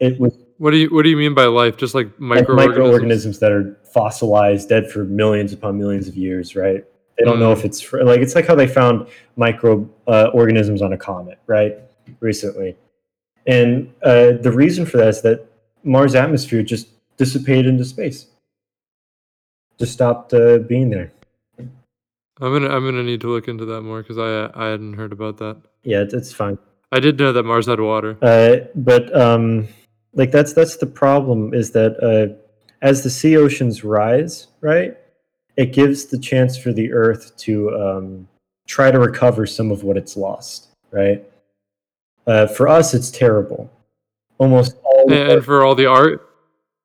it 0.00 0.18
was 0.20 0.36
What 0.58 0.70
do 0.70 0.76
you 0.76 0.88
What 0.88 1.02
do 1.02 1.10
you 1.10 1.16
mean 1.16 1.34
by 1.34 1.46
life? 1.46 1.76
Just 1.76 1.94
like 1.94 2.06
like 2.06 2.48
microorganisms? 2.48 2.68
microorganisms 2.68 3.38
that 3.40 3.52
are 3.52 3.76
fossilized, 3.92 4.68
dead 4.68 4.90
for 4.90 5.04
millions 5.04 5.52
upon 5.52 5.78
millions 5.78 6.08
of 6.08 6.16
years, 6.16 6.54
right? 6.54 6.84
They 7.18 7.24
don't 7.24 7.38
know 7.38 7.52
if 7.52 7.64
it's 7.64 7.80
fr- 7.80 8.02
like 8.02 8.20
it's 8.20 8.34
like 8.34 8.46
how 8.46 8.56
they 8.56 8.66
found 8.66 9.06
micro 9.36 9.88
uh, 10.08 10.30
organisms 10.34 10.82
on 10.82 10.92
a 10.92 10.96
comet, 10.96 11.38
right? 11.46 11.76
Recently, 12.20 12.76
and 13.46 13.92
uh, 14.02 14.32
the 14.40 14.50
reason 14.52 14.84
for 14.84 14.96
that 14.96 15.08
is 15.08 15.22
that 15.22 15.46
Mars' 15.84 16.14
atmosphere 16.14 16.62
just 16.62 16.88
dissipated 17.16 17.66
into 17.66 17.84
space, 17.84 18.26
just 19.78 19.92
stopped 19.92 20.34
uh, 20.34 20.58
being 20.58 20.90
there. 20.90 21.12
I'm 22.40 22.52
gonna 22.52 22.74
I'm 22.74 22.84
gonna 22.84 23.02
need 23.02 23.20
to 23.22 23.28
look 23.28 23.48
into 23.48 23.64
that 23.66 23.82
more 23.82 24.02
because 24.02 24.18
I 24.18 24.50
I 24.54 24.70
hadn't 24.70 24.94
heard 24.94 25.12
about 25.12 25.38
that. 25.38 25.56
Yeah, 25.84 26.00
it's, 26.00 26.14
it's 26.14 26.32
fine. 26.32 26.58
I 26.90 27.00
did 27.00 27.18
know 27.18 27.32
that 27.32 27.44
Mars 27.44 27.66
had 27.66 27.80
water. 27.80 28.16
Uh, 28.22 28.66
but 28.74 29.14
um, 29.18 29.68
like 30.14 30.30
that's 30.30 30.52
that's 30.52 30.76
the 30.76 30.86
problem 30.86 31.54
is 31.54 31.70
that 31.72 31.96
uh, 32.02 32.34
as 32.82 33.02
the 33.02 33.10
sea 33.10 33.36
oceans 33.36 33.84
rise, 33.84 34.48
right, 34.60 34.96
it 35.56 35.72
gives 35.72 36.06
the 36.06 36.18
chance 36.18 36.56
for 36.56 36.72
the 36.72 36.92
Earth 36.92 37.36
to 37.38 37.70
um, 37.76 38.28
try 38.66 38.90
to 38.90 38.98
recover 38.98 39.46
some 39.46 39.70
of 39.70 39.84
what 39.84 39.96
it's 39.96 40.16
lost, 40.16 40.68
right? 40.90 41.24
Uh, 42.26 42.46
for 42.46 42.68
us, 42.68 42.94
it's 42.94 43.10
terrible. 43.10 43.70
Almost 44.38 44.76
all. 44.84 45.12
And, 45.12 45.32
and 45.32 45.44
for 45.44 45.64
all 45.64 45.74
the 45.74 45.86
art, 45.86 46.28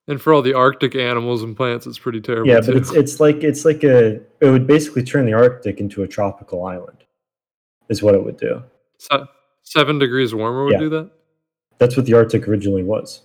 and 0.10 0.22
for 0.22 0.34
all 0.34 0.42
the 0.42 0.54
Arctic 0.54 0.96
animals 0.96 1.44
and 1.44 1.56
plants, 1.56 1.88
it's 1.88 2.00
pretty 2.00 2.20
terrible. 2.20 2.48
yeah, 2.48 2.60
too. 2.60 2.74
but 2.74 2.76
it's 2.78 2.92
it's 2.92 3.20
like 3.20 3.38
it's 3.44 3.64
like 3.64 3.84
a 3.84 4.16
it 4.42 4.50
would 4.50 4.68
basically 4.68 5.04
turn 5.04 5.26
the 5.26 5.34
Arctic 5.34 5.80
into 5.80 6.04
a 6.04 6.08
tropical 6.08 6.66
island, 6.66 6.98
is 7.88 8.04
what 8.04 8.16
it 8.16 8.24
would 8.24 8.38
do. 8.38 8.62
Se- 8.98 9.24
seven 9.64 9.98
degrees 10.00 10.34
warmer 10.36 10.66
would 10.66 10.74
Yeah. 10.74 10.80
do 10.80 10.90
that. 10.90 11.12
That's 11.78 11.96
what 11.96 12.06
the 12.06 12.14
Arctic 12.16 12.48
originally 12.48 12.84
was. 12.84 13.22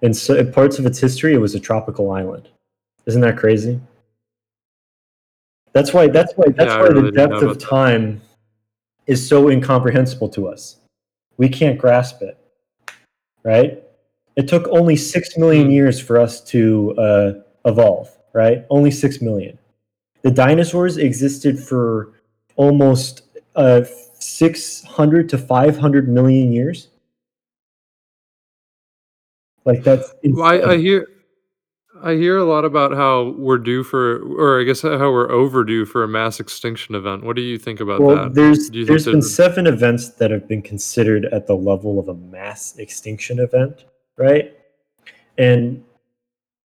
In 0.00 0.14
so, 0.14 0.34
in 0.36 0.50
parts 0.52 0.78
of 0.78 0.86
its 0.86 0.98
history, 0.98 1.34
it 1.34 1.38
was 1.38 1.54
a 1.54 1.60
tropical 1.60 2.12
island. 2.12 2.48
Isn't 3.06 3.20
that 3.22 3.36
crazy? 3.36 3.80
That's 5.72 5.92
why. 5.92 6.06
That's 6.08 6.32
why. 6.36 6.46
That's 6.50 6.70
Yeah, 6.72 6.80
why 6.80 6.86
really 6.88 7.10
the 7.10 7.12
depth 7.12 7.42
of 7.42 7.58
time 7.58 8.20
is 9.06 9.26
so 9.26 9.48
incomprehensible 9.48 10.28
to 10.30 10.46
us. 10.48 10.76
We 11.36 11.48
can't 11.48 11.78
grasp 11.78 12.22
it. 12.22 12.38
Right? 13.42 13.82
It 14.38 14.48
took 14.48 14.66
only 14.68 14.96
six 14.96 15.36
million 15.36 15.66
Hmm. 15.66 15.72
years 15.72 16.00
for 16.00 16.16
us 16.18 16.40
to 16.52 16.94
uh, 16.96 17.32
evolve. 17.66 18.08
Right? 18.32 18.64
Only 18.70 18.90
six 18.90 19.20
million. 19.20 19.58
The 20.22 20.30
dinosaurs 20.30 20.96
existed 20.96 21.58
for 21.58 22.12
almost 22.56 23.22
uh, 23.56 23.82
six 24.18 24.84
hundred 24.84 25.28
to 25.30 25.38
five 25.38 25.76
hundred 25.76 26.08
million 26.08 26.52
years. 26.52 26.88
Like 29.64 29.82
that's 29.82 30.14
Well, 30.22 30.44
I, 30.44 30.72
I 30.72 30.76
hear 30.76 31.06
I 32.02 32.12
hear 32.14 32.36
a 32.36 32.44
lot 32.44 32.64
about 32.64 32.92
how 32.92 33.34
we're 33.36 33.58
due 33.58 33.82
for, 33.82 34.20
or 34.38 34.60
I 34.60 34.64
guess 34.64 34.82
how 34.82 35.10
we're 35.10 35.30
overdue 35.32 35.84
for 35.84 36.04
a 36.04 36.08
mass 36.08 36.38
extinction 36.38 36.94
event. 36.94 37.24
What 37.24 37.34
do 37.34 37.42
you 37.42 37.58
think 37.58 37.80
about 37.80 38.00
well, 38.00 38.16
that? 38.24 38.34
there's 38.34 38.70
Do 38.70 38.78
you 38.78 38.86
think 38.86 39.02
there's 39.02 39.06
been 39.06 39.22
seven 39.22 39.66
events 39.66 40.10
that 40.10 40.30
have 40.30 40.46
been 40.46 40.62
considered 40.62 41.24
at 41.26 41.46
the 41.48 41.56
level 41.56 41.98
of 41.98 42.08
a 42.08 42.14
mass 42.14 42.76
extinction 42.78 43.40
event, 43.40 43.84
right? 44.18 44.52
And 45.38 45.84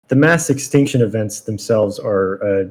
the 0.08 0.16
mass 0.16 0.50
extinction 0.50 1.00
events 1.02 1.40
themselves 1.40 1.98
are 1.98 2.42
uh, 2.44 2.64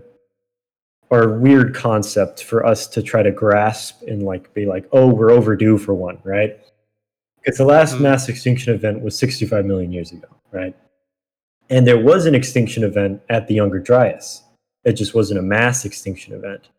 are 1.11 1.23
a 1.35 1.39
weird 1.39 1.75
concept 1.75 2.43
for 2.43 2.65
us 2.65 2.87
to 2.87 3.01
try 3.01 3.21
to 3.23 3.31
grasp 3.31 4.01
and 4.07 4.23
like 4.23 4.53
be 4.53 4.65
like, 4.65 4.85
oh, 4.91 5.07
we're 5.07 5.31
overdue 5.31 5.77
for 5.77 5.93
one, 5.93 6.17
right? 6.23 6.59
Because 7.41 7.57
the 7.57 7.65
last 7.65 7.95
Mhm. 7.95 8.01
mass 8.01 8.27
extinction 8.27 8.73
event 8.73 9.01
was 9.01 9.17
65 9.17 9.65
million 9.65 9.91
years 9.91 10.11
ago, 10.11 10.27
right? 10.51 10.75
And 11.69 11.85
there 11.85 11.99
was 11.99 12.25
an 12.25 12.33
extinction 12.33 12.83
event 12.83 13.21
at 13.29 13.47
the 13.47 13.53
Younger 13.53 13.79
Dryas. 13.79 14.41
It 14.83 14.93
just 14.93 15.13
wasn't 15.13 15.39
a 15.39 15.43
mass 15.43 15.85
extinction 15.85 16.33
event. 16.33 16.69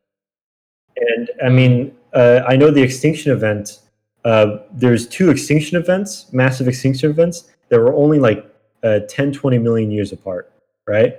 And 0.97 1.31
I 1.45 1.49
mean, 1.49 1.95
uh, 2.13 2.43
I 2.47 2.57
know 2.57 2.71
the 2.71 2.83
extinction 2.83 3.31
event. 3.33 3.81
Uh, 4.25 4.59
there's 4.73 5.07
two 5.07 5.31
extinction 5.31 5.77
events, 5.77 6.33
massive 6.33 6.67
extinction 6.67 7.11
events, 7.11 7.49
that 7.69 7.79
were 7.79 7.95
only 7.95 8.19
like 8.19 8.47
uh, 8.83 9.01
10, 9.09 9.33
20 9.33 9.59
million 9.59 9.91
years 9.91 10.13
apart, 10.13 10.51
right? 10.87 11.17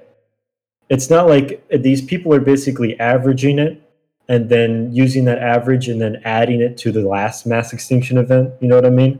It's 0.89 1.09
not 1.09 1.27
like 1.27 1.65
uh, 1.73 1.77
these 1.79 2.01
people 2.01 2.33
are 2.33 2.39
basically 2.39 2.99
averaging 2.99 3.59
it 3.59 3.81
and 4.29 4.49
then 4.49 4.91
using 4.93 5.25
that 5.25 5.39
average 5.39 5.87
and 5.87 6.01
then 6.01 6.21
adding 6.25 6.61
it 6.61 6.77
to 6.79 6.91
the 6.91 7.01
last 7.01 7.45
mass 7.45 7.73
extinction 7.73 8.17
event. 8.17 8.53
You 8.59 8.67
know 8.67 8.75
what 8.75 8.85
I 8.85 8.89
mean? 8.89 9.19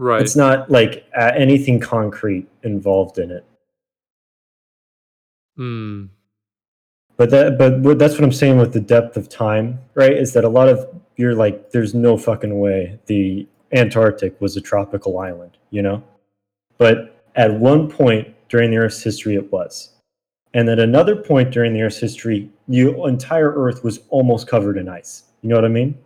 right? 0.00 0.22
It's 0.22 0.34
not 0.34 0.70
like 0.70 1.06
uh, 1.16 1.32
anything 1.34 1.78
concrete 1.78 2.48
involved 2.62 3.18
in 3.18 3.30
it. 3.30 3.44
Hmm. 5.56 6.06
But 7.16 7.30
that, 7.30 7.58
but 7.58 7.80
what, 7.80 7.98
that's 7.98 8.14
what 8.14 8.24
I'm 8.24 8.32
saying 8.32 8.56
with 8.56 8.72
the 8.72 8.80
depth 8.80 9.18
of 9.18 9.28
time, 9.28 9.78
right? 9.94 10.16
Is 10.16 10.32
that 10.32 10.44
a 10.44 10.48
lot 10.48 10.68
of 10.68 10.88
you're 11.16 11.34
like, 11.34 11.70
there's 11.70 11.94
no 11.94 12.16
fucking 12.16 12.58
way 12.58 12.98
the 13.06 13.46
Antarctic 13.72 14.40
was 14.40 14.56
a 14.56 14.60
tropical 14.60 15.18
island, 15.18 15.56
you 15.70 15.82
know? 15.82 16.02
But 16.78 17.24
at 17.36 17.52
one 17.52 17.90
point 17.90 18.34
during 18.48 18.70
the 18.70 18.78
Earth's 18.78 19.02
history, 19.02 19.36
it 19.36 19.52
was, 19.52 19.90
and 20.54 20.68
at 20.68 20.78
another 20.78 21.14
point 21.16 21.50
during 21.50 21.72
the 21.72 21.82
Earth's 21.82 21.98
history, 21.98 22.50
the 22.68 23.04
entire 23.04 23.52
Earth 23.52 23.84
was 23.84 24.00
almost 24.08 24.48
covered 24.48 24.76
in 24.76 24.88
ice. 24.88 25.24
You 25.42 25.48
know 25.48 25.56
what 25.56 25.64
I 25.64 25.68
mean? 25.68 25.96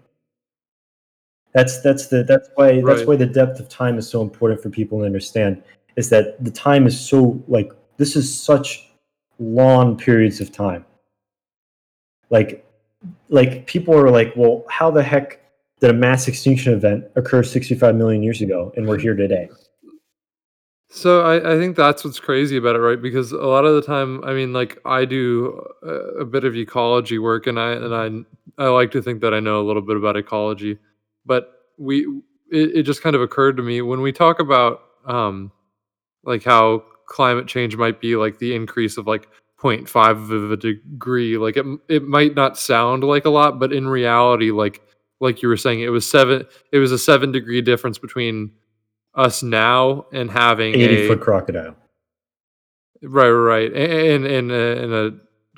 That's 1.52 1.80
that's 1.80 2.08
the 2.08 2.24
that's 2.24 2.48
why 2.56 2.82
that's 2.82 3.04
why 3.04 3.16
the 3.16 3.26
depth 3.26 3.60
of 3.60 3.68
time 3.68 3.96
is 3.96 4.08
so 4.08 4.22
important 4.22 4.60
for 4.60 4.70
people 4.70 4.98
to 4.98 5.04
understand. 5.04 5.62
Is 5.96 6.10
that 6.10 6.42
the 6.44 6.50
time 6.50 6.86
is 6.86 6.98
so 6.98 7.42
like 7.46 7.72
this 7.96 8.16
is 8.16 8.38
such 8.38 8.90
long 9.38 9.96
periods 9.96 10.40
of 10.40 10.50
time 10.50 10.84
like 12.30 12.64
like 13.28 13.66
people 13.66 13.94
are 13.94 14.10
like 14.10 14.32
well 14.36 14.64
how 14.68 14.90
the 14.90 15.02
heck 15.02 15.40
did 15.84 15.94
a 15.94 15.98
mass 15.98 16.28
extinction 16.28 16.72
event 16.72 17.04
occurred 17.14 17.46
65 17.46 17.94
million 17.94 18.22
years 18.22 18.40
ago 18.40 18.72
and 18.74 18.88
we're 18.88 18.98
here 18.98 19.14
today 19.14 19.50
So 20.88 21.22
I, 21.22 21.54
I 21.54 21.58
think 21.58 21.76
that's 21.76 22.04
what's 22.04 22.20
crazy 22.20 22.56
about 22.56 22.76
it, 22.76 22.78
right? 22.78 23.02
Because 23.02 23.32
a 23.32 23.36
lot 23.36 23.66
of 23.66 23.74
the 23.74 23.82
time, 23.82 24.22
I 24.24 24.32
mean, 24.32 24.52
like 24.52 24.78
I 24.86 25.04
do 25.04 25.60
a, 25.82 26.20
a 26.20 26.24
bit 26.24 26.44
of 26.44 26.54
ecology 26.54 27.18
work, 27.18 27.48
and 27.48 27.58
I 27.58 27.72
and 27.72 28.26
I 28.58 28.64
I 28.64 28.68
like 28.68 28.92
to 28.92 29.02
think 29.02 29.20
that 29.22 29.34
I 29.34 29.40
know 29.40 29.60
a 29.60 29.66
little 29.66 29.82
bit 29.82 29.96
about 29.96 30.16
ecology, 30.16 30.78
but 31.26 31.50
we 31.78 32.06
it, 32.52 32.76
it 32.76 32.82
just 32.84 33.02
kind 33.02 33.16
of 33.16 33.22
occurred 33.22 33.56
to 33.56 33.62
me 33.64 33.82
when 33.82 34.02
we 34.02 34.12
talk 34.12 34.38
about 34.38 34.82
um 35.04 35.50
like 36.22 36.44
how 36.44 36.84
climate 37.08 37.48
change 37.48 37.76
might 37.76 38.00
be 38.00 38.14
like 38.14 38.38
the 38.38 38.54
increase 38.54 38.96
of 38.96 39.08
like 39.08 39.28
0.5 39.60 40.30
of 40.30 40.52
a 40.52 40.56
degree 40.56 41.36
like 41.38 41.56
it, 41.56 41.66
it 41.88 42.04
might 42.04 42.36
not 42.36 42.56
sound 42.56 43.02
like 43.02 43.24
a 43.24 43.30
lot 43.30 43.58
but 43.58 43.72
in 43.72 43.88
reality 43.88 44.52
like 44.52 44.80
like 45.20 45.42
you 45.42 45.48
were 45.48 45.56
saying 45.56 45.80
it 45.80 45.88
was 45.88 46.08
seven 46.08 46.46
it 46.72 46.78
was 46.78 46.92
a 46.92 46.98
seven 46.98 47.32
degree 47.32 47.60
difference 47.60 47.98
between 47.98 48.52
us 49.14 49.42
now 49.42 50.06
and 50.12 50.30
having 50.30 50.74
80 50.74 50.84
a 50.84 51.08
foot 51.08 51.20
crocodile. 51.20 51.76
Right 53.02 53.30
right 53.30 53.70
right. 53.70 53.72
And 53.72 54.26
in 54.26 54.50
a, 54.50 54.54
in 54.54 54.92
a 54.92 55.10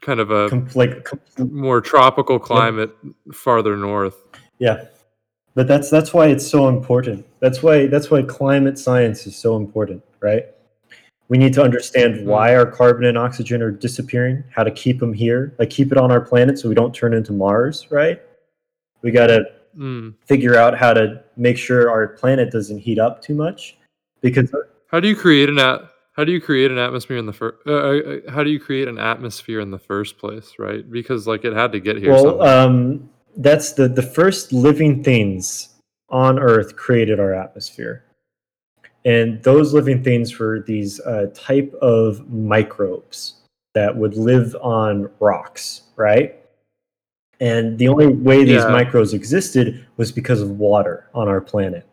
kind 0.03 0.21
of 0.21 0.31
a 0.31 0.49
like 0.75 1.09
more 1.39 1.81
tropical 1.81 2.39
climate 2.39 2.95
farther 3.33 3.77
north. 3.77 4.17
Yeah. 4.59 4.85
But 5.55 5.69
that's 5.69 5.91
that's 5.91 6.13
why 6.13 6.27
it's 6.27 6.47
so 6.47 6.69
important. 6.69 7.25
That's 7.41 7.63
why 7.63 7.87
that's 7.87 8.11
why 8.11 8.23
climate 8.23 8.79
science 8.79 9.27
is 9.27 9.37
so 9.37 9.57
important 9.57 10.03
right? 10.21 10.47
We 11.29 11.39
need 11.39 11.55
to 11.55 11.63
understand 11.63 12.15
mm-hmm. 12.15 12.29
why 12.29 12.55
our 12.55 12.67
carbon 12.67 13.05
and 13.05 13.19
oxygen 13.19 13.63
are 13.63 13.71
disappearing 13.71 14.45
how 14.55 14.63
to 14.63 14.71
keep 14.71 15.01
them 15.01 15.13
here 15.13 15.55
like 15.59 15.71
keep 15.71 15.91
it 15.93 15.99
on 15.99 16.13
our 16.13 16.21
planet 16.21 16.59
so 16.59 16.69
we 16.69 16.75
don't 16.75 16.95
turn 16.95 17.15
into 17.15 17.33
mars 17.33 17.87
right 17.91 18.21
we 19.03 19.11
got 19.11 19.28
to 19.28 19.44
Mm. 19.76 20.14
figure 20.24 20.57
out 20.57 20.76
how 20.76 20.94
to 20.94 21.22
make 21.36 21.59
sure 21.59 21.90
our 21.90 22.09
planet 22.09 22.51
doesn't 22.51 22.78
heat 22.78 22.99
up 22.99 23.20
too 23.20 23.34
much 23.34 23.76
because 24.22 24.51
how 24.90 25.01
do 25.01 25.09
you 25.09 25.14
create 25.14 25.51
an 25.51 25.59
at 25.59 25.82
how 26.12 26.24
do 26.24 26.32
you 26.32 26.40
create 26.40 26.70
an 26.70 26.78
atmosphere 26.78 27.18
in 27.18 27.26
the 27.26 27.32
first 27.32 27.59
uh, 27.66 27.72
uh, 27.72 28.16
how 28.30 28.42
do 28.42 28.49
you 28.49 28.59
create 28.59 28.88
an 28.88 28.99
atmosphere 28.99 29.61
in 29.61 29.70
the 29.70 29.78
first 29.78 30.16
place 30.16 30.55
right? 30.59 30.90
Because 30.90 31.26
like 31.26 31.44
it 31.44 31.53
had 31.53 31.72
to 31.72 31.80
get 31.80 31.99
here 31.99 32.11
well 32.11 32.40
um 32.42 33.11
that's 33.36 33.74
the 33.74 33.86
the 33.86 34.01
first 34.03 34.51
living 34.51 35.05
things 35.05 35.74
on 36.09 36.38
earth 36.38 36.76
created 36.76 37.20
our 37.20 37.34
atmosphere. 37.34 38.03
And 39.05 39.42
those 39.42 39.74
living 39.74 40.03
things 40.03 40.38
were 40.38 40.61
these 40.66 41.01
uh, 41.01 41.26
type 41.34 41.72
of 41.82 42.28
microbes 42.30 43.34
that 43.74 43.94
would 43.94 44.16
live 44.16 44.57
on 44.62 45.11
rocks 45.20 45.82
right 45.97 46.40
and 47.41 47.78
the 47.78 47.89
only 47.89 48.07
way 48.09 48.45
these 48.45 48.62
Yeah. 48.62 48.68
microbes 48.68 49.12
existed 49.12 49.84
was 49.97 50.12
because 50.12 50.41
of 50.41 50.59
water 50.59 51.09
on 51.14 51.28
our 51.28 51.41
planet 51.41 51.84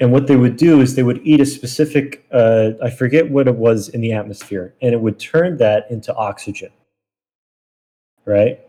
and 0.00 0.12
what 0.12 0.26
they 0.26 0.36
would 0.36 0.56
do 0.56 0.80
is 0.80 0.94
they 0.94 1.02
would 1.02 1.20
eat 1.24 1.40
a 1.40 1.46
specific 1.46 2.26
uh, 2.32 2.70
i 2.82 2.90
forget 2.90 3.30
what 3.30 3.48
it 3.48 3.56
was 3.56 3.88
in 3.88 4.00
the 4.00 4.12
atmosphere 4.12 4.74
and 4.82 4.92
it 4.92 5.00
would 5.00 5.18
turn 5.18 5.56
that 5.58 5.90
into 5.90 6.14
oxygen 6.14 6.70
right 8.24 8.60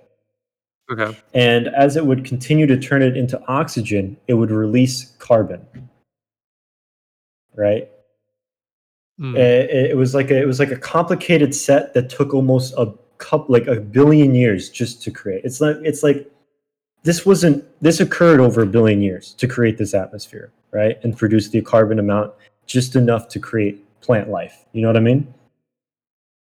okay 0.92 1.18
and 1.34 1.68
as 1.70 1.96
it 1.96 2.06
would 2.06 2.26
continue 2.26 2.66
to 2.66 2.78
turn 2.78 3.02
it 3.04 3.16
into 3.16 3.40
oxygen, 3.48 4.18
it 4.28 4.34
would 4.34 4.50
release 4.52 5.14
carbon. 5.20 5.66
Right? 7.56 7.90
Mm. 9.20 9.38
It, 9.38 9.92
it 9.92 9.98
was 9.98 10.16
like 10.16 10.32
a, 10.32 10.42
it 10.42 10.48
was 10.48 10.60
like 10.60 10.72
a 10.72 10.78
complicated 10.78 11.54
set 11.54 11.94
that 11.94 12.10
took 12.10 12.34
almost 12.34 12.74
a 12.78 12.92
couple 13.20 13.54
like 13.54 13.68
a 13.68 13.80
billion 13.80 14.34
years 14.34 14.70
just 14.70 15.02
to 15.04 15.12
create. 15.12 15.46
It's 15.46 15.62
like 15.62 15.78
it's 15.84 16.02
like 16.04 16.30
this 17.04 17.26
wasn't 17.26 17.64
this 17.82 18.00
occurred 18.00 18.40
over 18.40 18.62
a 18.64 18.66
billion 18.66 19.02
years 19.02 19.34
to 19.36 19.48
create 19.48 19.78
this 19.78 19.94
atmosphere, 19.94 20.52
right? 20.72 20.98
And 21.04 21.16
produce 21.18 21.50
the 21.50 21.62
carbon 21.62 22.00
amount 22.00 22.34
just 22.66 22.96
enough 22.96 23.28
to 23.30 23.40
create 23.40 23.86
plant 24.02 24.30
life. 24.30 24.66
You 24.74 24.82
know 24.82 24.88
what 24.90 24.98
I 24.98 25.02
mean? 25.02 25.34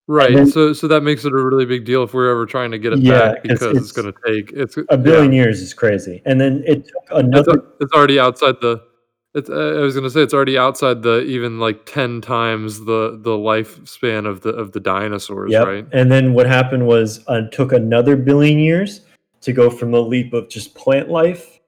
Right. 0.09 0.35
then- 0.35 0.51
so 0.51 0.73
so 0.73 0.89
that 0.89 1.03
makes 1.03 1.25
it 1.25 1.33
a 1.33 1.37
really 1.37 1.65
big 1.65 1.85
deal 1.85 2.03
if 2.03 2.13
we're 2.13 2.31
ever 2.31 2.45
trying 2.45 2.71
to 2.73 2.79
get 2.79 2.93
it 2.93 2.99
Yeah, 2.99 3.33
back 3.33 3.45
'cause 3.45 3.61
because 3.61 3.63
it's, 3.77 3.81
it's 3.81 3.93
going 3.93 4.13
to 4.13 4.19
take 4.27 4.53
it's 4.53 4.77
a 4.91 4.97
billion 4.99 5.33
years 5.33 5.61
is 5.63 5.73
crazy. 5.73 6.21
And 6.27 6.41
then 6.41 6.63
it 6.67 6.87
took 6.87 6.95
Yeah. 7.11 7.19
It's, 7.19 7.27
another 7.49 7.65
it's 7.81 7.93
already 7.93 8.19
outside 8.19 8.57
the. 8.61 8.83
It's, 9.35 9.49
uh, 9.49 9.77
I 9.79 9.81
was 9.81 9.95
going 9.95 10.05
to 10.05 10.11
say 10.11 10.21
it's 10.21 10.35
already 10.35 10.59
outside 10.59 11.03
the 11.03 11.23
even 11.23 11.59
like 11.59 11.87
ten 11.87 12.21
times 12.21 12.81
the 12.81 13.19
the 13.19 13.31
lifespan 13.31 14.27
of 14.27 14.43
the 14.43 14.51
of 14.51 14.73
the 14.73 14.81
dinosaurs, 14.81 15.53
Yep. 15.53 15.67
right? 15.67 15.87
And 15.93 16.13
then 16.13 16.35
what 16.35 16.47
happened 16.47 16.87
was 16.87 17.21
uh, 17.31 17.45
it 17.45 17.53
took 17.53 17.73
another 17.73 18.15
billion 18.15 18.59
years 18.59 19.01
to 19.41 19.53
go 19.53 19.71
from 19.71 19.95
a 19.95 20.01
leap 20.01 20.35
of 20.35 20.51
just 20.51 20.75
plant 20.75 21.09
life 21.09 21.61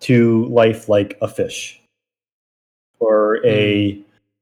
to 0.00 0.44
life 0.46 0.88
like 0.88 1.18
a 1.22 1.28
fish 1.28 1.80
or 3.00 3.44
a 3.44 4.00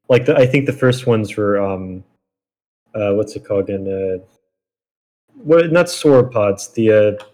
like 0.09 0.27
the, 0.27 0.37
I 0.37 0.47
think 0.47 0.67
the 0.67 0.73
first 0.73 1.07
ones 1.07 1.37
were 1.37 1.59
um 1.59 2.05
uh 2.95 3.13
what's 3.15 3.35
it 3.37 3.45
called 3.47 3.71
again 3.71 3.89
uh 3.89 4.23
what 5.37 5.73
not 5.73 5.87
sauropods 5.87 6.73
the 6.75 6.93
uh 6.93 7.25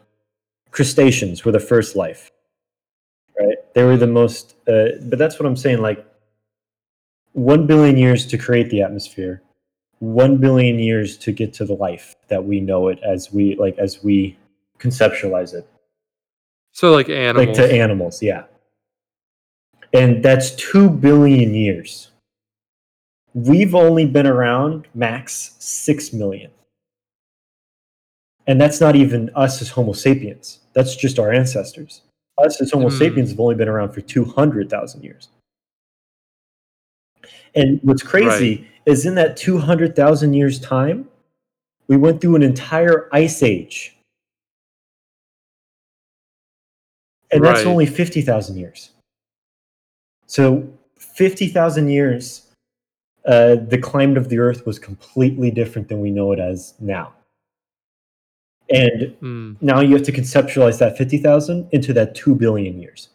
crustaceans 0.70 1.44
were 1.44 1.52
the 1.52 1.60
first 1.60 1.96
life 1.96 2.30
they 3.74 3.84
were 3.84 3.96
the 3.96 4.06
most 4.06 4.54
uh, 4.68 4.88
but 5.02 5.18
that's 5.18 5.38
what 5.38 5.46
I'm 5.46 5.56
saying 5.56 5.80
like 5.80 6.04
1 7.32 7.66
billion 7.66 7.96
years 7.96 8.26
to 8.26 8.38
create 8.38 8.70
the 8.70 8.82
atmosphere 8.82 9.42
1 10.00 10.38
billion 10.38 10.78
years 10.78 11.16
to 11.18 11.30
get 11.30 11.52
to 11.54 11.64
the 11.64 11.74
life 11.74 12.16
that 12.28 12.44
we 12.44 12.58
know 12.58 12.88
it 12.88 12.98
as 13.02 13.32
we 13.32 13.54
like 13.56 13.78
as 13.78 14.02
we 14.02 14.36
conceptualize 14.78 15.54
it. 15.54 15.68
So 16.72 16.90
like 16.90 17.08
animals. 17.08 17.46
like 17.46 17.56
to 17.56 17.72
animals 17.72 18.22
yeah. 18.22 18.44
And 19.92 20.22
that's 20.24 20.52
2 20.52 20.88
billion 20.88 21.54
years. 21.54 22.10
We've 23.34 23.74
only 23.74 24.06
been 24.06 24.26
around 24.26 24.88
max 24.94 25.54
6 25.58 26.12
million. 26.12 26.50
And 28.46 28.60
that's 28.60 28.80
not 28.80 28.96
even 28.96 29.30
us 29.34 29.60
as 29.60 29.68
homo 29.68 29.92
sapiens. 29.92 30.60
That's 30.72 30.96
just 30.96 31.18
our 31.18 31.30
ancestors 31.30 32.02
us 32.44 32.60
as 32.60 32.70
homo 32.70 32.88
Hmm. 32.88 32.96
sapiens 32.98 33.30
have 33.30 33.40
only 33.40 33.54
been 33.54 33.68
around 33.68 33.92
for 33.92 34.00
200000 34.00 35.02
years 35.02 35.28
and 37.54 37.80
what's 37.82 38.02
crazy 38.02 38.66
is 38.86 39.06
in 39.06 39.14
that 39.16 39.36
200000 39.36 40.34
years 40.34 40.60
time 40.60 41.08
we 41.88 41.96
went 41.96 42.20
through 42.20 42.36
an 42.36 42.42
entire 42.42 43.08
ice 43.12 43.42
age 43.42 43.96
and 47.32 47.44
that's 47.44 47.64
only 47.66 47.86
50,000 47.86 48.56
years. 48.56 48.90
So 50.26 50.68
50,000 50.98 51.88
years, 51.88 52.46
uh, 53.26 53.56
the 53.56 53.78
climate 53.78 54.18
of 54.18 54.28
the 54.28 54.38
Earth 54.38 54.66
was 54.66 54.78
completely 54.78 55.50
different 55.50 55.88
than 55.88 56.00
we 56.00 56.10
know 56.10 56.32
it 56.32 56.38
as 56.38 56.74
now. 56.80 57.12
And 58.70 59.16
Mm, 59.20 59.56
now 59.60 59.80
you 59.80 59.94
have 59.94 60.04
to 60.04 60.12
conceptualize 60.12 60.78
that 60.78 60.96
50,000 60.96 61.68
into 61.72 61.92
that 61.94 62.14
2 62.14 62.34
billion 62.34 62.78
years. 62.80 63.08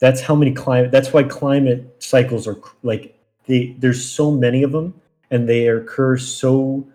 That's 0.00 0.20
how 0.20 0.34
many 0.34 0.52
climate, 0.52 0.90
that's 0.90 1.12
why 1.12 1.22
climate 1.24 1.94
cycles 1.98 2.48
are 2.48 2.58
like, 2.82 3.14
they, 3.46 3.76
there's 3.78 4.04
so 4.04 4.30
many 4.30 4.62
of 4.62 4.72
them 4.72 4.94
and 5.30 5.48
they 5.48 5.68
occur 5.68 6.16
so 6.16 6.86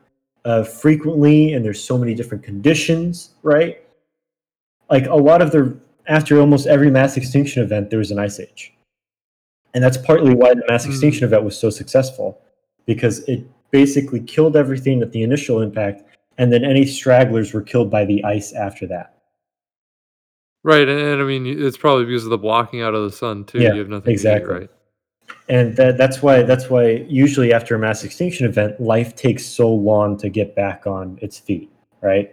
uh, 0.43 0.63
frequently 0.63 1.53
and 1.53 1.63
there's 1.63 1.83
so 1.83 1.97
many 1.97 2.13
different 2.13 2.43
conditions, 2.43 3.31
right? 3.43 3.81
Like 4.89 5.05
a 5.07 5.15
lot 5.15 5.41
of 5.41 5.51
the, 5.51 5.77
after 6.07 6.39
almost 6.39 6.67
every 6.67 6.91
mass 6.91 7.15
extinction 7.17 7.63
event, 7.63 7.89
there 7.89 7.99
was 7.99 8.11
an 8.11 8.19
ice 8.19 8.39
age. 8.39 8.73
And 9.73 9.83
that's 9.83 9.97
partly 9.97 10.33
why 10.33 10.53
the 10.53 10.63
mass 10.69 10.86
Mm. 10.86 10.89
extinction 10.89 11.23
event 11.25 11.43
was 11.43 11.57
so 11.57 11.69
successful 11.69 12.41
because 12.86 13.19
it 13.27 13.43
basically 13.71 14.19
killed 14.21 14.55
everything 14.55 15.01
at 15.01 15.11
the 15.11 15.21
initial 15.23 15.61
impact 15.61 16.03
and 16.38 16.51
then 16.51 16.63
any 16.63 16.86
stragglers 16.86 17.53
were 17.53 17.61
killed 17.61 17.89
by 17.89 18.05
the 18.05 18.23
ice 18.23 18.53
after 18.53 18.88
that. 18.88 19.17
right, 20.63 20.88
and, 20.88 20.99
and 20.99 21.21
I 21.21 21.25
mean 21.25 21.45
it's 21.45 21.77
probably 21.77 22.05
because 22.05 22.23
of 22.23 22.29
the 22.29 22.38
blocking 22.38 22.81
out 22.81 22.95
of 22.95 23.03
the 23.03 23.15
sun 23.15 23.45
too. 23.45 23.59
Yeah, 23.61 23.73
you 23.73 23.79
have 23.79 23.89
nothing 23.89 24.13
exactly. 24.13 24.55
eat, 24.55 24.59
right? 24.59 24.69
And 25.49 25.75
that, 25.77 25.97
that's 25.97 26.21
why 26.21 26.43
that's 26.43 26.69
why 26.69 27.05
usually 27.07 27.53
after 27.53 27.75
a 27.75 27.79
mass 27.79 28.03
extinction 28.03 28.45
event, 28.45 28.79
life 28.79 29.15
takes 29.15 29.45
so 29.45 29.71
long 29.73 30.17
to 30.17 30.29
get 30.29 30.55
back 30.55 30.86
on 30.88 31.17
its 31.21 31.39
feet, 31.39 31.71
right? 32.01 32.31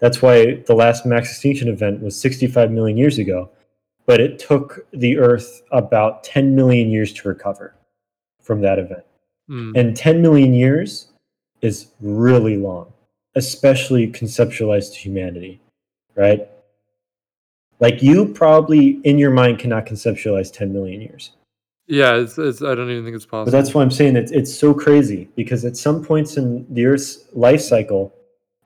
That's 0.00 0.22
why 0.22 0.62
the 0.66 0.74
last 0.74 1.04
mass 1.04 1.30
extinction 1.30 1.68
event 1.68 2.02
was 2.02 2.18
65 2.18 2.70
million 2.70 2.96
years 2.96 3.18
ago, 3.18 3.50
but 4.06 4.20
it 4.20 4.38
took 4.38 4.86
the 4.92 5.18
Earth 5.18 5.62
about 5.72 6.24
10 6.24 6.54
million 6.56 6.90
years 6.90 7.12
to 7.14 7.28
recover 7.28 7.74
from 8.40 8.62
that 8.62 8.78
event. 8.78 9.04
Mm, 9.50 9.78
And 9.78 9.96
10 9.96 10.22
million 10.22 10.54
years 10.54 11.08
is 11.60 11.88
really 12.00 12.56
long, 12.56 12.92
especially 13.34 14.08
conceptualized 14.08 14.94
to 14.94 14.98
humanity, 14.98 15.60
right? 16.14 16.48
Like 17.78 18.02
you 18.02 18.26
probably 18.26 19.00
in 19.04 19.18
your 19.18 19.30
mind 19.30 19.58
cannot 19.58 19.86
conceptualize 19.86 20.52
10 20.52 20.72
million 20.72 21.00
years. 21.00 21.32
yeah, 21.86 22.16
it's, 22.16 22.38
it's 22.38 22.62
I 22.62 22.74
don't 22.74 22.90
even 22.90 23.04
think 23.04 23.16
it's 23.16 23.24
possible. 23.24 23.46
But 23.46 23.58
that's 23.58 23.74
why 23.74 23.82
I'm 23.82 23.90
saying 23.90 24.14
that 24.14 24.30
it's 24.30 24.54
so 24.54 24.74
crazy 24.74 25.28
because 25.34 25.64
at 25.64 25.76
some 25.76 26.04
points 26.04 26.36
in 26.36 26.66
the 26.72 26.86
Earth's 26.86 27.24
life 27.32 27.60
cycle, 27.60 28.14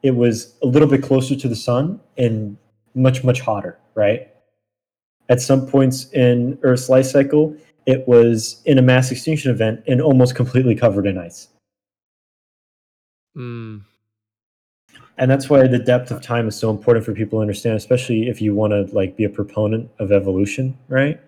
it 0.03 0.15
was 0.15 0.55
a 0.63 0.67
little 0.67 0.89
bit 0.89 1.03
closer 1.03 1.35
to 1.37 1.49
the 1.49 1.57
sun 1.57 2.01
and 2.19 2.57
much, 2.95 3.25
much 3.25 3.41
hotter, 3.41 3.79
right? 3.95 4.29
At 5.29 5.41
some 5.41 5.67
points 5.67 6.11
in 6.13 6.59
Earth's 6.63 6.89
life 6.91 7.07
cycle, 7.07 7.57
it 7.87 8.07
was 8.07 8.63
in 8.67 8.79
a 8.79 8.83
mass 8.83 9.11
extinction 9.11 9.51
event 9.51 9.83
and 9.87 10.01
almost 10.01 10.35
completely 10.35 10.75
covered 10.75 11.07
in 11.07 11.19
ice. 11.19 11.49
Mm, 13.37 13.83
and 15.19 15.31
that's 15.31 15.49
why 15.49 15.67
the 15.67 15.79
depth 15.79 16.11
of 16.11 16.21
time 16.21 16.49
is 16.49 16.57
so 16.57 16.71
important 16.71 17.05
for 17.05 17.13
people 17.13 17.39
to 17.39 17.41
understand 17.43 17.77
especially 17.77 18.29
if 18.29 18.41
you 18.43 18.55
want 18.55 18.73
to 18.73 18.83
like 18.95 19.17
be 19.17 19.25
a 19.25 19.29
proponent 19.29 19.89
of 19.99 20.11
evolution 20.13 20.77
right 20.89 21.21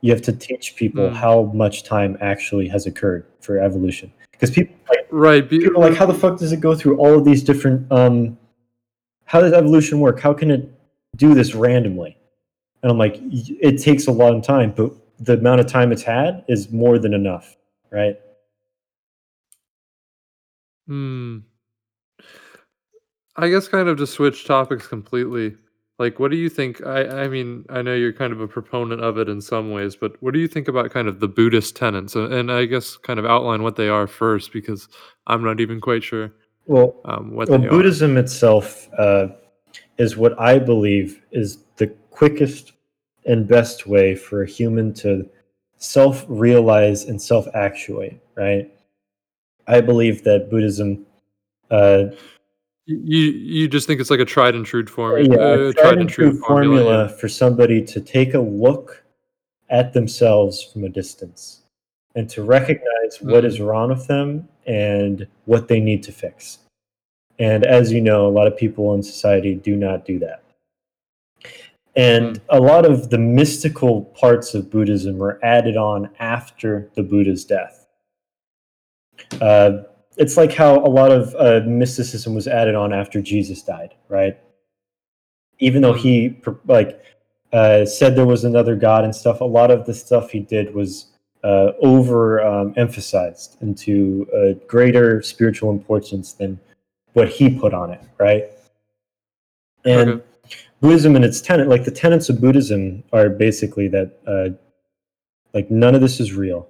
you 0.00 0.10
have 0.12 0.22
to 0.22 0.32
teach 0.32 0.74
people 0.76 1.04
Mm. 1.08 1.14
how 1.14 1.44
much 1.54 1.84
time 1.84 2.16
actually 2.20 2.66
has 2.68 2.86
occurred 2.86 3.24
for 3.40 3.58
evolution 3.60 4.12
because 4.32 4.50
people 4.50 4.74
like, 4.88 5.06
right. 5.10 5.48
Be, 5.48 5.60
people 5.60 5.82
are 5.82 5.88
like 5.90 5.98
how 5.98 6.06
the 6.06 6.14
fuck 6.14 6.38
does 6.38 6.52
it 6.52 6.60
go 6.60 6.74
through 6.74 6.96
all 6.98 7.16
of 7.18 7.24
these 7.24 7.42
different 7.44 7.90
um 7.92 8.36
how 9.24 9.40
does 9.40 9.52
evolution 9.52 10.00
work 10.00 10.18
how 10.20 10.34
can 10.34 10.50
it 10.50 10.68
do 11.16 11.34
this 11.34 11.54
randomly 11.54 12.16
and 12.82 12.90
i'm 12.90 12.98
like 12.98 13.18
it 13.22 13.80
takes 13.80 14.06
a 14.08 14.12
long 14.12 14.42
time 14.42 14.72
but 14.76 14.90
the 15.20 15.34
amount 15.34 15.60
of 15.60 15.66
time 15.66 15.92
it's 15.92 16.02
had 16.02 16.44
is 16.48 16.72
more 16.72 16.98
than 16.98 17.14
enough 17.14 17.56
right 17.90 18.16
Hmm. 20.88 21.38
I 23.36 23.48
guess 23.48 23.68
kind 23.68 23.88
of 23.88 23.96
to 23.98 24.06
switch 24.06 24.44
topics 24.44 24.86
completely. 24.86 25.56
Like, 25.98 26.18
what 26.18 26.30
do 26.30 26.36
you 26.36 26.48
think? 26.48 26.84
I, 26.84 27.24
I 27.24 27.28
mean, 27.28 27.64
I 27.68 27.82
know 27.82 27.94
you're 27.94 28.12
kind 28.12 28.32
of 28.32 28.40
a 28.40 28.48
proponent 28.48 29.02
of 29.02 29.18
it 29.18 29.28
in 29.28 29.40
some 29.40 29.70
ways, 29.70 29.94
but 29.94 30.20
what 30.22 30.34
do 30.34 30.40
you 30.40 30.48
think 30.48 30.68
about 30.68 30.90
kind 30.90 31.06
of 31.06 31.20
the 31.20 31.28
Buddhist 31.28 31.76
tenets? 31.76 32.16
And, 32.16 32.32
and 32.32 32.52
I 32.52 32.64
guess 32.64 32.96
kind 32.96 33.18
of 33.18 33.26
outline 33.26 33.62
what 33.62 33.76
they 33.76 33.88
are 33.88 34.06
first, 34.06 34.52
because 34.52 34.88
I'm 35.26 35.44
not 35.44 35.60
even 35.60 35.80
quite 35.80 36.02
sure 36.02 36.32
well 36.66 37.00
um, 37.04 37.34
what 37.34 37.48
well 37.48 37.58
they 37.58 37.66
are. 37.66 37.70
buddhism 37.70 38.16
itself 38.16 38.88
uh, 38.98 39.28
is 39.98 40.16
what 40.16 40.38
i 40.38 40.58
believe 40.58 41.22
is 41.32 41.58
the 41.76 41.86
quickest 42.10 42.72
and 43.26 43.46
best 43.46 43.86
way 43.86 44.14
for 44.14 44.42
a 44.42 44.46
human 44.46 44.92
to 44.92 45.28
self-realize 45.78 47.04
and 47.04 47.20
self-actuate 47.20 48.20
right 48.36 48.72
i 49.66 49.80
believe 49.80 50.22
that 50.22 50.50
buddhism 50.50 51.04
uh, 51.70 52.04
You 52.86 52.96
you 52.96 53.68
just 53.68 53.86
think 53.86 54.00
it's 54.00 54.10
like 54.10 54.20
a 54.20 54.24
tried 54.24 54.54
and 54.54 54.66
true 54.66 54.84
formula, 54.84 55.36
yeah, 55.36 55.64
uh, 55.66 55.68
a 55.68 55.72
tried 55.72 55.98
and 55.98 56.08
true 56.08 56.36
formula 56.38 57.08
for 57.08 57.28
somebody 57.28 57.80
to 57.84 58.00
take 58.00 58.34
a 58.34 58.40
look 58.40 59.04
at 59.70 59.92
themselves 59.92 60.62
from 60.62 60.84
a 60.84 60.88
distance 60.88 61.62
and 62.14 62.28
to 62.28 62.42
recognize 62.42 63.18
what 63.20 63.44
is 63.44 63.60
wrong 63.60 63.88
with 63.88 64.06
them 64.06 64.48
and 64.66 65.26
what 65.44 65.68
they 65.68 65.80
need 65.80 66.02
to 66.02 66.12
fix. 66.12 66.58
And 67.38 67.64
as 67.64 67.92
you 67.92 68.00
know, 68.00 68.26
a 68.26 68.28
lot 68.30 68.46
of 68.46 68.56
people 68.56 68.94
in 68.94 69.02
society 69.02 69.54
do 69.54 69.76
not 69.76 70.04
do 70.04 70.18
that. 70.18 70.42
And 71.94 72.40
a 72.48 72.60
lot 72.60 72.84
of 72.84 73.10
the 73.10 73.18
mystical 73.18 74.02
parts 74.16 74.54
of 74.54 74.70
Buddhism 74.70 75.18
were 75.18 75.38
added 75.44 75.76
on 75.76 76.10
after 76.18 76.90
the 76.94 77.02
Buddha's 77.02 77.44
death. 77.44 77.86
Uh, 79.40 79.82
it's 80.16 80.36
like 80.36 80.52
how 80.52 80.76
a 80.84 80.88
lot 80.88 81.10
of 81.10 81.34
uh, 81.36 81.66
mysticism 81.66 82.34
was 82.34 82.46
added 82.46 82.74
on 82.74 82.92
after 82.92 83.20
Jesus 83.20 83.62
died, 83.62 83.94
right? 84.08 84.38
Even 85.58 85.82
though 85.82 85.92
he 85.92 86.40
like 86.66 87.02
uh, 87.52 87.84
said 87.84 88.16
there 88.16 88.26
was 88.26 88.44
another 88.44 88.74
God 88.74 89.04
and 89.04 89.14
stuff, 89.14 89.40
a 89.40 89.44
lot 89.44 89.70
of 89.70 89.86
the 89.86 89.94
stuff 89.94 90.30
he 90.30 90.40
did 90.40 90.74
was 90.74 91.06
uh, 91.44 91.72
over 91.80 92.44
um, 92.44 92.74
emphasized 92.76 93.56
into 93.62 94.26
a 94.32 94.54
greater 94.66 95.22
spiritual 95.22 95.70
importance 95.70 96.32
than 96.32 96.58
what 97.12 97.28
he 97.28 97.58
put 97.58 97.74
on 97.74 97.90
it, 97.90 98.00
right? 98.18 98.50
And 99.84 100.10
Okay. 100.10 100.24
Buddhism 100.80 101.14
and 101.14 101.24
its 101.24 101.40
tenet, 101.40 101.68
like 101.68 101.84
the 101.84 101.90
tenets 101.90 102.28
of 102.28 102.40
Buddhism, 102.40 103.04
are 103.12 103.28
basically 103.28 103.86
that 103.88 104.18
uh, 104.26 104.48
like 105.54 105.70
none 105.70 105.94
of 105.94 106.00
this 106.00 106.18
is 106.20 106.32
real. 106.32 106.68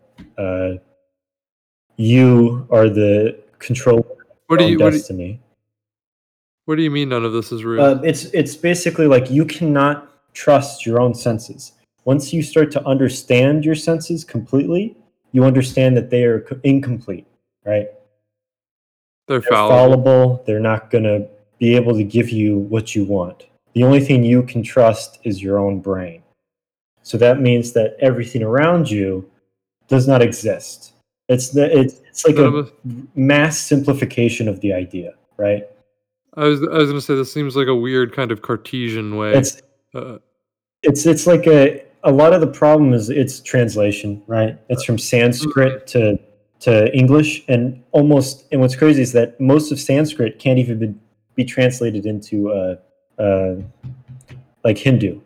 You 2.03 2.67
are 2.71 2.89
the 2.89 3.39
controller 3.61 4.03
What 4.49 4.59
do 4.59 4.65
of 4.65 4.71
you 4.71 4.79
what 4.81 4.91
do, 4.91 4.99
destiny. 4.99 5.41
what 6.65 6.75
do 6.75 6.83
you 6.83 6.91
mean 6.91 7.11
none 7.11 7.25
of 7.25 7.33
this 7.33 7.53
is 7.53 7.63
real? 7.63 7.81
Uh, 7.81 8.01
it's 8.03 8.25
it's 8.41 8.57
basically 8.57 9.07
like 9.07 9.31
you 9.31 9.45
cannot 9.45 10.09
trust 10.35 10.85
your 10.85 11.01
own 11.01 11.15
senses. 11.15 11.75
Once 12.05 12.33
you 12.33 12.43
start 12.43 12.73
to 12.73 12.85
understand 12.85 13.65
your 13.65 13.77
senses 13.77 14.25
completely, 14.25 14.97
you 15.31 15.45
understand 15.45 15.97
that 15.97 16.11
they 16.11 16.25
are 16.25 16.41
co- 16.41 16.59
incomplete, 16.65 17.25
right? 17.65 17.87
They're 19.29 19.39
They're 19.39 19.43
fallible. 19.43 20.03
fallible. 20.03 20.43
They're 20.45 20.59
not 20.73 20.91
going 20.91 21.05
to 21.05 21.29
be 21.61 21.77
able 21.77 21.95
to 21.97 22.03
give 22.03 22.31
you 22.31 22.59
what 22.59 22.97
you 22.97 23.05
want. 23.05 23.47
The 23.75 23.85
only 23.85 24.01
thing 24.01 24.25
you 24.25 24.43
can 24.43 24.65
trust 24.65 25.21
is 25.23 25.41
your 25.41 25.57
own 25.61 25.79
brain. 25.79 26.25
So 27.05 27.17
that 27.19 27.41
means 27.41 27.73
that 27.75 27.97
everything 28.01 28.43
around 28.43 28.91
you 28.91 29.31
does 29.87 30.09
not 30.09 30.21
exist. 30.21 30.92
It's 31.33 31.51
the 31.51 31.79
it's, 31.79 32.01
it's 32.09 32.27
like 32.27 32.37
a 32.37 32.61
a- 32.61 32.71
mass 33.15 33.59
simplification 33.59 34.49
of 34.49 34.61
the 34.61 34.73
idea, 34.73 35.15
right? 35.37 35.65
I 36.37 36.45
was 36.45 36.63
I 36.63 36.79
was 36.79 36.89
gonna 36.89 37.01
say 37.01 37.15
this 37.15 37.33
seems 37.33 37.57
like 37.57 37.69
a 37.69 37.75
weird 37.75 38.15
kind 38.15 38.33
of 38.33 38.43
Cartesian 38.43 39.17
way. 39.17 39.35
It's 39.35 39.61
uh, 39.95 40.19
it's 40.83 41.07
it's 41.07 41.27
like 41.27 41.47
a 41.47 41.85
a 42.05 42.13
lot 42.13 42.33
of 42.33 42.41
the 42.41 42.47
problem 42.47 42.93
is 42.93 43.11
it's 43.11 43.41
translation, 43.41 44.23
right? 44.27 44.59
It's 44.69 44.85
from 44.85 44.99
Sanskrit 44.99 45.87
to 45.89 46.19
to 46.61 46.95
English, 46.97 47.43
and 47.49 47.83
almost 47.93 48.47
and 48.53 48.61
what's 48.61 48.77
crazy 48.77 49.03
is 49.03 49.13
that 49.13 49.41
most 49.41 49.73
of 49.73 49.81
Sanskrit 49.81 50.39
can't 50.39 50.59
even 50.59 50.79
be, 50.79 50.95
be 51.35 51.45
translated 51.45 52.07
into 52.07 52.51
uh, 52.51 52.77
uh, 53.19 53.57
like 54.65 54.79
Hindu. 54.79 55.21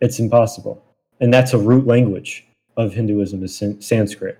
It's 0.00 0.18
impossible, 0.18 0.82
and 1.20 1.32
that's 1.32 1.52
a 1.52 1.58
root 1.58 1.86
language 1.86 2.46
of 2.76 2.92
Hinduism 2.92 3.42
is 3.42 3.62
Sanskrit, 3.80 4.38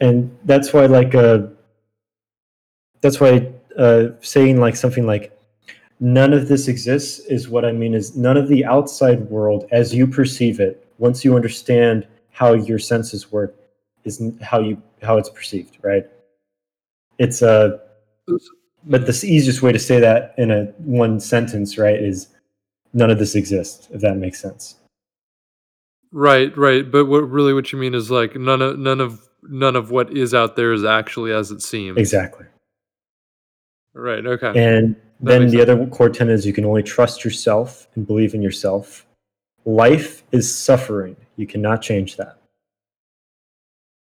and 0.00 0.36
that's 0.44 0.72
why 0.72 0.86
like 0.86 1.14
uh, 1.14 1.46
that's 3.00 3.20
why 3.20 3.52
uh, 3.76 4.08
saying 4.20 4.60
like 4.60 4.76
something 4.76 5.06
like 5.06 5.36
none 6.00 6.32
of 6.32 6.48
this 6.48 6.68
exists 6.68 7.20
is 7.20 7.48
what 7.48 7.64
I 7.64 7.72
mean 7.72 7.94
is 7.94 8.16
none 8.16 8.36
of 8.36 8.48
the 8.48 8.64
outside 8.64 9.20
world 9.30 9.66
as 9.72 9.94
you 9.94 10.06
perceive 10.06 10.60
it, 10.60 10.86
once 10.98 11.24
you 11.24 11.36
understand 11.36 12.06
how 12.30 12.54
your 12.54 12.78
senses 12.78 13.32
work, 13.32 13.56
is 14.04 14.22
how 14.40 14.60
you 14.60 14.80
how 15.02 15.18
it's 15.18 15.30
perceived, 15.30 15.78
right? 15.82 16.06
It's 17.18 17.42
a 17.42 17.80
but 18.84 19.06
the 19.06 19.20
easiest 19.26 19.62
way 19.62 19.72
to 19.72 19.78
say 19.78 20.00
that 20.00 20.34
in 20.38 20.50
a 20.50 20.64
one 20.78 21.20
sentence, 21.20 21.76
right, 21.78 22.00
is 22.00 22.28
none 22.92 23.10
of 23.10 23.18
this 23.18 23.34
exists, 23.34 23.88
if 23.92 24.00
that 24.00 24.16
makes 24.16 24.40
sense. 24.40 24.76
right, 26.12 26.56
right. 26.56 26.90
But 26.90 27.06
what 27.06 27.28
really 27.28 27.52
what 27.52 27.72
you 27.72 27.78
mean 27.78 27.94
is 27.94 28.10
like 28.10 28.36
none 28.36 28.62
of 28.62 28.78
none 28.78 29.00
of 29.00 29.27
none 29.42 29.76
of 29.76 29.90
what 29.90 30.16
is 30.16 30.34
out 30.34 30.56
there 30.56 30.72
is 30.72 30.84
actually 30.84 31.32
as 31.32 31.50
it 31.50 31.62
seems. 31.62 31.98
Exactly. 31.98 32.46
Right. 33.94 34.24
Okay. 34.24 34.52
And 34.54 34.94
That 35.20 35.40
then 35.40 35.48
the 35.50 35.60
other 35.60 35.86
core 35.86 36.08
tenet 36.08 36.34
is 36.34 36.46
you 36.46 36.52
can 36.52 36.64
only 36.64 36.82
trust 36.82 37.24
yourself 37.24 37.88
and 37.94 38.06
believe 38.06 38.34
in 38.34 38.42
yourself. 38.42 39.06
Life 39.64 40.22
is 40.32 40.54
suffering. 40.54 41.16
You 41.36 41.46
cannot 41.46 41.82
change 41.82 42.16
that. 42.16 42.38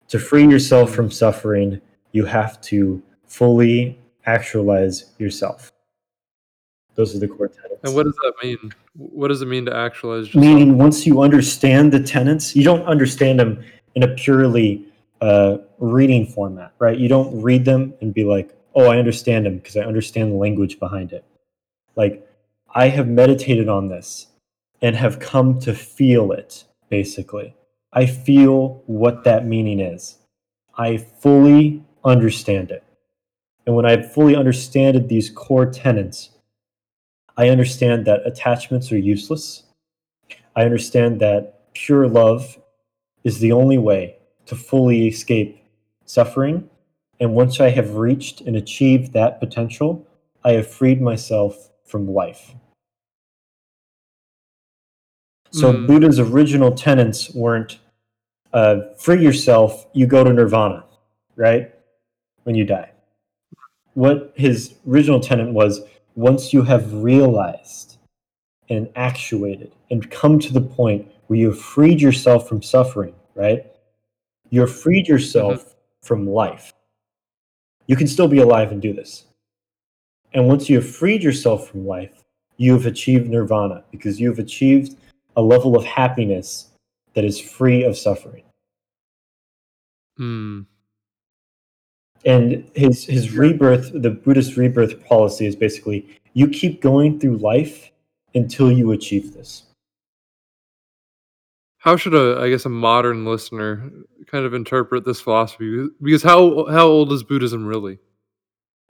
To 0.09 0.19
free 0.19 0.47
yourself 0.47 0.93
from 0.93 1.09
suffering, 1.09 1.81
you 2.11 2.25
have 2.25 2.61
to 2.61 3.01
fully 3.27 3.97
actualize 4.25 5.11
yourself. 5.17 5.71
Those 6.95 7.15
are 7.15 7.19
the 7.19 7.27
core 7.27 7.47
tenets. 7.49 7.81
and 7.83 7.93
what 7.93 8.03
does 8.03 8.15
that 8.15 8.33
mean? 8.41 8.71
What 8.95 9.27
does 9.27 9.41
it 9.41 9.47
mean 9.47 9.65
to 9.65 9.75
actualize 9.75 10.27
yourself? 10.27 10.45
Meaning, 10.45 10.77
once 10.77 11.05
you 11.05 11.21
understand 11.21 11.91
the 11.91 11.99
tenets, 12.01 12.55
you 12.55 12.63
don't 12.63 12.85
understand 12.85 13.39
them 13.39 13.63
in 13.95 14.03
a 14.03 14.07
purely 14.07 14.85
uh, 15.21 15.57
reading 15.79 16.25
format, 16.25 16.73
right? 16.79 16.97
You 16.97 17.07
don't 17.07 17.41
read 17.41 17.65
them 17.65 17.93
and 18.01 18.13
be 18.13 18.23
like, 18.23 18.55
oh, 18.75 18.85
I 18.85 18.97
understand 18.97 19.45
them 19.45 19.57
because 19.57 19.77
I 19.77 19.81
understand 19.81 20.31
the 20.31 20.37
language 20.37 20.79
behind 20.79 21.13
it. 21.13 21.23
Like, 21.95 22.27
I 22.73 22.89
have 22.89 23.07
meditated 23.07 23.69
on 23.69 23.87
this 23.87 24.27
and 24.81 24.95
have 24.95 25.19
come 25.19 25.59
to 25.61 25.73
feel 25.73 26.31
it, 26.31 26.65
basically. 26.89 27.55
I 27.93 28.05
feel 28.05 28.83
what 28.87 29.23
that 29.23 29.45
meaning 29.45 29.79
is. 29.79 30.17
I 30.77 30.97
fully 30.97 31.83
understand 32.03 32.71
it. 32.71 32.83
And 33.65 33.75
when 33.75 33.85
I 33.85 34.01
fully 34.01 34.35
understand 34.35 35.07
these 35.07 35.29
core 35.29 35.65
tenets, 35.65 36.31
I 37.37 37.49
understand 37.49 38.05
that 38.05 38.27
attachments 38.27 38.91
are 38.91 38.97
useless. 38.97 39.63
I 40.55 40.63
understand 40.63 41.19
that 41.21 41.73
pure 41.73 42.07
love 42.07 42.59
is 43.23 43.39
the 43.39 43.53
only 43.53 43.77
way 43.77 44.14
to 44.45 44.55
fully 44.55 45.07
escape 45.07 45.63
suffering. 46.05 46.69
And 47.19 47.33
once 47.33 47.59
I 47.59 47.69
have 47.69 47.95
reached 47.95 48.41
and 48.41 48.55
achieved 48.55 49.13
that 49.13 49.39
potential, 49.39 50.05
I 50.43 50.53
have 50.53 50.67
freed 50.67 51.01
myself 51.01 51.69
from 51.85 52.07
life. 52.13 52.53
So 55.51 55.71
Mm. 55.71 55.87
Buddha's 55.87 56.19
original 56.19 56.71
tenets 56.71 57.33
weren't 57.33 57.79
uh, 58.53 58.93
free 58.97 59.21
yourself, 59.21 59.85
you 59.93 60.07
go 60.07 60.23
to 60.23 60.31
nirvana, 60.31 60.85
right? 61.35 61.73
When 62.43 62.55
you 62.55 62.63
die. 62.63 62.91
What 63.93 64.33
his 64.35 64.75
original 64.87 65.19
tenet 65.19 65.51
was 65.51 65.81
once 66.15 66.53
you 66.53 66.63
have 66.63 66.93
realized 66.93 67.97
and 68.69 68.89
actuated 68.95 69.73
and 69.91 70.09
come 70.09 70.39
to 70.39 70.53
the 70.53 70.61
point 70.61 71.11
where 71.27 71.37
you 71.37 71.47
have 71.49 71.59
freed 71.59 72.01
yourself 72.01 72.47
from 72.47 72.61
suffering, 72.61 73.13
right? 73.35 73.65
You 74.49 74.61
have 74.61 74.75
freed 74.75 75.07
yourself 75.07 75.75
from 76.01 76.27
life. 76.27 76.73
You 77.87 77.95
can 77.95 78.07
still 78.07 78.27
be 78.27 78.39
alive 78.39 78.71
and 78.71 78.81
do 78.81 78.93
this. 78.93 79.25
And 80.33 80.47
once 80.47 80.69
you 80.69 80.77
have 80.77 80.95
freed 80.95 81.23
yourself 81.23 81.69
from 81.69 81.85
life, 81.85 82.23
you 82.57 82.73
have 82.73 82.85
achieved 82.85 83.29
nirvana 83.29 83.83
because 83.91 84.19
you 84.19 84.29
have 84.29 84.39
achieved 84.39 84.97
a 85.35 85.41
level 85.41 85.75
of 85.75 85.83
happiness 85.85 86.71
that 87.13 87.23
is 87.23 87.39
free 87.39 87.83
of 87.83 87.97
suffering. 87.97 88.43
Hmm. 90.17 90.61
And 92.25 92.69
his 92.75 93.05
his 93.05 93.33
rebirth, 93.33 93.91
the 93.93 94.09
Buddhist 94.09 94.57
rebirth 94.57 95.03
policy 95.05 95.45
is 95.45 95.55
basically 95.55 96.07
you 96.33 96.47
keep 96.47 96.81
going 96.81 97.19
through 97.19 97.37
life 97.37 97.91
until 98.33 98.71
you 98.71 98.91
achieve 98.91 99.33
this. 99.33 99.63
How 101.85 101.95
should 101.95 102.15
a 102.15 102.39
I 102.41 102.49
guess 102.49 102.65
a 102.65 102.69
modern 102.69 103.25
listener 103.25 103.91
kind 104.25 104.43
of 104.43 104.55
interpret 104.55 105.05
this 105.05 105.21
philosophy? 105.21 105.85
Because 106.01 106.23
how 106.23 106.65
how 106.65 106.87
old 106.87 107.13
is 107.13 107.23
Buddhism 107.23 107.63
really? 107.63 107.99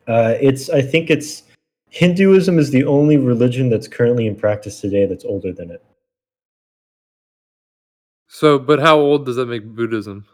Uh, 0.08 0.36
it's 0.40 0.70
I 0.70 0.82
think 0.82 1.10
it's 1.10 1.44
Hinduism 1.90 2.58
is 2.58 2.72
the 2.72 2.86
only 2.86 3.18
religion 3.18 3.70
that's 3.70 3.90
currently 3.90 4.28
in 4.28 4.36
practice 4.38 4.80
today 4.80 5.06
that's 5.06 5.26
older 5.26 5.52
than 5.52 5.72
it. 5.72 5.84
So, 8.30 8.58
but 8.60 8.80
how 8.80 8.98
old 8.98 9.26
does 9.26 9.36
that 9.36 9.48
make 9.48 9.66
Buddhism? 9.66 10.26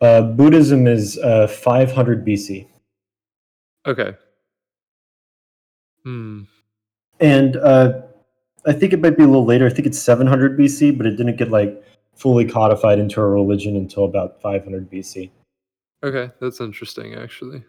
Uh, 0.00 0.22
Buddhism 0.22 0.86
is 0.86 1.18
uh, 1.18 1.46
500 1.46 2.24
BC, 2.24 2.66
Okay. 3.86 4.14
Hmm. 6.02 6.42
and 7.20 7.56
uh, 7.56 8.02
I 8.66 8.72
think 8.72 8.92
it 8.92 9.00
might 9.00 9.16
be 9.16 9.24
a 9.24 9.26
little 9.26 9.44
later. 9.44 9.66
I 9.66 9.70
think 9.70 9.86
it's 9.86 9.98
700 9.98 10.58
BC, 10.58 10.96
but 10.96 11.06
it 11.06 11.16
didn't 11.16 11.36
get 11.36 11.50
like 11.50 11.82
fully 12.14 12.44
codified 12.44 12.98
into 12.98 13.20
a 13.20 13.26
religion 13.26 13.76
until 13.76 14.04
about 14.04 14.40
500 14.40 14.90
BC. 14.90 15.30
Okay, 16.02 16.30
that's 16.40 16.60
interesting 16.60 17.14
actually. 17.14 17.62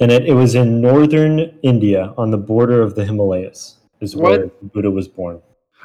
And 0.00 0.10
it, 0.10 0.26
it 0.26 0.32
was 0.32 0.54
in 0.54 0.80
northern 0.80 1.58
India 1.62 2.14
on 2.16 2.30
the 2.30 2.38
border 2.38 2.80
of 2.80 2.94
the 2.94 3.04
Himalayas, 3.04 3.76
is 4.00 4.16
What? 4.16 4.30
where 4.30 4.46
Buddha 4.62 4.90
was 4.90 5.08
born. 5.08 5.40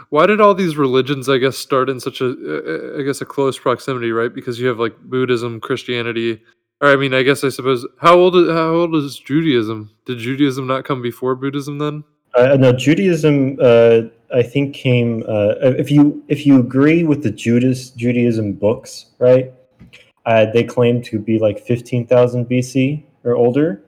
Why 0.09 0.25
did 0.25 0.39
all 0.41 0.53
these 0.53 0.77
religions, 0.77 1.29
I 1.29 1.37
guess, 1.37 1.57
start 1.57 1.89
in 1.89 1.99
such 1.99 2.21
a, 2.21 2.29
uh, 2.29 3.01
guess, 3.01 3.21
a 3.21 3.25
close 3.25 3.57
proximity, 3.57 4.11
right? 4.11 4.33
Because 4.33 4.59
you 4.59 4.67
have 4.67 4.79
like 4.79 4.97
Buddhism, 4.99 5.59
Christianity, 5.59 6.41
or 6.81 6.89
I 6.89 6.95
mean, 6.95 7.13
I 7.13 7.23
guess 7.23 7.43
I 7.43 7.49
suppose 7.49 7.85
how 7.99 8.15
old 8.15 8.35
is, 8.35 8.49
how 8.49 8.69
old 8.73 8.95
is 8.95 9.17
Judaism? 9.19 9.89
Did 10.05 10.19
Judaism 10.19 10.67
not 10.67 10.85
come 10.85 11.01
before 11.01 11.35
Buddhism 11.35 11.77
then? 11.77 12.03
Uh, 12.35 12.57
no, 12.57 12.73
Judaism, 12.73 13.57
uh, 13.61 14.01
I 14.33 14.43
think, 14.43 14.75
came. 14.75 15.23
Uh, 15.27 15.55
if 15.61 15.91
you 15.91 16.23
if 16.27 16.45
you 16.45 16.59
agree 16.59 17.03
with 17.03 17.23
the 17.23 17.31
Judas 17.31 17.89
Judaism 17.91 18.53
books, 18.53 19.07
right? 19.19 19.53
Uh, 20.25 20.47
they 20.51 20.63
claim 20.63 21.01
to 21.03 21.19
be 21.19 21.39
like 21.39 21.59
fifteen 21.59 22.07
thousand 22.07 22.45
BC 22.45 23.03
or 23.23 23.35
older. 23.35 23.83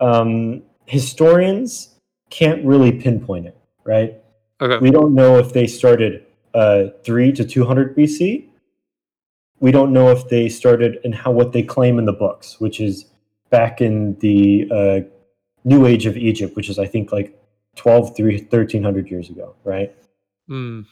Um, 0.00 0.62
historians 0.84 1.96
can't 2.30 2.64
really 2.64 2.92
pinpoint 2.92 3.46
it, 3.46 3.56
right? 3.84 4.16
Okay. 4.60 4.78
We 4.78 4.90
don't 4.90 5.14
know 5.14 5.38
if 5.38 5.52
they 5.52 5.66
started 5.66 6.26
uh, 6.54 6.86
three 7.04 7.32
to 7.32 7.44
two 7.44 7.64
hundred 7.64 7.96
BC. 7.96 8.48
We 9.60 9.72
don't 9.72 9.92
know 9.92 10.10
if 10.10 10.28
they 10.28 10.48
started 10.48 10.98
and 11.04 11.14
how 11.14 11.30
what 11.30 11.52
they 11.52 11.62
claim 11.62 11.98
in 11.98 12.04
the 12.04 12.12
books, 12.12 12.60
which 12.60 12.80
is 12.80 13.06
back 13.50 13.80
in 13.80 14.18
the 14.18 14.68
uh, 14.70 15.00
New 15.64 15.86
Age 15.86 16.06
of 16.06 16.16
Egypt, 16.16 16.56
which 16.56 16.68
is 16.68 16.78
I 16.78 16.86
think 16.86 17.12
like 17.12 17.35
12, 17.76 18.16
3, 18.16 18.38
1300 18.38 19.10
years 19.10 19.30
ago, 19.30 19.54
right? 19.64 19.94
Hmm. 20.48 20.82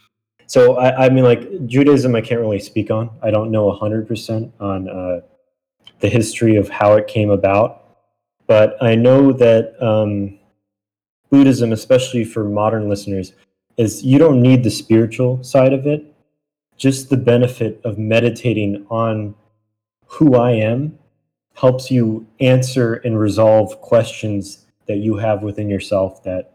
So 0.46 0.76
I, 0.76 1.06
I 1.06 1.08
mean, 1.08 1.24
like 1.24 1.66
Judaism, 1.66 2.14
I 2.14 2.20
can't 2.20 2.40
really 2.40 2.60
speak 2.60 2.90
on. 2.90 3.10
I 3.22 3.30
don't 3.30 3.50
know 3.50 3.70
hundred 3.72 4.06
percent 4.06 4.52
on 4.60 4.88
uh, 4.88 5.20
the 6.00 6.08
history 6.08 6.56
of 6.56 6.68
how 6.68 6.94
it 6.94 7.06
came 7.06 7.30
about. 7.30 7.82
But 8.46 8.76
I 8.82 8.94
know 8.94 9.32
that 9.32 9.82
um, 9.82 10.38
Buddhism, 11.30 11.72
especially 11.72 12.24
for 12.24 12.44
modern 12.44 12.88
listeners, 12.88 13.32
is 13.76 14.04
you 14.04 14.18
don't 14.18 14.40
need 14.40 14.62
the 14.62 14.70
spiritual 14.70 15.42
side 15.42 15.72
of 15.72 15.86
it, 15.86 16.04
just 16.76 17.08
the 17.08 17.16
benefit 17.16 17.80
of 17.84 17.98
meditating 17.98 18.86
on 18.90 19.34
who 20.06 20.36
I 20.36 20.52
am 20.52 20.98
helps 21.54 21.90
you 21.90 22.26
answer 22.40 22.94
and 22.94 23.18
resolve 23.18 23.80
questions 23.80 24.66
that 24.86 24.98
you 24.98 25.16
have 25.16 25.42
within 25.42 25.70
yourself 25.70 26.22
that 26.24 26.53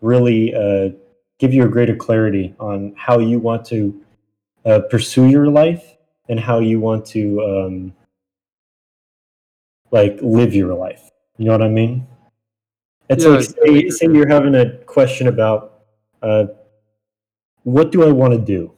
really 0.00 0.54
uh, 0.54 0.90
give 1.38 1.52
you 1.54 1.64
a 1.64 1.68
greater 1.68 1.96
clarity 1.96 2.54
on 2.58 2.94
how 2.96 3.18
you 3.18 3.38
want 3.38 3.64
to 3.66 4.00
uh, 4.64 4.80
pursue 4.90 5.28
your 5.28 5.48
life 5.48 5.96
and 6.28 6.38
how 6.38 6.58
you 6.58 6.80
want 6.80 7.04
to 7.06 7.42
um, 7.42 7.94
like 9.90 10.18
live 10.22 10.54
your 10.54 10.74
life. 10.74 11.10
You 11.38 11.46
know 11.46 11.52
what 11.52 11.62
I 11.62 11.68
mean? 11.68 12.06
It's 13.08 13.24
Yeah, 13.24 13.30
like 13.30 13.44
say, 13.44 13.88
say 13.90 14.06
you're 14.06 14.28
having 14.28 14.54
a 14.54 14.76
question 14.84 15.26
about 15.26 15.82
uh, 16.22 16.46
what 17.64 17.90
do 17.90 18.06
I 18.06 18.12
want 18.12 18.32
to 18.34 18.38
do, 18.38 18.72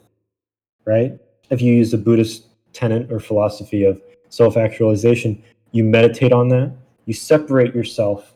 right? 0.84 1.18
If 1.50 1.60
you 1.60 1.74
use 1.74 1.90
the 1.90 1.98
Buddhist 1.98 2.46
tenet 2.72 3.12
or 3.12 3.20
philosophy 3.20 3.84
of 3.84 4.00
self-actualization, 4.30 5.42
you 5.72 5.84
meditate 5.84 6.32
on 6.32 6.48
that, 6.48 6.72
you 7.04 7.12
separate 7.12 7.74
yourself, 7.74 8.34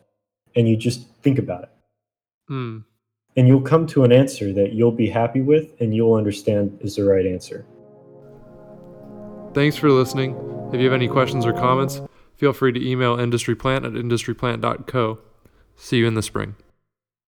and 0.54 0.68
you 0.68 0.76
just 0.76 1.08
think 1.22 1.38
about 1.38 1.62
it, 1.64 1.70
Hmm. 2.48 2.78
and 3.36 3.46
you'll 3.48 3.60
come 3.60 3.86
to 3.88 4.04
an 4.04 4.12
answer 4.12 4.52
that 4.52 4.72
you'll 4.72 4.92
be 4.92 5.08
happy 5.08 5.40
with, 5.40 5.78
and 5.80 5.94
you'll 5.94 6.14
understand 6.14 6.78
is 6.80 6.96
the 6.96 7.04
right 7.04 7.26
answer. 7.26 7.66
Thanks 9.52 9.76
for 9.76 9.90
listening. 9.90 10.36
If 10.72 10.80
you 10.80 10.84
have 10.84 10.94
any 10.94 11.08
questions 11.08 11.44
or 11.46 11.52
comments, 11.52 12.00
feel 12.36 12.52
free 12.52 12.72
to 12.72 12.88
email 12.88 13.16
industryplant 13.16 13.84
at 13.86 13.92
industryplant.co. 13.92 15.18
See 15.76 15.98
you 15.98 16.06
in 16.06 16.14
the 16.14 16.22
spring. 16.22 16.56